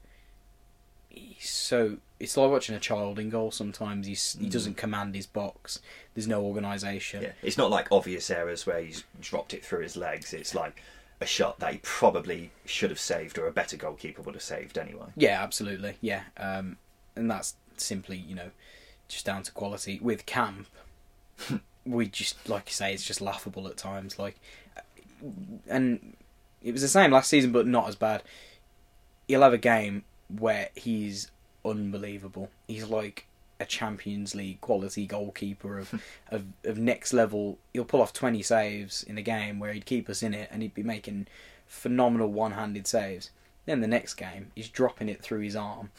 he's 1.09 1.49
so. 1.51 1.97
It's 2.19 2.37
like 2.37 2.51
watching 2.51 2.75
a 2.75 2.81
child 2.81 3.19
in 3.19 3.29
goal. 3.29 3.51
Sometimes 3.51 4.07
he's 4.07 4.37
he 4.41 4.49
doesn't 4.49 4.77
command 4.77 5.15
his 5.15 5.27
box. 5.27 5.81
There's 6.15 6.27
no 6.27 6.43
organisation. 6.43 7.23
Yeah, 7.23 7.33
it's 7.43 7.59
not 7.59 7.71
like 7.71 7.93
obvious 7.93 8.31
errors 8.31 8.67
where 8.67 8.81
he's 8.81 9.05
dropped 9.21 9.53
it 9.53 9.65
through 9.65 9.83
his 9.83 9.97
legs. 9.97 10.33
It's 10.33 10.55
like 10.55 10.83
a 11.21 11.27
shot 11.27 11.59
that 11.61 11.73
he 11.73 11.81
probably 11.83 12.51
should 12.65 12.91
have 12.91 13.01
saved, 13.01 13.39
or 13.39 13.47
a 13.47 13.53
better 13.53 13.77
goalkeeper 13.77 14.23
would 14.23 14.35
have 14.35 14.43
saved 14.43 14.79
anyway. 14.79 15.07
Yeah, 15.17 15.43
absolutely. 15.43 15.97
Yeah, 16.01 16.23
um, 16.39 16.79
and 17.15 17.31
that's 17.31 17.55
simply 17.77 18.17
you 18.17 18.35
know 18.35 18.51
just 19.09 19.27
down 19.27 19.43
to 19.45 19.53
quality. 19.53 19.99
With 20.01 20.27
Camp, 20.27 20.69
we 21.87 22.07
just 22.07 22.49
like 22.49 22.69
you 22.69 22.73
say, 22.73 22.93
it's 22.95 23.05
just 23.05 23.21
laughable 23.21 23.69
at 23.69 23.77
times. 23.77 24.19
Like, 24.19 24.39
and 25.69 26.17
it 26.63 26.73
was 26.73 26.83
the 26.83 26.89
same 26.89 27.11
last 27.11 27.31
season, 27.31 27.53
but 27.53 27.67
not 27.67 27.89
as 27.89 27.97
bad. 27.97 28.23
He'll 29.29 29.43
have 29.43 29.53
a 29.53 29.59
game 29.59 30.05
where 30.29 30.71
he's 30.75 31.31
unbelievable. 31.67 32.51
He's 32.67 32.87
like 32.89 33.27
a 33.59 33.65
Champions 33.65 34.35
League 34.35 34.61
quality 34.61 35.07
goalkeeper 35.07 35.79
of, 35.79 36.03
of 36.31 36.45
of 36.65 36.79
next 36.79 37.13
level. 37.13 37.59
He'll 37.73 37.85
pull 37.85 38.03
off 38.03 38.13
twenty 38.13 38.43
saves 38.43 39.03
in 39.03 39.19
a 39.19 39.23
game 39.23 39.59
where 39.59 39.73
he'd 39.73 39.87
keep 39.87 40.09
us 40.09 40.23
in 40.23 40.35
it, 40.35 40.49
and 40.53 40.63
he'd 40.63 40.75
be 40.75 40.83
making 40.83 41.27
phenomenal 41.67 42.29
one-handed 42.29 42.87
saves. 42.87 43.31
Then 43.65 43.81
the 43.81 43.89
next 43.89 44.15
game, 44.15 44.53
he's 44.55 44.69
dropping 44.69 45.09
it 45.09 45.23
through 45.23 45.41
his 45.41 45.57
arm, 45.57 45.91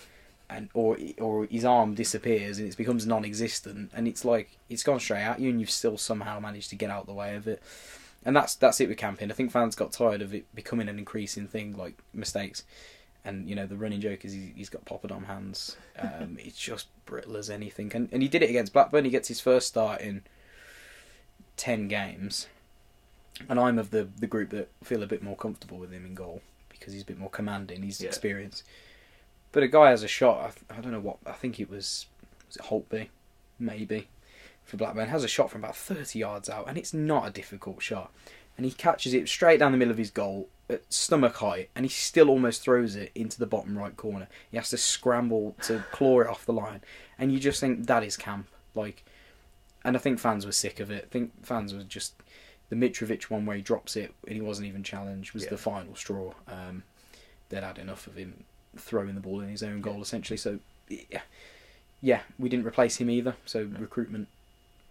and 0.49 0.69
or 0.73 0.97
or 1.19 1.45
his 1.45 1.65
arm 1.65 1.93
disappears 1.93 2.57
and 2.59 2.69
it 2.69 2.77
becomes 2.77 3.05
non-existent, 3.05 3.91
and 3.93 4.07
it's 4.07 4.23
like 4.23 4.57
it's 4.69 4.83
gone 4.83 4.99
straight 4.99 5.23
at 5.23 5.39
you, 5.39 5.49
and 5.49 5.59
you've 5.59 5.71
still 5.71 5.97
somehow 5.97 6.39
managed 6.39 6.69
to 6.69 6.75
get 6.75 6.89
out 6.89 7.05
the 7.05 7.13
way 7.13 7.35
of 7.35 7.47
it. 7.47 7.61
And 8.25 8.35
that's 8.35 8.55
that's 8.55 8.81
it 8.81 8.89
with 8.89 8.97
camping. 8.97 9.31
I 9.31 9.33
think 9.33 9.51
fans 9.51 9.75
got 9.75 9.91
tired 9.91 10.21
of 10.21 10.33
it 10.33 10.53
becoming 10.55 10.89
an 10.89 10.99
increasing 10.99 11.47
thing, 11.47 11.77
like 11.77 11.97
mistakes. 12.13 12.63
And 13.27 13.49
you 13.49 13.55
know 13.55 13.65
the 13.67 13.75
running 13.75 13.99
joke 13.99 14.23
is 14.23 14.31
he, 14.31 14.53
he's 14.55 14.69
got 14.69 14.85
poppadom 14.85 15.25
hands. 15.25 15.75
Um, 15.99 16.37
it's 16.39 16.57
just 16.57 16.87
brittle 17.05 17.35
as 17.35 17.49
anything, 17.49 17.91
and 17.93 18.07
and 18.11 18.21
he 18.21 18.29
did 18.29 18.41
it 18.41 18.49
against 18.49 18.71
Blackburn. 18.73 19.03
He 19.05 19.11
gets 19.11 19.27
his 19.27 19.41
first 19.41 19.67
start 19.67 19.99
in 20.01 20.23
ten 21.57 21.87
games, 21.87 22.47
and 23.49 23.59
I'm 23.59 23.77
of 23.79 23.91
the 23.91 24.07
the 24.17 24.27
group 24.27 24.51
that 24.51 24.69
feel 24.83 25.03
a 25.03 25.07
bit 25.07 25.21
more 25.21 25.35
comfortable 25.35 25.77
with 25.77 25.91
him 25.91 26.05
in 26.05 26.15
goal 26.15 26.41
because 26.69 26.93
he's 26.93 27.01
a 27.01 27.05
bit 27.05 27.17
more 27.17 27.29
commanding. 27.29 27.83
He's 27.83 27.99
Yeah. 28.01 28.07
experienced. 28.07 28.63
But 29.51 29.63
a 29.63 29.67
guy 29.67 29.89
has 29.89 30.03
a 30.03 30.07
shot. 30.07 30.53
I, 30.71 30.77
I 30.77 30.81
don't 30.81 30.91
know 30.91 30.99
what. 30.99 31.17
I 31.25 31.33
think 31.33 31.59
it 31.59 31.69
was 31.69 32.05
was 32.47 32.55
it 32.55 32.63
Holtby, 32.63 33.09
maybe 33.59 34.07
for 34.63 34.77
Blackburn 34.77 35.09
has 35.09 35.23
a 35.23 35.27
shot 35.27 35.49
from 35.49 35.63
about 35.63 35.75
thirty 35.75 36.19
yards 36.19 36.49
out, 36.49 36.67
and 36.69 36.77
it's 36.77 36.93
not 36.93 37.27
a 37.27 37.31
difficult 37.31 37.81
shot. 37.81 38.11
And 38.55 38.65
he 38.65 38.71
catches 38.71 39.13
it 39.13 39.27
straight 39.29 39.59
down 39.59 39.71
the 39.71 39.77
middle 39.77 39.91
of 39.91 39.97
his 39.99 40.09
goal 40.11 40.49
stomach 40.89 41.35
height, 41.37 41.69
and 41.75 41.85
he 41.85 41.89
still 41.89 42.29
almost 42.29 42.61
throws 42.61 42.95
it 42.95 43.11
into 43.15 43.39
the 43.39 43.45
bottom 43.45 43.77
right 43.77 43.95
corner. 43.95 44.27
He 44.51 44.57
has 44.57 44.69
to 44.71 44.77
scramble 44.77 45.55
to 45.63 45.83
claw 45.91 46.21
it 46.21 46.27
off 46.27 46.45
the 46.45 46.53
line, 46.53 46.81
and 47.17 47.31
you 47.31 47.39
just 47.39 47.59
think 47.59 47.87
that 47.87 48.03
is 48.03 48.17
camp. 48.17 48.47
Like, 48.75 49.03
and 49.83 49.95
I 49.95 49.99
think 49.99 50.19
fans 50.19 50.45
were 50.45 50.51
sick 50.51 50.79
of 50.79 50.91
it. 50.91 51.05
I 51.05 51.07
think 51.09 51.45
fans 51.45 51.73
were 51.73 51.83
just 51.83 52.13
the 52.69 52.75
Mitrovic 52.75 53.23
one 53.29 53.45
where 53.45 53.55
he 53.55 53.61
drops 53.61 53.95
it 53.95 54.13
and 54.25 54.35
he 54.35 54.41
wasn't 54.41 54.67
even 54.67 54.83
challenged 54.83 55.33
was 55.33 55.43
Yeah. 55.45 55.51
the 55.51 55.57
final 55.57 55.95
straw. 55.95 56.33
Um, 56.47 56.83
they'd 57.47 57.63
had 57.63 57.77
enough 57.77 58.07
of 58.07 58.17
him 58.17 58.43
throwing 58.75 59.15
the 59.15 59.21
ball 59.21 59.39
in 59.39 59.47
his 59.47 59.63
own 59.63 59.79
goal 59.79 60.01
essentially. 60.01 60.35
So, 60.35 60.59
yeah, 60.89 61.21
yeah, 62.01 62.21
we 62.37 62.49
didn't 62.49 62.65
replace 62.65 62.97
him 62.97 63.09
either. 63.09 63.35
So 63.45 63.63
recruitment. 63.79 64.27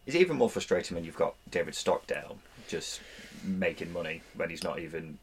It's 0.06 0.16
even 0.16 0.36
more 0.38 0.48
frustrating 0.48 0.94
when 0.94 1.04
you've 1.04 1.16
got 1.16 1.34
David 1.50 1.74
Stockdale 1.74 2.38
just 2.66 3.00
making 3.44 3.92
money 3.92 4.22
when 4.34 4.48
he's 4.48 4.64
not 4.64 4.78
even 4.78 5.18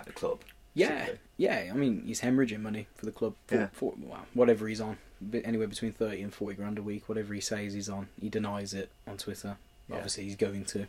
at 0.00 0.06
the 0.06 0.12
club. 0.12 0.40
Yeah, 0.74 1.04
simply. 1.06 1.18
yeah. 1.36 1.70
I 1.72 1.76
mean, 1.76 2.02
he's 2.06 2.20
hemorrhaging 2.22 2.60
money 2.60 2.88
for 2.96 3.06
the 3.06 3.12
club. 3.12 3.34
For, 3.46 3.54
Yeah. 3.54 3.68
for 3.72 3.94
well, 3.98 4.26
whatever 4.34 4.66
he's 4.68 4.80
on, 4.80 4.98
anywhere 5.44 5.68
between 5.68 5.92
thirty 5.92 6.20
and 6.22 6.32
forty 6.34 6.56
grand 6.56 6.78
a 6.78 6.82
week. 6.82 7.08
Whatever 7.08 7.32
he 7.34 7.40
says 7.40 7.72
he's 7.74 7.88
on, 7.88 8.08
he 8.20 8.28
denies 8.28 8.74
it 8.74 8.90
on 9.06 9.16
Twitter. 9.16 9.56
Yeah. 9.88 9.96
Obviously, 9.96 10.24
he's 10.24 10.36
going 10.36 10.64
to, 10.66 10.86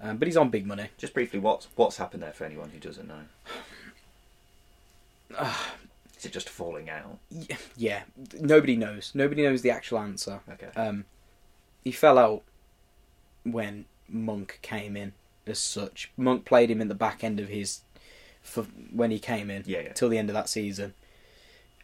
um, 0.00 0.16
but 0.16 0.26
he's 0.26 0.36
on 0.36 0.50
big 0.50 0.66
money. 0.66 0.88
Just 0.98 1.14
briefly, 1.14 1.38
what's 1.38 1.68
what's 1.76 1.96
happened 1.98 2.22
there 2.22 2.32
for 2.32 2.44
anyone 2.44 2.70
who 2.70 2.78
doesn't 2.80 3.06
know? 3.06 3.20
Is 6.18 6.26
it 6.26 6.32
just 6.32 6.48
falling 6.48 6.88
out? 6.90 7.18
Y- 7.30 7.46
Yeah, 7.76 8.02
nobody 8.40 8.76
knows. 8.76 9.12
Nobody 9.14 9.42
knows 9.42 9.62
the 9.62 9.70
actual 9.70 9.98
answer. 9.98 10.40
Okay. 10.50 10.68
Um, 10.76 11.04
he 11.84 11.92
fell 11.92 12.18
out 12.18 12.42
when 13.44 13.84
Monk 14.08 14.58
came 14.62 14.96
in. 14.96 15.12
As 15.46 15.58
such, 15.58 16.10
Monk 16.16 16.46
played 16.46 16.70
him 16.70 16.80
in 16.80 16.88
the 16.88 16.94
back 16.94 17.22
end 17.22 17.38
of 17.38 17.48
his 17.50 17.80
for 18.44 18.62
when 18.92 19.10
he 19.10 19.18
came 19.18 19.50
in 19.50 19.64
Yeah, 19.66 19.80
yeah. 19.80 19.92
till 19.94 20.08
the 20.08 20.18
end 20.18 20.30
of 20.30 20.34
that 20.34 20.48
season, 20.48 20.94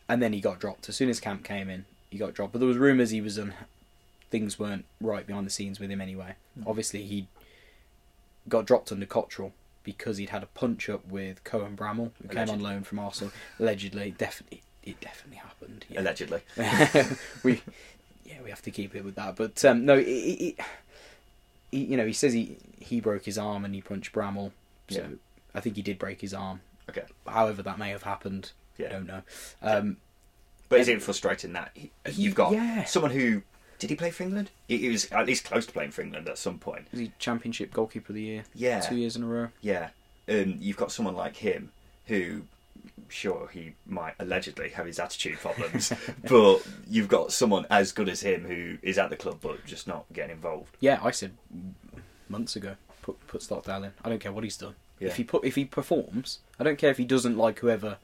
and 0.09 0.23
then 0.23 0.33
he 0.33 0.41
got 0.41 0.61
dropped. 0.61 0.89
As 0.89 0.95
soon 0.95 1.09
as 1.09 1.19
Camp 1.19 1.43
came 1.43 1.69
in, 1.69 1.85
he 2.11 2.19
got 2.19 2.35
dropped. 2.35 2.53
But 2.53 2.61
there 2.61 2.69
was 2.69 2.77
rumours 2.77 3.11
he 3.11 3.21
was 3.21 3.39
on. 3.39 3.55
Things 4.31 4.59
weren't 4.61 4.85
right 5.01 5.27
behind 5.27 5.45
the 5.45 5.51
scenes 5.51 5.81
with 5.81 5.91
him 5.91 6.01
anyway. 6.01 6.35
Hmm. 6.55 6.69
Obviously, 6.69 7.03
he 7.03 7.27
got 8.49 8.65
dropped 8.67 8.93
under 8.93 9.07
Cotterill 9.07 9.51
because 9.83 10.19
he'd 10.19 10.29
had 10.31 10.43
a 10.45 10.47
punch 10.47 10.89
up 10.89 11.05
with 11.09 11.43
Cohen 11.43 11.77
Bramall, 11.77 12.13
who 12.23 12.29
came 12.29 12.49
on 12.51 12.61
loan 12.61 12.83
from 12.85 12.99
Arsenal. 13.01 13.33
Allegedly, 13.59 14.15
definitely, 14.17 14.63
it 14.85 15.01
definitely 15.01 15.39
happened. 15.39 15.85
yeah. 15.89 16.01
Allegedly. 16.01 16.43
we 17.43 17.63
yeah 18.25 18.37
we 18.45 18.51
have 18.51 18.63
to 18.63 18.71
keep 18.71 18.95
it 18.95 19.05
with 19.05 19.17
that 19.17 19.35
but 19.35 19.65
um, 19.65 19.85
no 19.85 19.95
it, 19.99 20.07
it, 20.07 20.43
it, 20.45 20.61
he, 21.73 21.79
you 21.85 21.97
know 21.97 22.07
he 22.07 22.13
says 22.13 22.33
he 22.33 22.57
he 22.79 23.01
broke 23.01 23.25
his 23.25 23.37
arm 23.37 23.65
and 23.65 23.75
he 23.75 23.81
punched 23.81 24.13
Bramall 24.13 24.53
so 24.89 25.01
Yeah. 25.01 25.07
I 25.55 25.61
think 25.61 25.77
he 25.77 25.83
did 25.83 25.99
break 25.99 26.21
his 26.21 26.35
arm 26.35 26.61
Okay. 26.89 27.03
however 27.27 27.63
that 27.63 27.79
may 27.79 27.91
have 27.91 28.03
happened 28.03 28.53
Yeah. 28.79 28.87
I 28.87 28.91
don't 28.91 29.07
know 29.07 29.23
um, 29.63 29.97
But 30.69 30.81
is 30.81 30.89
it 30.89 31.03
frustrating 31.03 31.53
that 31.55 31.71
he, 31.75 31.91
you've 32.11 32.35
got 32.35 32.53
Yeah. 32.53 32.85
someone 32.85 33.13
who 33.13 33.43
did 33.79 33.91
he 33.91 33.97
play 33.97 34.11
for 34.11 34.23
England? 34.25 34.51
He, 34.69 34.77
he 34.79 34.89
was 34.89 35.11
at 35.11 35.27
least 35.27 35.45
close 35.45 35.65
to 35.67 35.73
playing 35.73 35.91
for 35.93 36.03
England 36.03 36.29
at 36.29 36.37
some 36.39 36.59
point. 36.59 36.87
was 36.91 37.01
he 37.01 37.13
championship 37.19 37.73
goalkeeper 37.73 38.13
of 38.13 38.15
the 38.17 38.23
year 38.23 38.45
Yeah. 38.55 38.81
two 38.81 38.97
years 38.97 39.17
in 39.17 39.23
a 39.23 39.27
row 39.27 39.49
Yeah, 39.61 39.91
and 40.29 40.61
you've 40.61 40.77
got 40.77 40.93
someone 40.93 41.15
like 41.17 41.37
him 41.37 41.73
who, 42.07 42.43
sure, 43.09 43.49
he 43.53 43.75
might 43.87 44.15
allegedly 44.19 44.71
have 44.71 44.85
his 44.87 44.99
attitude 44.99 45.39
problems, 45.39 45.93
but 46.29 46.59
you've 46.89 47.09
got 47.09 47.33
someone 47.33 47.67
as 47.71 47.93
good 47.93 48.09
as 48.09 48.21
him 48.23 48.45
who 48.45 48.79
is 48.83 48.99
at 48.99 49.11
the 49.11 49.17
club 49.17 49.39
but 49.41 49.65
just 49.65 49.87
not 49.87 50.05
getting 50.13 50.33
involved. 50.37 50.77
yeah 50.81 50.99
I 51.03 51.11
said 51.13 51.33
months 52.29 52.57
ago 52.57 52.75
put 53.03 53.25
put 53.27 53.43
Stockdale 53.43 53.85
in 53.85 53.93
I 54.05 54.09
don't 54.09 54.21
care 54.21 54.33
what 54.33 54.45
he's 54.45 54.57
done 54.57 54.75
Yeah. 55.01 55.09
if 55.09 55.17
he 55.17 55.25
put 55.25 55.45
if 55.45 55.55
he 55.55 55.65
performs 55.65 56.39
I 56.59 56.65
don't 56.65 56.79
care 56.79 56.91
if 56.91 56.99
he 56.99 57.05
doesn't 57.05 57.37
like 57.37 57.61
whoever 57.61 57.97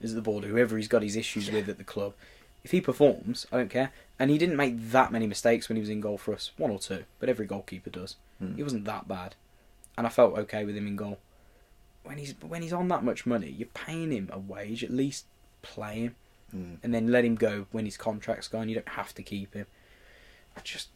is 0.00 0.12
at 0.12 0.16
the 0.16 0.22
board 0.22 0.44
whoever 0.44 0.76
he's 0.76 0.88
got 0.88 1.02
his 1.02 1.16
issues 1.16 1.50
with 1.50 1.68
at 1.68 1.78
the 1.78 1.84
club. 1.84 2.14
If 2.64 2.70
he 2.70 2.80
performs 2.80 3.46
I 3.52 3.58
don't 3.58 3.70
care. 3.70 3.92
And 4.18 4.30
he 4.30 4.38
didn't 4.38 4.56
make 4.56 4.90
that 4.90 5.12
many 5.12 5.26
mistakes 5.28 5.68
when 5.68 5.76
he 5.76 5.80
was 5.80 5.90
in 5.90 6.00
goal 6.00 6.18
for 6.18 6.34
us. 6.34 6.50
One 6.56 6.72
or 6.72 6.80
two. 6.80 7.04
But 7.20 7.28
every 7.28 7.46
goalkeeper 7.46 7.90
does. 7.90 8.16
Hmm. 8.38 8.56
he 8.56 8.62
wasn't 8.62 8.84
that 8.86 9.06
bad. 9.06 9.34
And 9.96 10.06
I 10.06 10.10
felt 10.10 10.38
okay 10.38 10.64
with 10.64 10.76
him 10.76 10.86
in 10.86 10.96
goal. 10.96 11.18
When 12.02 12.18
he's 12.18 12.34
when 12.40 12.62
he's 12.62 12.72
on 12.72 12.88
that 12.88 13.04
much 13.04 13.26
money 13.26 13.50
you're 13.50 13.68
paying 13.68 14.10
him 14.10 14.30
a 14.32 14.38
wage 14.38 14.82
at 14.82 14.90
least 14.90 15.26
play 15.62 16.00
him. 16.00 16.14
Hmm. 16.50 16.74
and 16.82 16.94
then 16.94 17.12
let 17.12 17.26
him 17.26 17.34
go 17.34 17.66
when 17.72 17.84
his 17.84 17.98
contract's 17.98 18.48
gone. 18.48 18.68
You 18.70 18.76
don't 18.76 18.88
have 18.88 19.14
to 19.16 19.22
keep 19.22 19.52
him. 19.52 19.66
I 20.56 20.60
just 20.62 20.88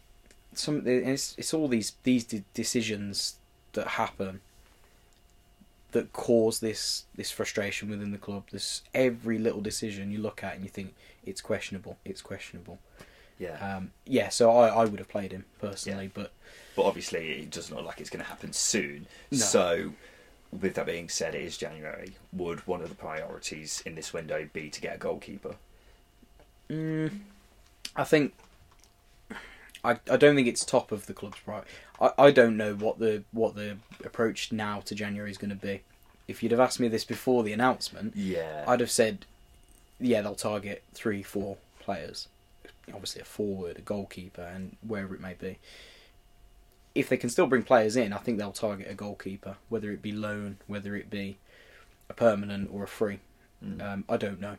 some 0.55 0.83
it's 0.87 1.35
it's 1.39 1.55
all 1.55 1.69
these 1.69 1.93
these 2.03 2.25
de- 2.25 2.45
decisions 2.55 3.37
that 3.73 3.87
happen 3.89 4.41
that 5.93 6.13
cause 6.13 6.61
this 6.61 7.05
this 7.15 7.31
frustration 7.31 7.89
within 7.91 8.11
the 8.11 8.19
club. 8.19 8.45
This 8.51 8.83
every 8.95 9.39
little 9.39 9.61
decision 9.61 10.11
you 10.11 10.19
look 10.19 10.43
at 10.45 10.55
and 10.55 10.65
you 10.65 10.71
think 10.71 10.95
it's 11.25 11.41
questionable. 11.41 11.97
It's 12.05 12.21
questionable. 12.23 12.79
Yeah, 13.39 13.77
Um, 13.77 13.91
yeah, 14.05 14.29
so 14.29 14.51
I, 14.57 14.69
I 14.69 14.85
would 14.85 14.99
have 15.01 15.09
played 15.09 15.33
him 15.33 15.47
personally, 15.59 16.05
Yeah. 16.05 16.11
but 16.15 16.33
but 16.77 16.85
obviously 16.85 17.31
it 17.43 17.51
doesn't 17.51 17.75
look 17.75 17.85
like 17.85 18.01
it's 18.01 18.11
going 18.11 18.23
to 18.25 18.29
happen 18.31 18.53
soon. 18.53 19.07
No. 19.31 19.39
So, 19.39 19.93
with 20.53 20.75
that 20.75 20.87
being 20.87 21.09
said, 21.09 21.35
it 21.35 21.43
is 21.43 21.57
January. 21.57 22.13
Would 22.33 22.67
one 22.69 22.83
of 22.83 22.89
the 22.89 22.95
priorities 22.95 23.83
in 23.85 23.95
this 23.97 24.13
window 24.13 24.49
be 24.53 24.71
to 24.71 24.81
get 24.81 24.95
a 24.95 24.99
goalkeeper? 24.99 25.57
mm, 26.71 27.11
I 27.97 28.05
think 28.05 28.35
I, 29.85 29.99
I 30.11 30.17
don't 30.17 30.37
think 30.37 30.47
it's 30.49 30.65
top 30.65 30.93
of 30.93 31.07
the 31.07 31.13
club's 31.15 31.39
priority. 31.41 31.69
I, 32.01 32.11
I 32.19 32.31
don't 32.31 32.57
know 32.57 32.75
what 32.75 32.99
the 32.99 33.25
what 33.33 33.55
the 33.55 33.77
approach 34.05 34.53
now 34.53 34.81
to 34.81 34.95
January 34.95 35.31
is 35.31 35.39
going 35.39 35.51
to 35.51 35.57
be. 35.57 35.83
If 36.29 36.43
you'd 36.43 36.53
have 36.53 36.61
asked 36.61 36.79
me 36.81 36.89
this 36.89 37.05
before 37.05 37.43
the 37.43 37.53
announcement, 37.53 38.15
Yeah. 38.17 38.65
I'd 38.67 38.81
have 38.81 38.91
said, 38.91 39.27
yeah, 40.01 40.23
they'll 40.23 40.35
target 40.37 40.83
three, 40.95 41.23
four 41.23 41.57
players. 41.81 42.29
Obviously, 42.93 43.23
a 43.23 43.25
forward, 43.25 43.79
a 43.79 43.81
goalkeeper, 43.83 44.43
and 44.43 44.77
wherever 44.87 45.15
it 45.15 45.21
may 45.21 45.35
be. 45.35 45.59
If 46.95 47.09
they 47.09 47.17
can 47.17 47.31
still 47.31 47.47
bring 47.47 47.63
players 47.63 47.97
in, 47.97 48.13
I 48.13 48.19
think 48.19 48.39
they'll 48.39 48.53
target 48.53 48.87
a 48.91 48.95
goalkeeper, 48.95 49.57
whether 49.69 49.91
it 49.91 50.03
be 50.03 50.13
loan, 50.13 50.59
whether 50.67 50.95
it 50.95 51.09
be 51.11 51.39
a 52.09 52.15
permanent 52.15 52.71
or 52.73 52.85
a 52.85 52.89
free. 52.89 53.19
Um, 53.81 54.05
I 54.09 54.17
don't 54.17 54.41
know. 54.41 54.57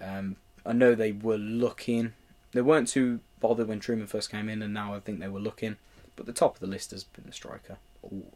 Um, 0.00 0.36
I 0.64 0.72
know 0.72 0.94
they 0.94 1.12
were 1.12 1.38
looking. 1.38 2.12
They 2.52 2.60
weren't 2.62 2.88
too 2.88 3.20
bothered 3.40 3.68
when 3.68 3.80
Trueman 3.80 4.08
first 4.08 4.30
came 4.30 4.48
in, 4.48 4.62
and 4.62 4.72
now 4.74 4.94
I 4.94 5.00
think 5.00 5.20
they 5.20 5.28
were 5.28 5.40
looking. 5.40 5.76
But 6.14 6.26
the 6.26 6.32
top 6.32 6.54
of 6.54 6.60
the 6.60 6.66
list 6.66 6.90
has 6.92 7.04
been 7.04 7.24
the 7.26 7.32
striker. 7.32 7.76
All, 8.02 8.32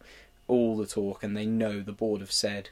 all 0.49 0.77
the 0.77 0.87
talk, 0.87 1.23
and 1.23 1.37
they 1.37 1.47
know 1.47 1.81
the 1.81 1.93
board 1.93 2.21
have 2.21 2.33
said 2.33 2.71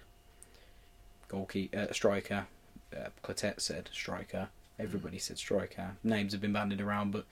goalkeeper, 1.29 1.79
uh, 1.91 1.93
striker. 1.93 2.47
Uh, 2.95 3.09
Clotet 3.23 3.61
said 3.61 3.91
striker. 3.93 4.49
Everybody 4.79 5.19
said 5.19 5.39
striker. 5.39 5.93
Names 6.05 6.33
have 6.33 6.41
been 6.41 6.53
bandied 6.53 6.81
around, 6.81 7.11
but 7.13 7.25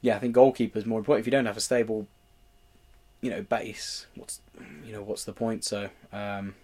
yeah, 0.00 0.16
I 0.16 0.18
think 0.18 0.34
goalkeeper 0.34 0.78
is 0.78 0.86
more 0.86 0.98
important. 0.98 1.22
If 1.22 1.26
you 1.26 1.32
don't 1.32 1.46
have 1.46 1.56
a 1.56 1.60
stable, 1.60 2.06
you 3.20 3.30
know, 3.30 3.42
base, 3.42 4.06
what's 4.14 4.40
you 4.84 4.92
know 4.92 5.02
what's 5.02 5.24
the 5.24 5.32
point? 5.32 5.64
So, 5.64 5.88
um, 6.12 6.54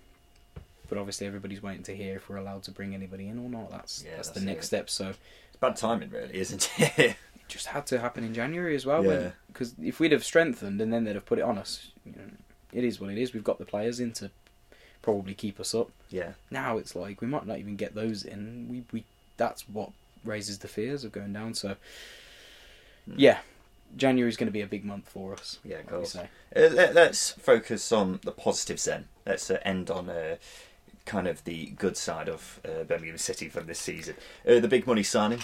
but 0.88 0.98
obviously 0.98 1.26
everybody's 1.26 1.62
waiting 1.62 1.82
to 1.84 1.96
hear 1.96 2.16
if 2.16 2.28
we're 2.28 2.36
allowed 2.36 2.62
to 2.64 2.70
bring 2.70 2.94
anybody 2.94 3.28
in 3.28 3.38
or 3.38 3.48
not. 3.48 3.70
That's 3.70 4.04
Yeah, 4.04 4.16
that's, 4.16 4.28
that's 4.28 4.40
the 4.40 4.44
next 4.44 4.64
it. 4.64 4.68
step. 4.68 4.90
So 4.90 5.14
bad 5.60 5.76
timing, 5.76 6.10
really, 6.10 6.34
isn't 6.34 6.70
it? 6.78 6.98
it 6.98 7.16
just 7.48 7.66
had 7.66 7.86
to 7.88 7.98
happen 7.98 8.24
in 8.24 8.34
January 8.34 8.74
as 8.74 8.86
well. 8.86 9.04
Yeah. 9.04 9.30
Because 9.46 9.74
if 9.82 10.00
we'd 10.00 10.12
have 10.12 10.24
strengthened 10.24 10.80
and 10.80 10.92
then 10.92 11.04
they'd 11.04 11.14
have 11.14 11.26
put 11.26 11.38
it 11.38 11.42
on 11.42 11.58
us, 11.58 11.90
you 12.04 12.12
know, 12.12 12.30
it 12.72 12.84
is 12.84 13.00
what 13.00 13.10
it 13.10 13.18
is. 13.18 13.32
We've 13.32 13.44
got 13.44 13.58
the 13.58 13.64
players 13.64 14.00
in 14.00 14.12
to 14.14 14.30
probably 15.02 15.34
keep 15.34 15.58
us 15.58 15.74
up. 15.74 15.90
yeah. 16.10 16.32
Now 16.50 16.76
it's 16.78 16.94
like 16.94 17.20
we 17.20 17.26
might 17.26 17.46
not 17.46 17.58
even 17.58 17.76
get 17.76 17.94
those 17.94 18.22
in. 18.24 18.66
We 18.68 18.84
we 18.92 19.04
that's 19.36 19.68
what 19.68 19.90
raises 20.24 20.58
the 20.58 20.68
fears 20.68 21.04
of 21.04 21.12
going 21.12 21.32
down. 21.32 21.54
So 21.54 21.76
yeah, 23.16 23.38
January 23.96 24.28
is 24.28 24.36
going 24.36 24.48
to 24.48 24.52
be 24.52 24.60
a 24.60 24.66
big 24.66 24.84
month 24.84 25.08
for 25.08 25.32
us. 25.32 25.58
Yeah, 25.64 25.82
goals. 25.82 26.12
say. 26.12 26.28
Uh, 26.54 26.68
let, 26.70 26.96
us 26.96 27.34
focus 27.38 27.90
on 27.92 28.20
the 28.24 28.32
positives 28.32 28.84
then. 28.84 29.06
Let's 29.26 29.50
uh, 29.50 29.58
end 29.64 29.90
on 29.90 30.10
uh, 30.10 30.36
kind 31.08 31.26
of 31.26 31.42
the 31.44 31.66
good 31.70 31.96
side 31.96 32.28
of 32.28 32.60
uh, 32.64 32.84
Birmingham 32.84 33.18
City 33.18 33.48
from 33.48 33.66
this 33.66 33.78
season. 33.80 34.14
Uh, 34.46 34.60
the 34.60 34.68
big 34.68 34.86
money 34.86 35.02
signing, 35.02 35.40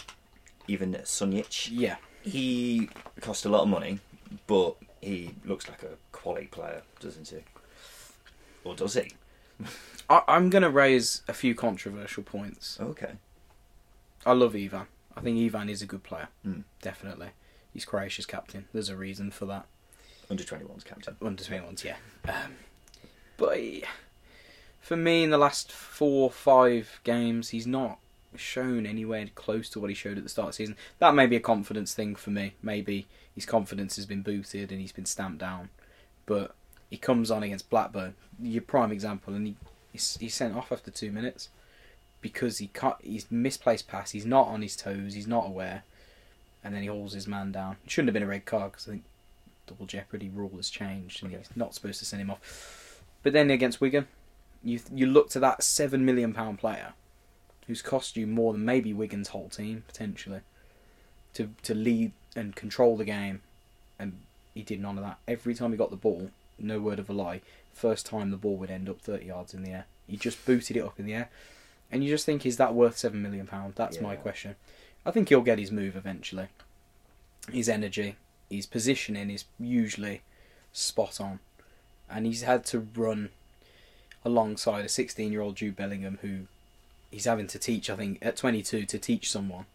Ivan 0.70 0.92
Sunjic. 1.04 1.70
Yeah, 1.72 1.96
He 2.22 2.88
cost 3.20 3.44
a 3.44 3.48
lot 3.48 3.62
of 3.62 3.68
money, 3.68 3.98
but 4.46 4.76
he 5.00 5.34
looks 5.44 5.68
like 5.68 5.82
a 5.82 5.96
quality 6.12 6.46
player, 6.46 6.82
doesn't 7.00 7.28
he? 7.28 7.38
Or 8.62 8.74
does 8.74 8.94
he? 8.94 9.12
I, 10.10 10.22
I'm 10.28 10.50
going 10.50 10.62
to 10.62 10.70
raise 10.70 11.22
a 11.28 11.32
few 11.32 11.54
controversial 11.54 12.22
points. 12.22 12.78
Okay. 12.80 13.12
I 14.26 14.32
love 14.32 14.54
Ivan. 14.54 14.86
I 15.16 15.20
think 15.20 15.38
Ivan 15.38 15.68
is 15.68 15.80
a 15.82 15.86
good 15.86 16.02
player. 16.02 16.28
Mm. 16.46 16.64
Definitely, 16.82 17.28
he's 17.72 17.84
Croatia's 17.84 18.26
captain. 18.26 18.66
There's 18.72 18.88
a 18.88 18.96
reason 18.96 19.30
for 19.30 19.46
that. 19.46 19.66
Under 20.30 20.42
21's 20.42 20.84
captain. 20.84 21.16
Under 21.22 21.42
21s, 21.42 21.84
yeah. 21.84 21.96
Um, 22.26 22.54
but 23.36 23.56
he- 23.58 23.84
for 24.84 24.96
me, 24.96 25.24
in 25.24 25.30
the 25.30 25.38
last 25.38 25.72
four, 25.72 26.24
or 26.24 26.30
five 26.30 27.00
games, 27.04 27.48
he's 27.48 27.66
not 27.66 27.98
shown 28.36 28.84
anywhere 28.84 29.26
close 29.34 29.70
to 29.70 29.80
what 29.80 29.88
he 29.88 29.94
showed 29.94 30.18
at 30.18 30.24
the 30.24 30.28
start 30.28 30.48
of 30.48 30.52
the 30.52 30.56
season. 30.56 30.76
That 30.98 31.14
may 31.14 31.26
be 31.26 31.36
a 31.36 31.40
confidence 31.40 31.94
thing 31.94 32.14
for 32.16 32.28
me. 32.28 32.52
Maybe 32.62 33.06
his 33.34 33.46
confidence 33.46 33.96
has 33.96 34.04
been 34.04 34.20
booted 34.20 34.70
and 34.70 34.82
he's 34.82 34.92
been 34.92 35.06
stamped 35.06 35.38
down. 35.38 35.70
But 36.26 36.54
he 36.90 36.98
comes 36.98 37.30
on 37.30 37.42
against 37.42 37.70
Blackburn, 37.70 38.14
your 38.42 38.60
prime 38.60 38.92
example, 38.92 39.32
and 39.32 39.46
he 39.46 39.56
he's, 39.90 40.18
he's 40.20 40.34
sent 40.34 40.54
off 40.54 40.70
after 40.70 40.90
two 40.90 41.10
minutes 41.10 41.48
because 42.20 42.58
he 42.58 42.66
can't. 42.66 42.96
He's 43.02 43.30
misplaced 43.30 43.88
pass. 43.88 44.10
He's 44.10 44.26
not 44.26 44.48
on 44.48 44.60
his 44.60 44.76
toes. 44.76 45.14
He's 45.14 45.26
not 45.26 45.46
aware, 45.46 45.84
and 46.62 46.74
then 46.74 46.82
he 46.82 46.88
hauls 46.88 47.14
his 47.14 47.26
man 47.26 47.52
down. 47.52 47.76
It 47.86 47.90
shouldn't 47.90 48.08
have 48.08 48.14
been 48.14 48.22
a 48.22 48.26
red 48.26 48.44
card 48.44 48.72
because 48.72 48.86
I 48.86 48.90
think 48.92 49.04
double 49.66 49.86
jeopardy 49.86 50.28
rule 50.28 50.52
has 50.56 50.68
changed 50.68 51.22
and 51.22 51.32
he's 51.32 51.48
not 51.56 51.74
supposed 51.74 51.98
to 52.00 52.04
send 52.04 52.20
him 52.20 52.30
off. 52.30 53.02
But 53.22 53.32
then 53.32 53.50
against 53.50 53.80
Wigan, 53.80 54.06
you 54.64 54.80
you 54.92 55.06
look 55.06 55.28
to 55.30 55.40
that 55.40 55.62
seven 55.62 56.04
million 56.04 56.32
pound 56.32 56.58
player 56.58 56.94
who's 57.66 57.82
cost 57.82 58.16
you 58.16 58.26
more 58.26 58.52
than 58.52 58.64
maybe 58.64 58.92
Wigan's 58.92 59.28
whole 59.28 59.48
team 59.48 59.84
potentially 59.86 60.40
to 61.34 61.50
to 61.62 61.74
lead 61.74 62.12
and 62.34 62.56
control 62.56 62.96
the 62.96 63.04
game, 63.04 63.42
and 63.98 64.18
he 64.54 64.62
did 64.62 64.80
none 64.80 64.98
of 64.98 65.04
that. 65.04 65.18
Every 65.28 65.54
time 65.54 65.70
he 65.70 65.76
got 65.76 65.90
the 65.90 65.96
ball, 65.96 66.30
no 66.58 66.80
word 66.80 66.98
of 66.98 67.08
a 67.08 67.12
lie, 67.12 67.42
first 67.72 68.06
time 68.06 68.30
the 68.30 68.36
ball 68.36 68.56
would 68.56 68.70
end 68.70 68.88
up 68.88 69.00
thirty 69.00 69.26
yards 69.26 69.54
in 69.54 69.62
the 69.62 69.70
air. 69.70 69.86
He 70.06 70.16
just 70.16 70.44
booted 70.44 70.76
it 70.76 70.84
up 70.84 70.98
in 70.98 71.06
the 71.06 71.14
air, 71.14 71.30
and 71.90 72.02
you 72.02 72.10
just 72.10 72.26
think, 72.26 72.44
is 72.46 72.56
that 72.56 72.74
worth 72.74 72.96
seven 72.96 73.22
million 73.22 73.46
pound? 73.46 73.74
That's 73.76 74.00
my 74.00 74.16
question. 74.16 74.56
I 75.06 75.10
think 75.10 75.28
he'll 75.28 75.42
get 75.42 75.58
his 75.58 75.70
move 75.70 75.96
eventually. 75.96 76.48
His 77.52 77.68
energy, 77.68 78.16
his 78.50 78.66
positioning 78.66 79.30
is 79.30 79.44
usually 79.60 80.22
spot 80.72 81.20
on, 81.20 81.40
and 82.08 82.24
he's 82.26 82.42
had 82.42 82.64
to 82.66 82.86
run 82.94 83.30
alongside 84.24 84.84
a 84.84 84.88
16-year-old 84.88 85.56
Jude 85.56 85.76
Bellingham 85.76 86.18
who 86.22 86.40
he's 87.10 87.24
having 87.26 87.46
to 87.48 87.58
teach. 87.58 87.90
I 87.90 87.96
think 87.96 88.18
at 88.22 88.36
22 88.36 88.86
to 88.86 88.98
teach 88.98 89.30
someone 89.30 89.66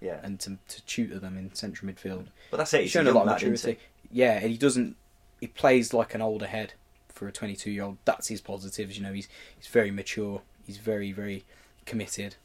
Yeah. 0.00 0.20
and 0.22 0.38
to 0.40 0.58
to 0.68 0.82
tutor 0.86 1.18
them 1.18 1.36
in 1.38 1.54
central 1.54 1.90
midfield. 1.90 2.26
but 2.50 2.58
that's 2.58 2.74
it. 2.74 2.82
He's 2.82 2.90
shown 2.90 3.06
a 3.06 3.12
lot 3.12 3.22
of 3.26 3.32
maturity. 3.32 3.78
Yeah, 4.12 4.38
and 4.38 4.50
he 4.50 4.56
doesn't. 4.58 4.96
He 5.40 5.46
plays 5.48 5.92
like 5.92 6.14
an 6.14 6.22
older 6.22 6.46
head 6.46 6.74
for 7.08 7.26
a 7.28 7.32
22-year-old. 7.32 7.96
That's 8.04 8.28
his 8.28 8.40
positives. 8.40 8.96
You 8.96 9.02
know, 9.04 9.12
he's 9.12 9.28
he's 9.58 9.66
very 9.68 9.90
mature. 9.90 10.42
He's 10.66 10.78
very 10.78 11.10
very 11.12 11.44
committed. 11.86 12.36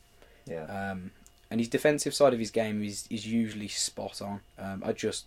Yeah. 0.46 0.64
Um, 0.66 1.12
and 1.52 1.60
his 1.60 1.68
defensive 1.70 2.14
side 2.14 2.34
of 2.34 2.40
his 2.40 2.52
game 2.52 2.84
is 2.84 3.06
is 3.10 3.28
usually 3.28 3.68
spot 3.68 4.22
on. 4.22 4.42
Um, 4.58 4.84
I 4.86 4.92
just 4.94 5.26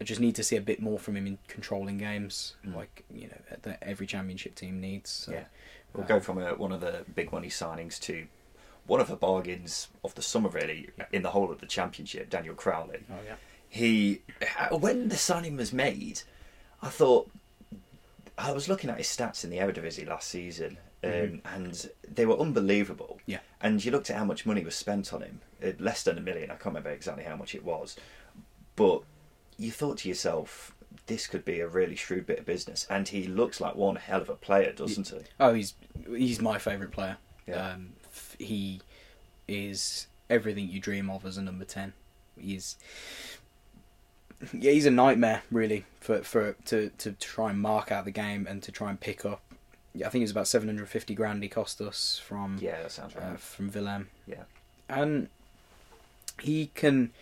I 0.00 0.04
just 0.04 0.20
need 0.20 0.34
to 0.36 0.42
see 0.42 0.56
a 0.56 0.60
bit 0.62 0.80
more 0.80 0.98
from 0.98 1.16
him 1.16 1.26
in 1.26 1.38
controlling 1.46 1.98
games, 1.98 2.56
Mm. 2.66 2.74
like 2.76 3.04
you 3.12 3.28
know 3.28 3.40
that 3.62 3.78
every 3.82 4.06
championship 4.06 4.54
team 4.54 4.80
needs. 4.80 5.10
So, 5.10 5.32
Yeah. 5.32 5.44
We'll 5.92 6.02
um, 6.04 6.08
go 6.08 6.20
from 6.20 6.38
a, 6.38 6.54
one 6.54 6.72
of 6.72 6.80
the 6.80 7.04
big 7.14 7.32
money 7.32 7.48
signings 7.48 7.98
to 8.02 8.26
one 8.86 9.00
of 9.00 9.08
the 9.08 9.16
bargains 9.16 9.88
of 10.04 10.14
the 10.14 10.22
summer, 10.22 10.48
really, 10.48 10.88
in 11.12 11.22
the 11.22 11.30
whole 11.30 11.50
of 11.50 11.60
the 11.60 11.66
championship. 11.66 12.30
Daniel 12.30 12.54
Crowley. 12.54 13.00
Oh 13.10 13.14
yeah. 13.26 13.34
He, 13.68 14.22
when 14.72 15.08
the 15.08 15.16
signing 15.16 15.56
was 15.56 15.72
made, 15.72 16.22
I 16.82 16.88
thought 16.88 17.30
I 18.38 18.52
was 18.52 18.68
looking 18.68 18.88
at 18.90 18.96
his 18.98 19.06
stats 19.08 19.44
in 19.44 19.50
the 19.50 19.58
Eredivisie 19.58 20.06
last 20.06 20.28
season, 20.28 20.78
um, 21.04 21.10
Mhm. 21.10 21.40
and 21.44 21.90
they 22.08 22.24
were 22.26 22.38
unbelievable. 22.38 23.20
Yeah. 23.26 23.40
And 23.60 23.84
you 23.84 23.90
looked 23.92 24.10
at 24.10 24.16
how 24.16 24.24
much 24.24 24.46
money 24.46 24.64
was 24.64 24.74
spent 24.74 25.12
on 25.12 25.22
him, 25.22 25.40
uh, 25.62 25.72
less 25.78 26.02
than 26.02 26.16
a 26.16 26.20
million. 26.22 26.50
I 26.50 26.54
can't 26.54 26.66
remember 26.66 26.90
exactly 26.90 27.24
how 27.24 27.36
much 27.36 27.54
it 27.54 27.64
was, 27.64 27.96
but 28.76 29.02
you 29.60 29.70
thought 29.70 29.98
to 29.98 30.08
yourself, 30.08 30.74
this 31.06 31.26
could 31.26 31.44
be 31.44 31.60
a 31.60 31.68
really 31.68 31.94
shrewd 31.94 32.26
bit 32.26 32.38
of 32.40 32.46
business. 32.46 32.86
And 32.88 33.06
he 33.06 33.24
looks 33.24 33.60
like 33.60 33.76
one 33.76 33.96
hell 33.96 34.22
of 34.22 34.30
a 34.30 34.34
player, 34.34 34.72
doesn't 34.72 35.08
he? 35.08 35.18
Oh, 35.38 35.52
he's 35.54 35.74
he's 36.08 36.40
my 36.40 36.58
favourite 36.58 36.92
player. 36.92 37.18
Yeah. 37.46 37.72
Um, 37.72 37.92
he 38.38 38.80
is 39.46 40.06
everything 40.30 40.68
you 40.68 40.80
dream 40.80 41.10
of 41.10 41.26
as 41.26 41.36
a 41.36 41.42
number 41.42 41.64
ten. 41.64 41.92
He's 42.38 42.76
yeah, 44.54 44.72
he's 44.72 44.86
a 44.86 44.90
nightmare 44.90 45.42
really 45.50 45.84
for 46.00 46.22
for 46.22 46.54
to 46.66 46.90
to 46.98 47.12
try 47.12 47.50
and 47.50 47.60
mark 47.60 47.92
out 47.92 48.06
the 48.06 48.10
game 48.10 48.46
and 48.48 48.62
to 48.62 48.72
try 48.72 48.88
and 48.88 48.98
pick 48.98 49.24
up. 49.26 49.42
Yeah, 49.94 50.06
I 50.06 50.10
think 50.10 50.22
it 50.22 50.24
was 50.24 50.30
about 50.30 50.48
seven 50.48 50.68
hundred 50.68 50.88
fifty 50.88 51.14
grand 51.14 51.42
he 51.42 51.48
cost 51.50 51.80
us 51.80 52.18
from 52.24 52.58
Yeah, 52.60 52.80
that 52.82 52.92
sounds 52.92 53.14
right. 53.14 53.34
uh, 53.34 53.36
from 53.36 53.70
Willem, 53.70 54.08
yeah. 54.26 54.44
and 54.88 55.28
he 56.40 56.70
can. 56.74 57.12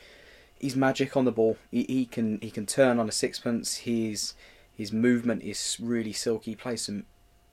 He's 0.61 0.77
magic 0.77 1.17
on 1.17 1.25
the 1.25 1.33
ball. 1.33 1.57
He, 1.71 1.85
he 1.85 2.05
can 2.07 2.39
he 2.41 2.51
can 2.51 2.67
turn 2.67 2.99
on 2.99 3.09
a 3.09 3.13
sixpence. 3.13 3.79
His 3.79 4.35
his 4.75 4.93
movement 4.93 5.43
is 5.43 5.77
really 5.81 6.13
silky. 6.13 6.53
He 6.53 6.57
plays 6.57 6.83
some 6.83 7.05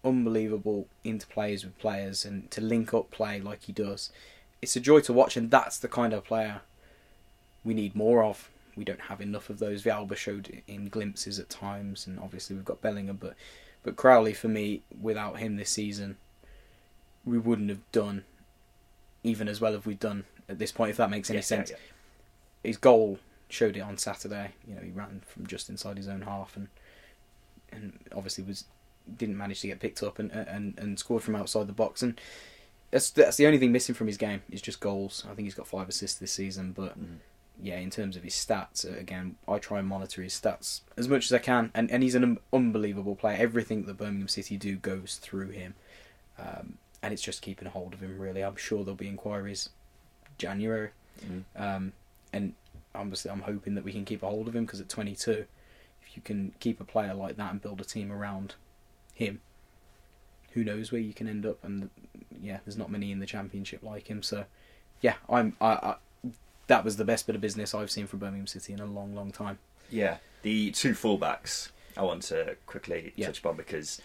unbelievable 0.03 0.87
interplays 1.03 1.63
with 1.63 1.77
players 1.79 2.25
and 2.25 2.49
to 2.51 2.61
link 2.61 2.93
up 2.93 3.11
play 3.11 3.39
like 3.39 3.63
he 3.63 3.73
does. 3.73 4.11
It's 4.61 4.75
a 4.75 4.79
joy 4.79 5.01
to 5.01 5.13
watch, 5.13 5.35
and 5.37 5.51
that's 5.51 5.77
the 5.77 5.87
kind 5.87 6.13
of 6.13 6.23
player 6.23 6.61
we 7.63 7.73
need 7.73 7.95
more 7.95 8.23
of. 8.23 8.49
We 8.75 8.83
don't 8.83 9.01
have 9.01 9.21
enough 9.21 9.49
of 9.49 9.59
those. 9.59 9.83
Villalba 9.83 10.15
showed 10.15 10.61
in 10.67 10.89
glimpses 10.89 11.39
at 11.39 11.49
times, 11.49 12.05
and 12.07 12.19
obviously 12.19 12.55
we've 12.55 12.65
got 12.65 12.81
Bellingham, 12.81 13.17
but 13.19 13.35
but 13.83 13.95
Crowley 13.95 14.33
for 14.33 14.47
me, 14.47 14.81
without 14.99 15.37
him 15.37 15.57
this 15.57 15.69
season, 15.69 16.17
we 17.23 17.37
wouldn't 17.37 17.69
have 17.69 17.91
done 17.91 18.23
even 19.23 19.47
as 19.47 19.59
well 19.59 19.73
as 19.73 19.85
we've 19.85 19.99
done 19.99 20.25
at 20.47 20.59
this 20.59 20.71
point. 20.71 20.91
If 20.91 20.97
that 20.97 21.09
makes 21.09 21.29
any 21.29 21.37
Yeah, 21.37 21.39
yeah, 21.39 21.45
sense 21.45 21.71
yeah. 21.71 21.77
His 22.65 22.77
goal 22.77 23.19
showed 23.49 23.77
it 23.77 23.81
on 23.81 23.97
Saturday. 23.97 24.51
You 24.67 24.75
know, 24.75 24.81
he 24.81 24.91
ran 24.91 25.21
from 25.27 25.47
just 25.47 25.69
inside 25.69 25.97
his 25.97 26.07
own 26.07 26.21
half 26.23 26.55
and 26.55 26.67
and 27.71 27.99
obviously 28.15 28.43
was 28.43 28.65
didn't 29.17 29.37
manage 29.37 29.61
to 29.61 29.67
get 29.67 29.79
picked 29.79 30.01
up 30.03 30.17
and 30.19 30.31
and, 30.31 30.77
and 30.77 30.97
scored 30.99 31.23
from 31.23 31.35
outside 31.35 31.67
the 31.67 31.73
box 31.73 32.01
and 32.01 32.19
that's 32.91 33.09
that's 33.11 33.37
the 33.37 33.45
only 33.45 33.57
thing 33.59 33.71
missing 33.71 33.93
from 33.95 34.07
his 34.07 34.17
game 34.17 34.41
is 34.51 34.61
just 34.61 34.79
goals. 34.79 35.23
I 35.29 35.33
think 35.35 35.45
he's 35.45 35.55
got 35.55 35.67
five 35.67 35.89
assists 35.89 36.17
this 36.19 36.31
season, 36.31 36.71
but 36.71 36.97
Mhm. 36.99 37.17
yeah, 37.61 37.77
in 37.77 37.89
terms 37.89 38.15
of 38.15 38.23
his 38.23 38.33
stats, 38.33 38.85
uh, 38.85 38.97
again, 38.97 39.35
I 39.47 39.57
try 39.57 39.79
and 39.79 39.87
monitor 39.87 40.21
his 40.21 40.33
stats 40.33 40.81
as 40.95 41.07
much 41.07 41.25
as 41.25 41.33
I 41.33 41.39
can, 41.39 41.71
and, 41.73 41.89
and 41.91 42.03
he's 42.03 42.15
an 42.15 42.23
un- 42.23 42.37
unbelievable 42.53 43.15
player. 43.15 43.37
Everything 43.37 43.83
that 43.85 43.97
Birmingham 43.97 44.27
City 44.27 44.55
do 44.57 44.75
goes 44.77 45.15
through 45.17 45.49
him, 45.49 45.73
um, 46.37 46.77
and 47.01 47.11
it's 47.13 47.21
just 47.23 47.41
keeping 47.41 47.67
hold 47.67 47.93
of 47.93 48.01
him. 48.01 48.17
Really, 48.19 48.43
I'm 48.43 48.55
sure 48.55 48.83
there'll 48.83 48.95
be 48.95 49.07
inquiries 49.09 49.69
January, 50.37 50.91
um, 51.55 51.93
and 52.35 52.53
obviously 52.93 53.31
I'm 53.31 53.41
hoping 53.41 53.75
that 53.75 53.83
we 53.83 53.91
can 53.91 54.05
keep 54.05 54.21
a 54.23 54.27
hold 54.27 54.47
of 54.47 54.55
him 54.55 54.65
because 54.65 54.79
at 54.81 54.89
22, 54.89 55.45
if 56.01 56.15
you 56.15 56.21
can 56.21 56.53
keep 56.59 56.79
a 56.79 56.83
player 56.83 57.13
like 57.13 57.37
that 57.37 57.51
and 57.51 57.61
build 57.61 57.81
a 57.81 57.83
team 57.85 58.11
around 58.11 58.55
him, 59.13 59.41
who 60.51 60.63
knows 60.63 60.91
where 60.91 61.01
you 61.01 61.13
can 61.13 61.27
end 61.27 61.45
up? 61.45 61.63
And 61.63 61.89
yeah, 62.41 62.59
there's 62.65 62.77
not 62.77 62.89
many 62.91 63.11
in 63.11 63.19
the 63.19 63.25
championship 63.25 63.83
like 63.83 64.07
him. 64.07 64.21
So 64.23 64.45
yeah, 65.01 65.15
I'm 65.29 65.55
I, 65.59 65.67
I 65.67 65.95
that 66.67 66.83
was 66.83 66.97
the 66.97 67.05
best 67.05 67.27
bit 67.27 67.35
of 67.35 67.41
business 67.41 67.73
I've 67.75 67.91
seen 67.91 68.07
from 68.07 68.19
Birmingham 68.19 68.47
City 68.47 68.73
in 68.73 68.79
a 68.79 68.85
long, 68.85 69.13
long 69.15 69.31
time. 69.31 69.59
Yeah, 69.89 70.17
the 70.41 70.71
two 70.71 70.93
fullbacks 70.93 71.69
I 71.97 72.03
want 72.03 72.23
to 72.23 72.55
quickly 72.65 73.13
Yeah. 73.15 73.27
touch 73.27 73.39
upon 73.39 73.55
because 73.57 74.01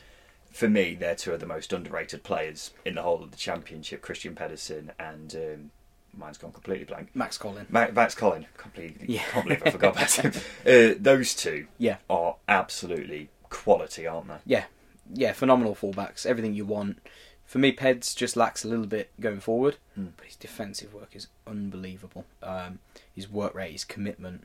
for 0.51 0.69
me 0.69 0.95
they're 0.95 1.15
two 1.15 1.33
of 1.33 1.41
the 1.41 1.47
most 1.47 1.73
underrated 1.73 2.23
players 2.23 2.73
in 2.85 2.97
the 2.97 3.03
whole 3.03 3.23
of 3.23 3.31
the 3.31 3.37
championship. 3.37 4.03
Kristian 4.03 4.35
Pedersen 4.37 4.93
and 4.99 5.35
um, 5.35 5.71
mine's 6.17 6.39
gone 6.39 6.53
completely 6.53 6.85
blank. 6.85 7.11
Max 7.15 7.39
Colin. 7.39 7.67
Ma- 7.71 7.91
Max 7.93 8.15
Colin, 8.15 8.47
completely. 8.57 9.07
Yeah. 9.15 9.23
Can't 9.31 9.45
believe 9.47 9.63
I 9.65 9.71
forgot 9.71 9.97
about 9.97 10.11
him. 10.13 10.33
Uh, 10.67 10.95
those 10.99 11.35
two 11.35 11.67
Yeah, 11.79 11.97
are 12.09 12.37
absolutely 12.49 13.31
quality, 13.49 14.07
aren't 14.07 14.29
they? 14.29 14.37
yeah, 14.47 14.65
yeah. 15.13 15.33
Phenomenal 15.33 15.75
fullbacks. 15.75 16.27
Everything 16.27 16.55
you 16.55 16.65
want. 16.65 16.99
For 17.45 17.59
me, 17.59 17.75
Peds 17.75 18.15
just 18.15 18.37
lacks 18.37 18.65
a 18.65 18.69
little 18.69 18.87
bit 18.87 19.11
going 19.19 19.41
forward, 19.41 19.77
but 19.97 20.25
his 20.25 20.37
defensive 20.37 20.95
work 20.95 21.17
is 21.17 21.27
unbelievable. 21.49 22.25
Um, 22.45 22.79
his 23.13 23.29
work 23.29 23.55
rate, 23.57 23.73
his 23.73 23.85
commitment. 23.85 24.45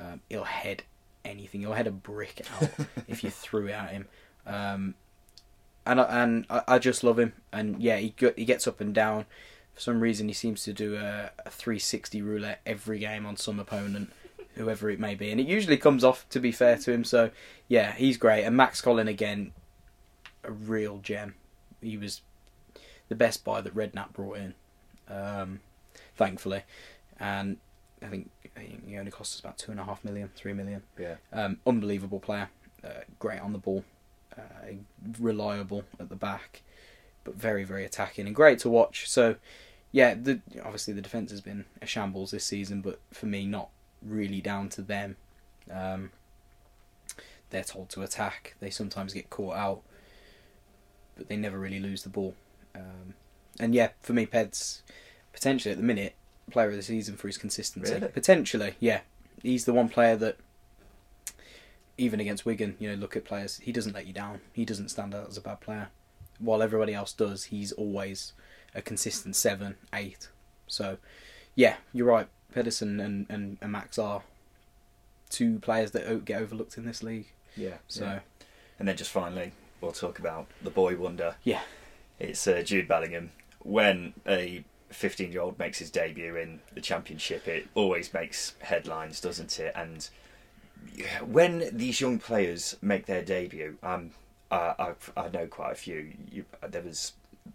Um, 0.00 0.20
he'll 0.30 0.44
head 0.44 0.84
anything. 1.24 1.60
He'll 1.60 1.74
head 1.74 1.86
a 1.86 1.90
brick 1.90 2.46
out 2.60 2.70
if 3.08 3.22
you 3.22 3.28
threw 3.30 3.66
it 3.66 3.72
at 3.72 3.90
him. 3.90 4.08
Um, 4.46 4.94
and 5.84 6.00
I, 6.00 6.04
and 6.22 6.46
I, 6.48 6.62
I 6.66 6.78
just 6.78 7.04
love 7.04 7.18
him. 7.18 7.34
And 7.52 7.82
yeah, 7.82 7.98
he 7.98 8.10
go, 8.16 8.32
he 8.36 8.46
gets 8.46 8.66
up 8.66 8.80
and 8.80 8.94
down. 8.94 9.26
For 9.76 9.82
some 9.82 10.00
reason, 10.00 10.26
he 10.26 10.34
seems 10.34 10.62
to 10.64 10.72
do 10.72 10.96
a, 10.96 11.30
a 11.44 11.50
360 11.50 12.22
roulette 12.22 12.62
every 12.64 12.98
game 12.98 13.26
on 13.26 13.36
some 13.36 13.60
opponent, 13.60 14.10
whoever 14.54 14.88
it 14.88 14.98
may 14.98 15.14
be, 15.14 15.30
and 15.30 15.38
it 15.38 15.46
usually 15.46 15.76
comes 15.76 16.02
off. 16.02 16.26
To 16.30 16.40
be 16.40 16.50
fair 16.50 16.78
to 16.78 16.92
him, 16.92 17.04
so 17.04 17.30
yeah, 17.68 17.92
he's 17.92 18.16
great. 18.16 18.44
And 18.44 18.56
Max 18.56 18.80
Colin 18.80 19.06
again, 19.06 19.52
a 20.42 20.50
real 20.50 20.98
gem. 20.98 21.34
He 21.82 21.98
was 21.98 22.22
the 23.10 23.14
best 23.14 23.44
buy 23.44 23.60
that 23.60 23.74
Redknapp 23.74 24.14
brought 24.14 24.38
in, 24.38 24.54
um, 25.10 25.60
thankfully, 26.16 26.62
and 27.20 27.58
I 28.02 28.06
think 28.06 28.30
he 28.86 28.96
only 28.96 29.10
cost 29.10 29.34
us 29.34 29.40
about 29.40 29.58
two 29.58 29.72
and 29.72 29.78
a 29.78 29.84
half 29.84 30.02
million, 30.04 30.30
three 30.34 30.54
million. 30.54 30.84
Yeah. 30.98 31.16
Um, 31.34 31.58
unbelievable 31.66 32.20
player, 32.20 32.48
uh, 32.82 33.00
great 33.18 33.40
on 33.40 33.52
the 33.52 33.58
ball, 33.58 33.84
uh, 34.38 34.72
reliable 35.20 35.84
at 36.00 36.08
the 36.08 36.16
back, 36.16 36.62
but 37.26 37.34
very 37.34 37.64
very 37.64 37.84
attacking 37.84 38.26
and 38.26 38.34
great 38.34 38.58
to 38.60 38.70
watch. 38.70 39.08
So, 39.10 39.36
yeah, 39.92 40.14
the 40.14 40.40
obviously 40.64 40.94
the 40.94 41.02
defense 41.02 41.30
has 41.30 41.42
been 41.42 41.66
a 41.82 41.86
shambles 41.86 42.30
this 42.30 42.44
season, 42.44 42.80
but 42.80 43.00
for 43.12 43.26
me 43.26 43.44
not 43.46 43.68
really 44.00 44.40
down 44.40 44.68
to 44.70 44.82
them. 44.82 45.16
Um, 45.70 46.12
they're 47.50 47.64
told 47.64 47.90
to 47.90 48.02
attack. 48.02 48.54
They 48.60 48.70
sometimes 48.70 49.12
get 49.12 49.28
caught 49.28 49.56
out, 49.56 49.82
but 51.16 51.28
they 51.28 51.36
never 51.36 51.58
really 51.58 51.80
lose 51.80 52.02
the 52.02 52.08
ball. 52.08 52.34
Um, 52.74 53.14
and 53.58 53.74
yeah, 53.74 53.90
for 54.00 54.12
me, 54.12 54.26
Ped's 54.26 54.82
potentially 55.32 55.72
at 55.72 55.78
the 55.78 55.84
minute 55.84 56.14
player 56.50 56.70
of 56.70 56.76
the 56.76 56.82
season 56.82 57.16
for 57.16 57.26
his 57.26 57.38
consistency. 57.38 57.94
Really? 57.94 58.08
Potentially, 58.08 58.74
yeah, 58.80 59.00
he's 59.42 59.64
the 59.64 59.72
one 59.72 59.88
player 59.88 60.16
that 60.16 60.36
even 61.98 62.20
against 62.20 62.44
Wigan, 62.44 62.76
you 62.78 62.88
know, 62.88 62.94
look 62.94 63.16
at 63.16 63.24
players. 63.24 63.58
He 63.62 63.72
doesn't 63.72 63.94
let 63.94 64.06
you 64.06 64.12
down. 64.12 64.40
He 64.52 64.64
doesn't 64.64 64.90
stand 64.90 65.14
out 65.14 65.28
as 65.28 65.36
a 65.36 65.40
bad 65.40 65.60
player, 65.60 65.88
while 66.38 66.62
everybody 66.62 66.94
else 66.94 67.12
does. 67.12 67.44
He's 67.44 67.72
always 67.72 68.32
a 68.74 68.82
consistent 68.82 69.36
seven, 69.36 69.76
eight. 69.92 70.28
So, 70.66 70.98
yeah, 71.54 71.76
you're 71.92 72.06
right. 72.06 72.28
Pedersen 72.52 73.00
and, 73.00 73.26
and, 73.28 73.58
and 73.60 73.72
Max 73.72 73.98
are 73.98 74.22
two 75.30 75.58
players 75.58 75.90
that 75.92 76.24
get 76.24 76.40
overlooked 76.40 76.78
in 76.78 76.84
this 76.86 77.02
league. 77.02 77.32
Yeah. 77.56 77.76
So, 77.88 78.04
yeah. 78.04 78.18
And 78.78 78.86
then 78.88 78.96
just 78.96 79.10
finally, 79.10 79.52
we'll 79.80 79.92
talk 79.92 80.18
about 80.18 80.46
the 80.62 80.70
boy 80.70 80.96
wonder. 80.96 81.36
yeah, 81.44 81.62
It's 82.18 82.46
uh, 82.46 82.62
Jude 82.62 82.88
Bellingham. 82.88 83.30
When 83.62 84.14
a 84.26 84.64
15 84.90 85.32
year 85.32 85.40
old 85.40 85.58
makes 85.58 85.78
his 85.78 85.90
debut 85.90 86.36
in 86.36 86.60
the 86.74 86.80
Championship, 86.80 87.48
it 87.48 87.68
always 87.74 88.12
makes 88.14 88.54
headlines, 88.60 89.20
doesn't 89.20 89.58
it? 89.58 89.72
And 89.74 90.08
when 91.26 91.68
these 91.72 92.00
young 92.00 92.18
players 92.18 92.76
make 92.80 93.06
their 93.06 93.22
debut, 93.22 93.78
um, 93.82 94.10
uh, 94.50 94.74
I've, 94.78 95.12
I 95.16 95.28
know 95.28 95.46
quite 95.46 95.72
a 95.72 95.76
few. 95.76 96.12
You, 96.30 96.44
there 96.68 96.82
was 96.82 97.12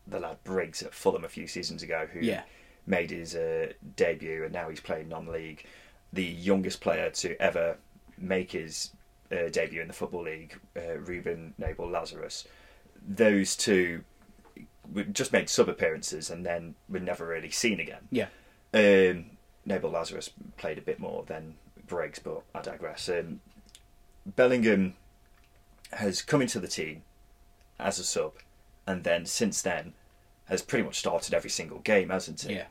the 0.08 0.20
lad 0.20 0.38
Briggs 0.44 0.82
at 0.84 0.94
Fulham 0.94 1.24
a 1.26 1.30
few 1.30 1.48
seasons 1.48 1.84
ago 1.84 2.08
who 2.12 2.20
Yeah. 2.20 2.44
made 2.88 3.12
his 3.12 3.36
uh, 3.36 3.74
debut 3.96 4.44
and 4.44 4.54
now 4.54 4.70
he's 4.70 4.80
playing 4.82 5.10
non 5.10 5.28
league. 5.28 5.66
The 6.14 6.24
youngest 6.26 6.82
player 6.82 7.10
to 7.10 7.42
ever 7.42 7.78
make 8.18 8.52
his 8.52 8.92
uh, 9.32 9.48
debut 9.50 9.82
in 9.82 9.88
the 9.88 9.94
Football 9.94 10.24
League, 10.24 10.60
uh, 10.76 10.98
Reuben 10.98 11.54
Noble-Lazarus. 11.58 12.46
Those 13.08 13.56
two 13.56 14.04
just 15.14 15.32
made 15.32 15.48
sub 15.50 15.70
appearances 15.70 16.30
and 16.30 16.46
then 16.46 16.76
were 16.90 17.00
never 17.00 17.26
really 17.26 17.50
seen 17.52 17.80
again. 17.80 18.08
yeah, 18.12 18.28
Um, 18.74 19.38
Nabel 19.66 19.92
Lazarus 19.92 20.30
played 20.58 20.78
a 20.78 20.82
bit 20.82 21.00
more 21.00 21.24
than 21.24 21.56
Briggs, 21.88 22.20
but 22.20 22.42
I 22.54 22.62
digress. 22.62 23.08
Um, 23.08 23.40
Bellingham 24.26 24.96
has 25.94 26.22
come 26.22 26.42
into 26.42 26.60
the 26.60 26.68
team 26.68 27.04
as 27.80 28.00
a 28.00 28.04
sub, 28.04 28.34
and 28.88 29.04
then 29.04 29.26
since 29.26 29.62
then 29.62 29.94
has 30.46 30.62
pretty 30.62 30.84
much 30.84 31.00
started 31.00 31.34
every 31.34 31.50
single 31.50 31.80
game, 31.80 32.10
hasn't 32.10 32.42
he? 32.42 32.56
yeah. 32.56 32.66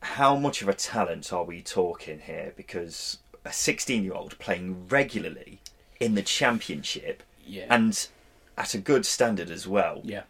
How 0.00 0.36
much 0.36 0.60
of 0.60 0.68
a 0.68 0.74
talent 0.74 1.32
are 1.32 1.44
we 1.44 1.62
talking 1.62 2.20
here? 2.20 2.52
Because 2.56 3.18
a 3.44 3.52
16 3.52 4.04
year 4.04 4.12
old 4.12 4.38
playing 4.38 4.86
regularly 4.88 5.60
in 6.00 6.14
the 6.14 6.22
championship 6.22 7.22
Yeah. 7.46 7.66
and 7.70 8.06
at 8.58 8.74
a 8.74 8.78
good 8.78 9.06
standard 9.06 9.50
as 9.50 9.66
well, 9.66 10.00
Yeah, 10.04 10.24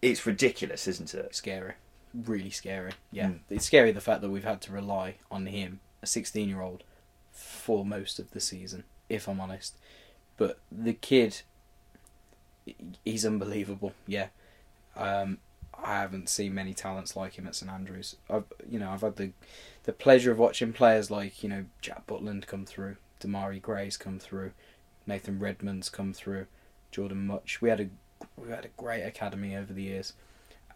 it's 0.00 0.24
ridiculous, 0.26 0.86
isn't 0.88 1.12
it? 1.14 1.34
scary, 1.34 1.74
really 2.14 2.50
scary. 2.50 2.92
Yeah, 3.12 3.28
Mm. 3.28 3.40
it's 3.50 3.66
scary 3.66 3.92
the 3.92 4.00
fact 4.00 4.22
that 4.22 4.30
we've 4.30 4.44
had 4.44 4.62
to 4.62 4.72
rely 4.72 5.16
on 5.30 5.46
him, 5.46 5.80
a 6.02 6.06
16 6.06 6.48
year 6.48 6.62
old, 6.62 6.82
for 7.32 7.84
most 7.84 8.18
of 8.18 8.30
the 8.30 8.40
season. 8.40 8.84
If 9.10 9.28
I'm 9.28 9.40
honest, 9.40 9.76
but 10.36 10.58
the 10.70 10.92
kid, 10.92 11.42
he's 13.04 13.24
unbelievable. 13.24 13.92
Yeah, 14.06 14.28
um, 14.96 15.38
I 15.82 16.00
haven't 16.00 16.28
seen 16.28 16.54
many 16.54 16.74
talents 16.74 17.16
like 17.16 17.34
him 17.34 17.46
at 17.46 17.54
St 17.54 17.70
Andrews. 17.70 18.16
I've 18.28 18.44
you 18.68 18.78
know 18.78 18.90
I've 18.90 19.02
had 19.02 19.16
the 19.16 19.32
the 19.84 19.92
pleasure 19.92 20.32
of 20.32 20.38
watching 20.38 20.72
players 20.72 21.10
like 21.10 21.42
you 21.42 21.48
know 21.48 21.64
Jack 21.80 22.06
Butland 22.06 22.46
come 22.46 22.64
through, 22.64 22.96
Demarai 23.20 23.60
Gray's 23.60 23.96
come 23.96 24.18
through, 24.18 24.52
Nathan 25.06 25.38
Redmond's 25.38 25.88
come 25.88 26.12
through, 26.12 26.46
Jordon 26.92 27.26
Mutch. 27.26 27.60
We 27.60 27.68
had 27.68 27.80
a 27.80 27.88
we 28.36 28.50
had 28.50 28.64
a 28.64 28.70
great 28.76 29.02
academy 29.02 29.56
over 29.56 29.72
the 29.72 29.82
years, 29.82 30.12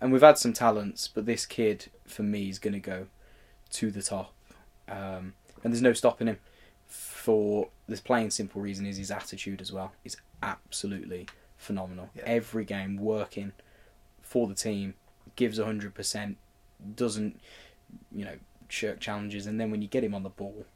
and 0.00 0.12
we've 0.12 0.22
had 0.22 0.38
some 0.38 0.52
talents. 0.52 1.08
But 1.08 1.26
this 1.26 1.46
kid, 1.46 1.90
for 2.06 2.22
me, 2.22 2.48
is 2.48 2.58
going 2.58 2.74
to 2.74 2.80
go 2.80 3.06
to 3.72 3.90
the 3.90 4.02
top, 4.02 4.32
um, 4.88 5.34
and 5.62 5.72
there's 5.72 5.82
no 5.82 5.92
stopping 5.92 6.26
him. 6.26 6.38
For 6.90 7.68
this 7.88 8.00
plain 8.00 8.30
simple 8.30 8.60
reason 8.60 8.84
is 8.84 8.96
his 8.98 9.10
attitude 9.10 9.60
as 9.60 9.72
well. 9.72 9.92
is 10.04 10.16
absolutely 10.42 11.26
phenomenal. 11.56 12.10
Yeah. 12.14 12.22
Every 12.26 12.64
game 12.64 12.96
working 12.96 13.52
for 14.22 14.46
the 14.48 14.54
team, 14.54 14.94
gives 15.36 15.58
hundred 15.58 15.94
percent, 15.94 16.36
doesn't 16.96 17.40
you 18.12 18.24
know 18.24 18.36
shirk 18.68 19.00
challenges, 19.00 19.46
and 19.46 19.60
then 19.60 19.70
when 19.70 19.82
you 19.82 19.88
get 19.88 20.04
him 20.04 20.14
on 20.14 20.22
the 20.22 20.28
ball, 20.30 20.66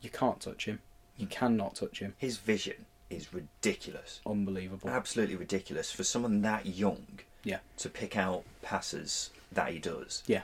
you 0.00 0.10
can't 0.10 0.40
touch 0.40 0.66
him. 0.66 0.80
You 1.16 1.26
cannot 1.26 1.74
touch 1.76 2.00
him. 2.00 2.14
His 2.18 2.38
vision 2.38 2.86
is 3.10 3.32
ridiculous. 3.34 4.20
Unbelievable. 4.26 4.88
absolutely 4.88 5.36
ridiculous 5.36 5.92
for 5.92 6.02
someone 6.04 6.40
that 6.42 6.64
young 6.66 7.06
Yeah. 7.44 7.58
to 7.78 7.88
pick 7.90 8.16
out 8.16 8.44
passes 8.62 9.30
that 9.52 9.70
he 9.72 9.78
does. 9.78 10.22
Yeah. 10.26 10.42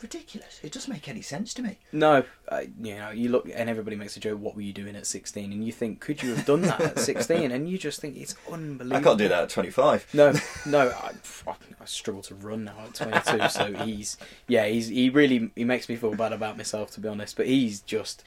Ridiculous. 0.00 0.60
It 0.62 0.70
doesn't 0.70 0.92
make 0.92 1.08
any 1.08 1.22
sense 1.22 1.52
to 1.54 1.62
me. 1.62 1.78
No, 1.90 2.22
uh, 2.48 2.62
you 2.80 2.94
know, 2.94 3.10
you 3.10 3.30
look 3.30 3.50
and 3.52 3.68
everybody 3.68 3.96
makes 3.96 4.16
a 4.16 4.20
joke. 4.20 4.38
What 4.40 4.54
were 4.54 4.62
you 4.62 4.72
doing 4.72 4.94
at 4.94 5.06
sixteen? 5.06 5.52
And 5.52 5.64
you 5.64 5.72
think, 5.72 6.00
could 6.00 6.22
you 6.22 6.34
have 6.36 6.46
done 6.46 6.62
that 6.62 6.80
at 6.80 6.98
sixteen? 7.00 7.50
And 7.50 7.68
you 7.68 7.78
just 7.78 8.00
think 8.00 8.16
it's 8.16 8.36
unbelievable. 8.50 8.96
I 8.96 9.02
can't 9.02 9.18
do 9.18 9.28
that 9.28 9.42
at 9.42 9.48
25. 9.48 10.14
No, 10.14 10.32
no, 10.66 10.90
I, 10.90 11.12
I, 11.48 11.54
I 11.80 11.84
struggle 11.84 12.22
to 12.22 12.34
run 12.36 12.64
now 12.64 12.76
at 12.84 12.94
twenty 12.94 13.18
two. 13.26 13.48
so 13.48 13.72
he's, 13.84 14.16
yeah, 14.46 14.66
he's 14.66 14.86
he 14.86 15.10
really 15.10 15.50
he 15.56 15.64
makes 15.64 15.88
me 15.88 15.96
feel 15.96 16.14
bad 16.14 16.32
about 16.32 16.56
myself 16.56 16.92
to 16.92 17.00
be 17.00 17.08
honest. 17.08 17.36
But 17.36 17.46
he's 17.46 17.80
just 17.80 18.22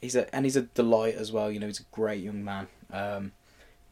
he's 0.00 0.16
a 0.16 0.34
and 0.34 0.46
he's 0.46 0.56
a 0.56 0.62
delight 0.62 1.16
as 1.16 1.30
well. 1.30 1.50
You 1.50 1.60
know, 1.60 1.66
he's 1.66 1.80
a 1.80 1.94
great 1.94 2.22
young 2.22 2.42
man. 2.42 2.68
Um, 2.90 3.32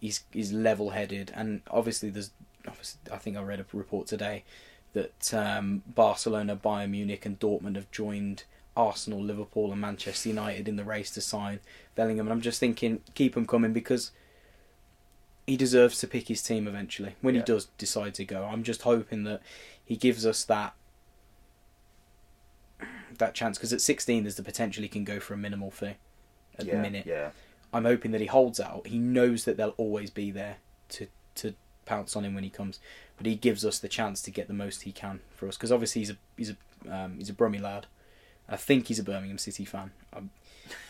he's 0.01 0.25
he's 0.33 0.53
level 0.55 0.91
headed, 0.91 1.33
and 1.35 1.61
obviously 1.71 2.09
there's 2.09 2.31
obviously, 2.66 3.01
I 3.12 3.18
think 3.18 3.37
I 3.37 3.43
read 3.43 3.61
a 3.61 3.66
report 3.73 4.07
today 4.07 4.45
that 4.93 5.32
um, 5.34 5.82
Barcelona, 5.86 6.57
Bayern 6.57 6.91
Munich, 6.91 7.24
and 7.26 7.38
Dortmund 7.38 7.76
have 7.76 7.91
joined 7.91 8.45
Arsenal, 8.76 9.22
Liverpool, 9.22 9.72
and 9.72 9.80
Manchester 9.80 10.28
United 10.30 10.68
in 10.68 10.76
the 10.76 10.84
race 10.84 11.11
to 11.12 11.20
sign 11.20 11.61
Bellingham. 11.95 12.26
And 12.26 12.32
I'm 12.32 12.41
just 12.41 12.61
thinking, 12.61 13.01
keep 13.14 13.36
him 13.36 13.47
coming 13.47 13.72
because 13.72 14.11
he 15.47 15.57
deserves 15.57 15.99
to 15.99 16.07
pick 16.07 16.28
his 16.28 16.43
team 16.43 16.66
eventually 16.68 17.16
when 17.20 17.34
Yeah. 17.34 17.41
he 17.41 17.45
does 17.45 17.66
decide 17.78 18.14
to 18.14 18.24
go. 18.24 18.45
I'm 18.45 18.62
just 18.62 18.82
hoping 18.82 19.24
that 19.24 19.43
he 19.84 19.97
gives 19.97 20.24
us 20.24 20.45
that 20.45 20.74
that 23.18 23.34
chance 23.34 23.59
because 23.59 23.72
at 23.72 23.80
16 23.80 24.22
there's 24.22 24.36
the 24.36 24.43
potential 24.43 24.82
he 24.82 24.88
can 24.88 25.05
go 25.05 25.20
for 25.20 25.34
a 25.34 25.36
minimal 25.36 25.70
fee 25.70 25.95
at 26.59 26.64
yeah, 26.64 26.76
the 26.76 26.80
minute. 26.80 27.05
Yeah. 27.07 27.30
I'm 27.72 27.84
hoping 27.84 28.12
that 28.12 28.20
he 28.20 28.26
holds 28.26 28.59
out. 28.61 28.86
He 28.86 28.99
knows 28.99 29.45
that 29.45 29.57
they'll 29.57 29.74
always 29.76 30.11
be 30.11 30.30
there 30.30 30.57
to 30.91 31.07
to 31.36 31.55
pounce 31.84 32.16
on 32.16 32.24
him 32.24 32.34
when 32.34 32.45
he 32.45 32.51
comes, 32.51 32.78
but 33.21 33.27
he 33.27 33.35
gives 33.35 33.66
us 33.66 33.79
the 33.79 33.89
chance 33.89 34.23
to 34.23 34.31
get 34.31 34.49
the 34.49 34.55
most 34.55 34.83
he 34.83 34.93
can 34.93 35.21
for 35.37 35.47
us 35.47 35.55
because 35.59 35.71
obviously 35.71 36.01
he's 36.01 36.11
a 36.11 36.16
he's 36.39 36.51
a 36.51 36.57
um, 36.91 37.16
he's 37.18 37.29
a 37.29 37.35
Brummy 37.35 37.59
lad. 37.59 37.85
I 38.49 38.57
think 38.57 38.87
he's 38.89 38.99
a 38.99 39.03
Birmingham 39.05 39.37
City 39.37 39.66
fan. 39.66 39.91
I'm, 40.16 40.31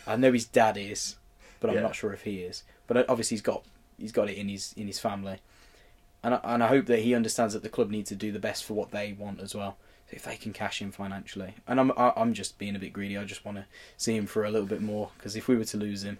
I 0.07 0.15
know 0.15 0.31
his 0.33 0.45
dad 0.47 0.77
is, 0.77 1.17
but 1.59 1.69
I'm 1.71 1.77
Yeah. 1.77 1.83
not 1.83 1.97
sure 1.97 2.13
if 2.13 2.23
he 2.23 2.37
is. 2.43 2.63
But 2.87 3.09
obviously 3.11 3.35
he's 3.35 3.43
got 3.43 3.65
he's 3.99 4.13
got 4.13 4.31
it 4.31 4.37
in 4.39 4.49
his 4.49 4.73
in 4.77 4.87
his 4.87 5.01
family, 5.01 5.39
and 6.23 6.35
I, 6.35 6.41
and 6.45 6.63
I 6.63 6.69
hope 6.69 6.87
that 6.87 7.01
he 7.01 7.15
understands 7.17 7.53
that 7.55 7.65
the 7.65 7.69
club 7.69 7.91
need 7.91 8.07
to 8.07 8.15
do 8.15 8.31
the 8.31 8.39
best 8.39 8.65
for 8.65 8.75
what 8.75 8.93
they 8.93 9.13
want 9.13 9.41
as 9.41 9.53
well. 9.55 9.77
If 10.13 10.23
they 10.25 10.37
can 10.37 10.53
cash 10.53 10.81
in 10.81 10.93
financially, 10.93 11.55
and 11.67 11.81
I'm 11.81 11.91
I- 11.97 12.13
I'm 12.17 12.33
just 12.33 12.59
being 12.59 12.77
a 12.77 12.79
bit 12.79 12.93
greedy. 12.93 13.17
I 13.19 13.25
just 13.25 13.45
want 13.45 13.59
to 13.59 13.65
see 13.97 14.15
him 14.17 14.27
for 14.27 14.45
a 14.45 14.51
little 14.51 14.67
bit 14.69 14.81
more 14.83 15.11
because 15.17 15.35
if 15.37 15.49
we 15.49 15.57
were 15.57 15.65
to 15.65 15.77
lose 15.77 16.03
him, 16.05 16.19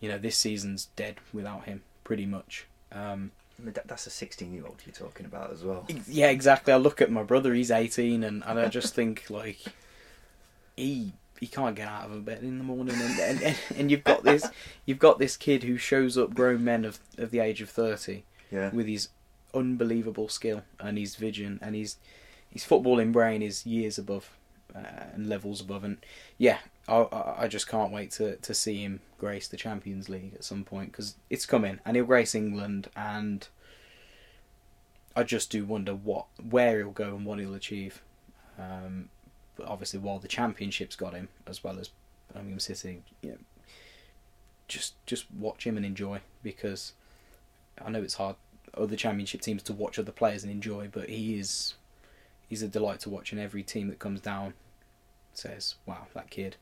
you 0.00 0.08
know, 0.08 0.18
this 0.18 0.36
season's 0.38 0.86
dead 0.96 1.16
without 1.32 1.64
him, 1.64 1.82
pretty 2.04 2.26
much. 2.26 2.66
Um, 2.92 3.30
I 3.60 3.64
mean, 3.64 3.72
that, 3.74 3.86
that's 3.88 4.06
a 4.06 4.10
16 4.10 4.52
year 4.52 4.64
old 4.66 4.82
you're 4.86 4.94
talking 4.94 5.26
about 5.26 5.52
as 5.52 5.62
well. 5.62 5.86
yeah, 6.08 6.28
exactly. 6.30 6.72
I 6.72 6.76
look 6.76 7.02
at 7.02 7.10
my 7.10 7.22
brother; 7.22 7.52
he's 7.52 7.70
eighteen, 7.70 8.24
and, 8.24 8.42
and 8.46 8.58
I 8.58 8.68
just 8.68 8.94
think 8.94 9.26
like 9.30 9.58
he 10.76 11.12
he 11.38 11.46
can't 11.46 11.74
get 11.76 11.88
out 11.88 12.04
of 12.06 12.12
a 12.12 12.20
bed 12.20 12.42
in 12.42 12.58
the 12.58 12.64
morning, 12.64 12.94
and, 13.00 13.18
and, 13.18 13.42
and, 13.42 13.56
and 13.76 13.90
you've 13.90 14.04
got 14.04 14.22
this 14.24 14.48
you've 14.86 14.98
got 14.98 15.18
this 15.18 15.36
kid 15.36 15.62
who 15.64 15.76
shows 15.76 16.16
up 16.18 16.34
grown 16.34 16.64
men 16.64 16.84
of 16.84 16.98
of 17.18 17.30
the 17.30 17.38
age 17.40 17.60
of 17.60 17.68
thirty 17.70 18.24
Yeah. 18.50 18.70
with 18.70 18.86
his 18.86 19.08
unbelievable 19.52 20.28
skill 20.28 20.62
and 20.78 20.96
his 20.96 21.16
vision 21.16 21.58
and 21.62 21.74
his 21.74 21.96
his 22.48 22.64
footballing 22.64 23.12
brain 23.12 23.42
is 23.42 23.66
years 23.66 23.98
above 23.98 24.30
and 24.74 25.28
levels 25.28 25.60
above. 25.60 25.84
And 25.84 25.98
yeah 26.38 26.58
I, 26.88 26.96
I 26.96 27.42
I 27.42 27.48
just 27.48 27.68
can't 27.68 27.92
wait 27.92 28.10
to, 28.12 28.36
to 28.36 28.54
see 28.54 28.82
him 28.82 29.00
grace 29.18 29.48
the 29.48 29.56
Champions 29.56 30.08
League 30.08 30.34
at 30.34 30.44
some 30.44 30.64
point 30.64 30.92
because 30.92 31.16
it's 31.28 31.46
coming 31.46 31.80
and 31.84 31.96
he'll 31.96 32.06
grace 32.06 32.34
England 32.34 32.88
and 32.96 33.48
I 35.16 35.22
just 35.22 35.50
do 35.50 35.64
wonder 35.64 35.94
what 35.94 36.26
where 36.48 36.78
he'll 36.78 36.90
go 36.90 37.16
and 37.16 37.26
what 37.26 37.38
he'll 37.38 37.54
achieve. 37.54 38.02
Um, 38.58 39.08
but 39.56 39.66
obviously 39.66 40.00
while 40.00 40.18
the 40.18 40.28
Championship's 40.28 40.96
got 40.96 41.14
him 41.14 41.28
as 41.46 41.64
well 41.64 41.78
as 41.78 41.90
Birmingham 42.32 42.60
City 42.60 43.02
you 43.22 43.30
know, 43.30 43.38
just 44.68 44.94
just 45.06 45.26
watch 45.32 45.66
him 45.66 45.76
and 45.76 45.84
enjoy 45.84 46.20
because 46.42 46.92
I 47.84 47.90
know 47.90 48.02
it's 48.02 48.14
hard 48.14 48.36
other 48.74 48.96
championship 48.96 49.40
teams 49.40 49.62
to 49.64 49.72
watch 49.72 49.98
other 49.98 50.12
players 50.12 50.42
and 50.42 50.52
enjoy, 50.52 50.88
but 50.90 51.08
he 51.08 51.38
is 51.38 51.74
he's 52.50 52.62
a 52.62 52.68
delight 52.68 53.00
to 53.00 53.08
watch 53.08 53.32
and 53.32 53.40
every 53.40 53.62
team 53.62 53.88
that 53.88 53.98
comes 53.98 54.20
down 54.20 54.52
says, 55.32 55.76
Wow, 55.86 56.08
that 56.12 56.28
kid, 56.28 56.56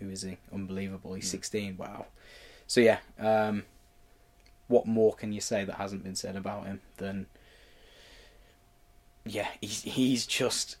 who 0.00 0.10
is 0.10 0.22
he? 0.22 0.38
Unbelievable. 0.52 1.14
He's 1.14 1.26
Mm. 1.26 1.30
sixteen, 1.30 1.76
wow. 1.76 2.06
So 2.66 2.80
yeah, 2.80 2.98
um, 3.20 3.62
what 4.66 4.86
more 4.86 5.14
can 5.14 5.32
you 5.32 5.40
say 5.40 5.64
that 5.64 5.76
hasn't 5.76 6.02
been 6.02 6.16
said 6.16 6.34
about 6.34 6.66
him 6.66 6.80
than 6.96 7.26
yeah, 9.24 9.48
he's 9.60 9.82
he's 9.82 10.26
just 10.26 10.76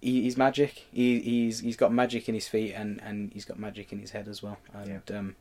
he, 0.00 0.22
he's 0.22 0.36
magic. 0.36 0.86
He, 0.92 1.20
he's 1.20 1.60
he's 1.60 1.76
got 1.76 1.92
magic 1.92 2.28
in 2.28 2.34
his 2.34 2.46
feet 2.48 2.72
and, 2.74 3.00
and 3.02 3.32
he's 3.32 3.44
got 3.44 3.58
magic 3.58 3.92
in 3.92 3.98
his 3.98 4.10
head 4.12 4.28
as 4.28 4.42
well. 4.42 4.58
And 4.72 5.10
um, 5.10 5.36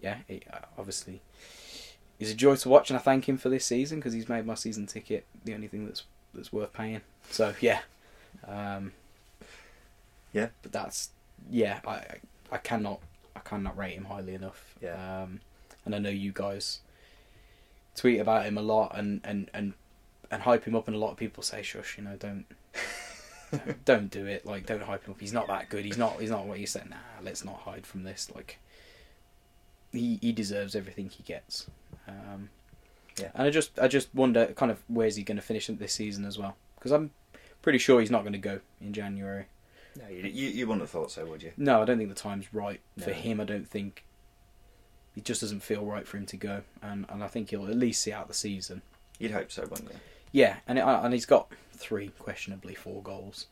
yeah, 0.00 0.18
he, 0.26 0.42
uh, 0.52 0.58
obviously 0.76 1.20
he's 2.18 2.30
a 2.32 2.34
joy 2.34 2.56
to 2.56 2.68
watch, 2.68 2.90
and 2.90 2.98
I 2.98 3.02
thank 3.02 3.28
him 3.28 3.36
for 3.38 3.48
this 3.48 3.64
season 3.64 3.98
because 3.98 4.12
he's 4.14 4.28
made 4.28 4.46
my 4.46 4.54
season 4.54 4.86
ticket 4.86 5.26
the 5.44 5.54
only 5.54 5.68
thing 5.68 5.86
that's 5.86 6.04
that's 6.38 6.52
worth 6.52 6.72
paying. 6.72 7.02
So 7.30 7.54
yeah, 7.60 7.80
um, 8.46 8.92
Yeah. 10.32 10.48
But 10.62 10.72
that's 10.72 11.10
yeah, 11.50 11.80
I 11.86 12.04
I- 12.50 12.58
cannot 12.58 13.00
I 13.36 13.40
cannot 13.40 13.76
rate 13.76 13.92
him 13.94 14.04
highly 14.06 14.34
enough. 14.34 14.74
Yeah. 14.80 15.22
Um, 15.22 15.40
and 15.84 15.94
I 15.94 15.98
know 15.98 16.10
you 16.10 16.32
guys 16.32 16.80
tweet 17.94 18.20
about 18.20 18.46
him 18.46 18.56
a 18.58 18.62
lot 18.62 18.96
and 18.96 19.20
and 19.24 19.50
and 19.52 19.74
and 20.30 20.42
hype 20.42 20.64
him 20.64 20.74
up, 20.74 20.86
and 20.88 20.94
a 20.96 20.98
lot 20.98 21.10
of 21.10 21.16
people 21.16 21.42
say, 21.42 21.62
"Shush, 21.62 21.96
you 21.98 22.04
know, 22.04 22.16
don't." 22.16 22.44
don't- 23.50 23.84
don't 23.86 24.10
do 24.10 24.26
it. 24.26 24.44
Like, 24.44 24.66
don't 24.66 24.82
hype 24.82 25.04
him 25.06 25.12
up. 25.14 25.20
He's 25.20 25.32
not 25.32 25.46
that 25.46 25.70
good. 25.70 25.86
He's 25.86 25.96
not. 25.96 26.20
He's 26.20 26.28
not 26.30 26.44
what 26.46 26.58
you 26.58 26.66
said. 26.66 26.90
Nah, 26.90 26.96
let's 27.22 27.42
not 27.46 27.60
hide 27.60 27.86
from 27.86 28.02
this. 28.02 28.30
Like, 28.34 28.58
he 29.90 30.18
he 30.20 30.32
deserves 30.32 30.74
everything 30.76 31.08
he 31.08 31.22
gets. 31.22 31.66
Um, 32.06 32.50
Yeah. 33.20 33.30
And 33.34 33.46
I 33.46 33.50
just 33.50 33.78
I 33.78 33.88
just 33.88 34.14
wonder, 34.14 34.46
kind 34.46 34.70
of, 34.70 34.82
where's 34.88 35.16
he 35.16 35.22
going 35.22 35.36
to 35.36 35.42
finish 35.42 35.66
this 35.66 35.92
season 35.92 36.24
as 36.24 36.38
well? 36.38 36.56
Because 36.76 36.92
I'm 36.92 37.10
pretty 37.62 37.78
sure 37.78 38.00
he's 38.00 38.10
not 38.10 38.22
going 38.22 38.32
to 38.32 38.38
go 38.38 38.60
in 38.80 38.92
January. 38.92 39.46
No, 39.98 40.08
you, 40.08 40.28
you, 40.28 40.48
you 40.50 40.66
wouldn't 40.66 40.82
have 40.82 40.90
thought 40.90 41.10
so, 41.10 41.26
would 41.26 41.42
you? 41.42 41.52
No, 41.56 41.82
I 41.82 41.84
don't 41.84 41.98
think 41.98 42.08
the 42.08 42.14
time's 42.14 42.52
right 42.54 42.80
for 42.98 43.12
him. 43.12 43.40
I 43.40 43.44
don't 43.44 43.68
think 43.68 44.04
it 45.16 45.24
just 45.24 45.40
doesn't 45.40 45.60
feel 45.60 45.84
right 45.84 46.06
for 46.06 46.16
him 46.16 46.26
to 46.26 46.36
go, 46.36 46.62
and 46.82 47.04
and 47.08 47.24
I 47.24 47.28
think 47.28 47.50
he'll 47.50 47.66
at 47.66 47.76
least 47.76 48.02
see 48.02 48.12
out 48.12 48.28
the 48.28 48.34
season. 48.34 48.82
You'd 49.18 49.32
hope 49.32 49.50
so, 49.50 49.62
wouldn't 49.62 49.90
you? 49.90 49.98
Yeah, 50.30 50.56
and 50.68 50.78
it, 50.78 50.84
and 50.84 51.12
he's 51.12 51.26
got 51.26 51.50
three 51.72 52.08
questionably 52.18 52.74
four 52.74 53.02
goals. 53.02 53.46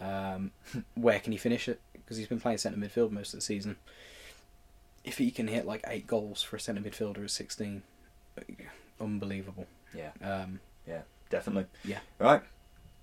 Um, 0.00 0.52
where 0.94 1.18
can 1.18 1.32
he 1.32 1.38
finish 1.38 1.68
it? 1.68 1.80
Because 1.92 2.16
he's 2.16 2.28
been 2.28 2.40
playing 2.40 2.58
centre 2.58 2.78
midfield 2.78 3.10
most 3.10 3.34
of 3.34 3.38
the 3.38 3.44
season. 3.44 3.76
If 5.04 5.18
he 5.18 5.32
can 5.32 5.48
hit 5.48 5.66
like 5.66 5.82
eight 5.88 6.06
goals 6.06 6.42
for 6.42 6.56
a 6.56 6.60
centre 6.60 6.80
midfielder 6.80 7.24
at 7.24 7.30
sixteen, 7.30 7.82
unbelievable. 9.02 9.66
Yeah, 9.94 10.10
Um, 10.22 10.60
yeah, 10.88 11.02
definitely. 11.28 11.66
Yeah. 11.84 11.98
Right. 12.18 12.40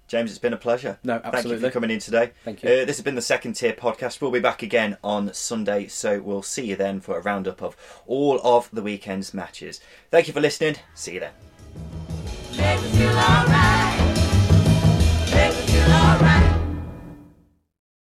James, 0.07 0.31
it's 0.31 0.39
been 0.39 0.53
a 0.53 0.57
pleasure. 0.57 0.97
No, 1.03 1.19
Thank 1.19 1.25
you 1.25 1.37
absolutely. 1.37 1.69
for 1.69 1.73
coming 1.73 1.91
in 1.91 1.99
today. 1.99 2.31
Thank 2.43 2.63
you. 2.63 2.69
Uh, 2.69 2.73
this 2.85 2.97
has 2.97 3.01
been 3.01 3.13
the 3.13 3.21
second 3.21 3.53
tier 3.53 3.73
podcast. 3.73 4.21
We'll 4.21 4.31
be 4.31 4.39
back 4.39 4.63
again 4.63 4.97
on 5.03 5.31
Sunday, 5.35 5.85
so 5.87 6.19
we'll 6.19 6.41
see 6.41 6.65
you 6.65 6.75
then 6.75 6.99
for 6.99 7.15
a 7.19 7.21
roundup 7.21 7.61
of 7.61 7.77
all 8.07 8.39
of 8.43 8.69
the 8.73 8.81
weekend's 8.81 9.35
matches. 9.35 9.79
Thank 10.09 10.27
you 10.27 10.33
for 10.33 10.41
listening. 10.41 10.77
See 10.95 11.13
you 11.13 11.19
then. 11.19 11.33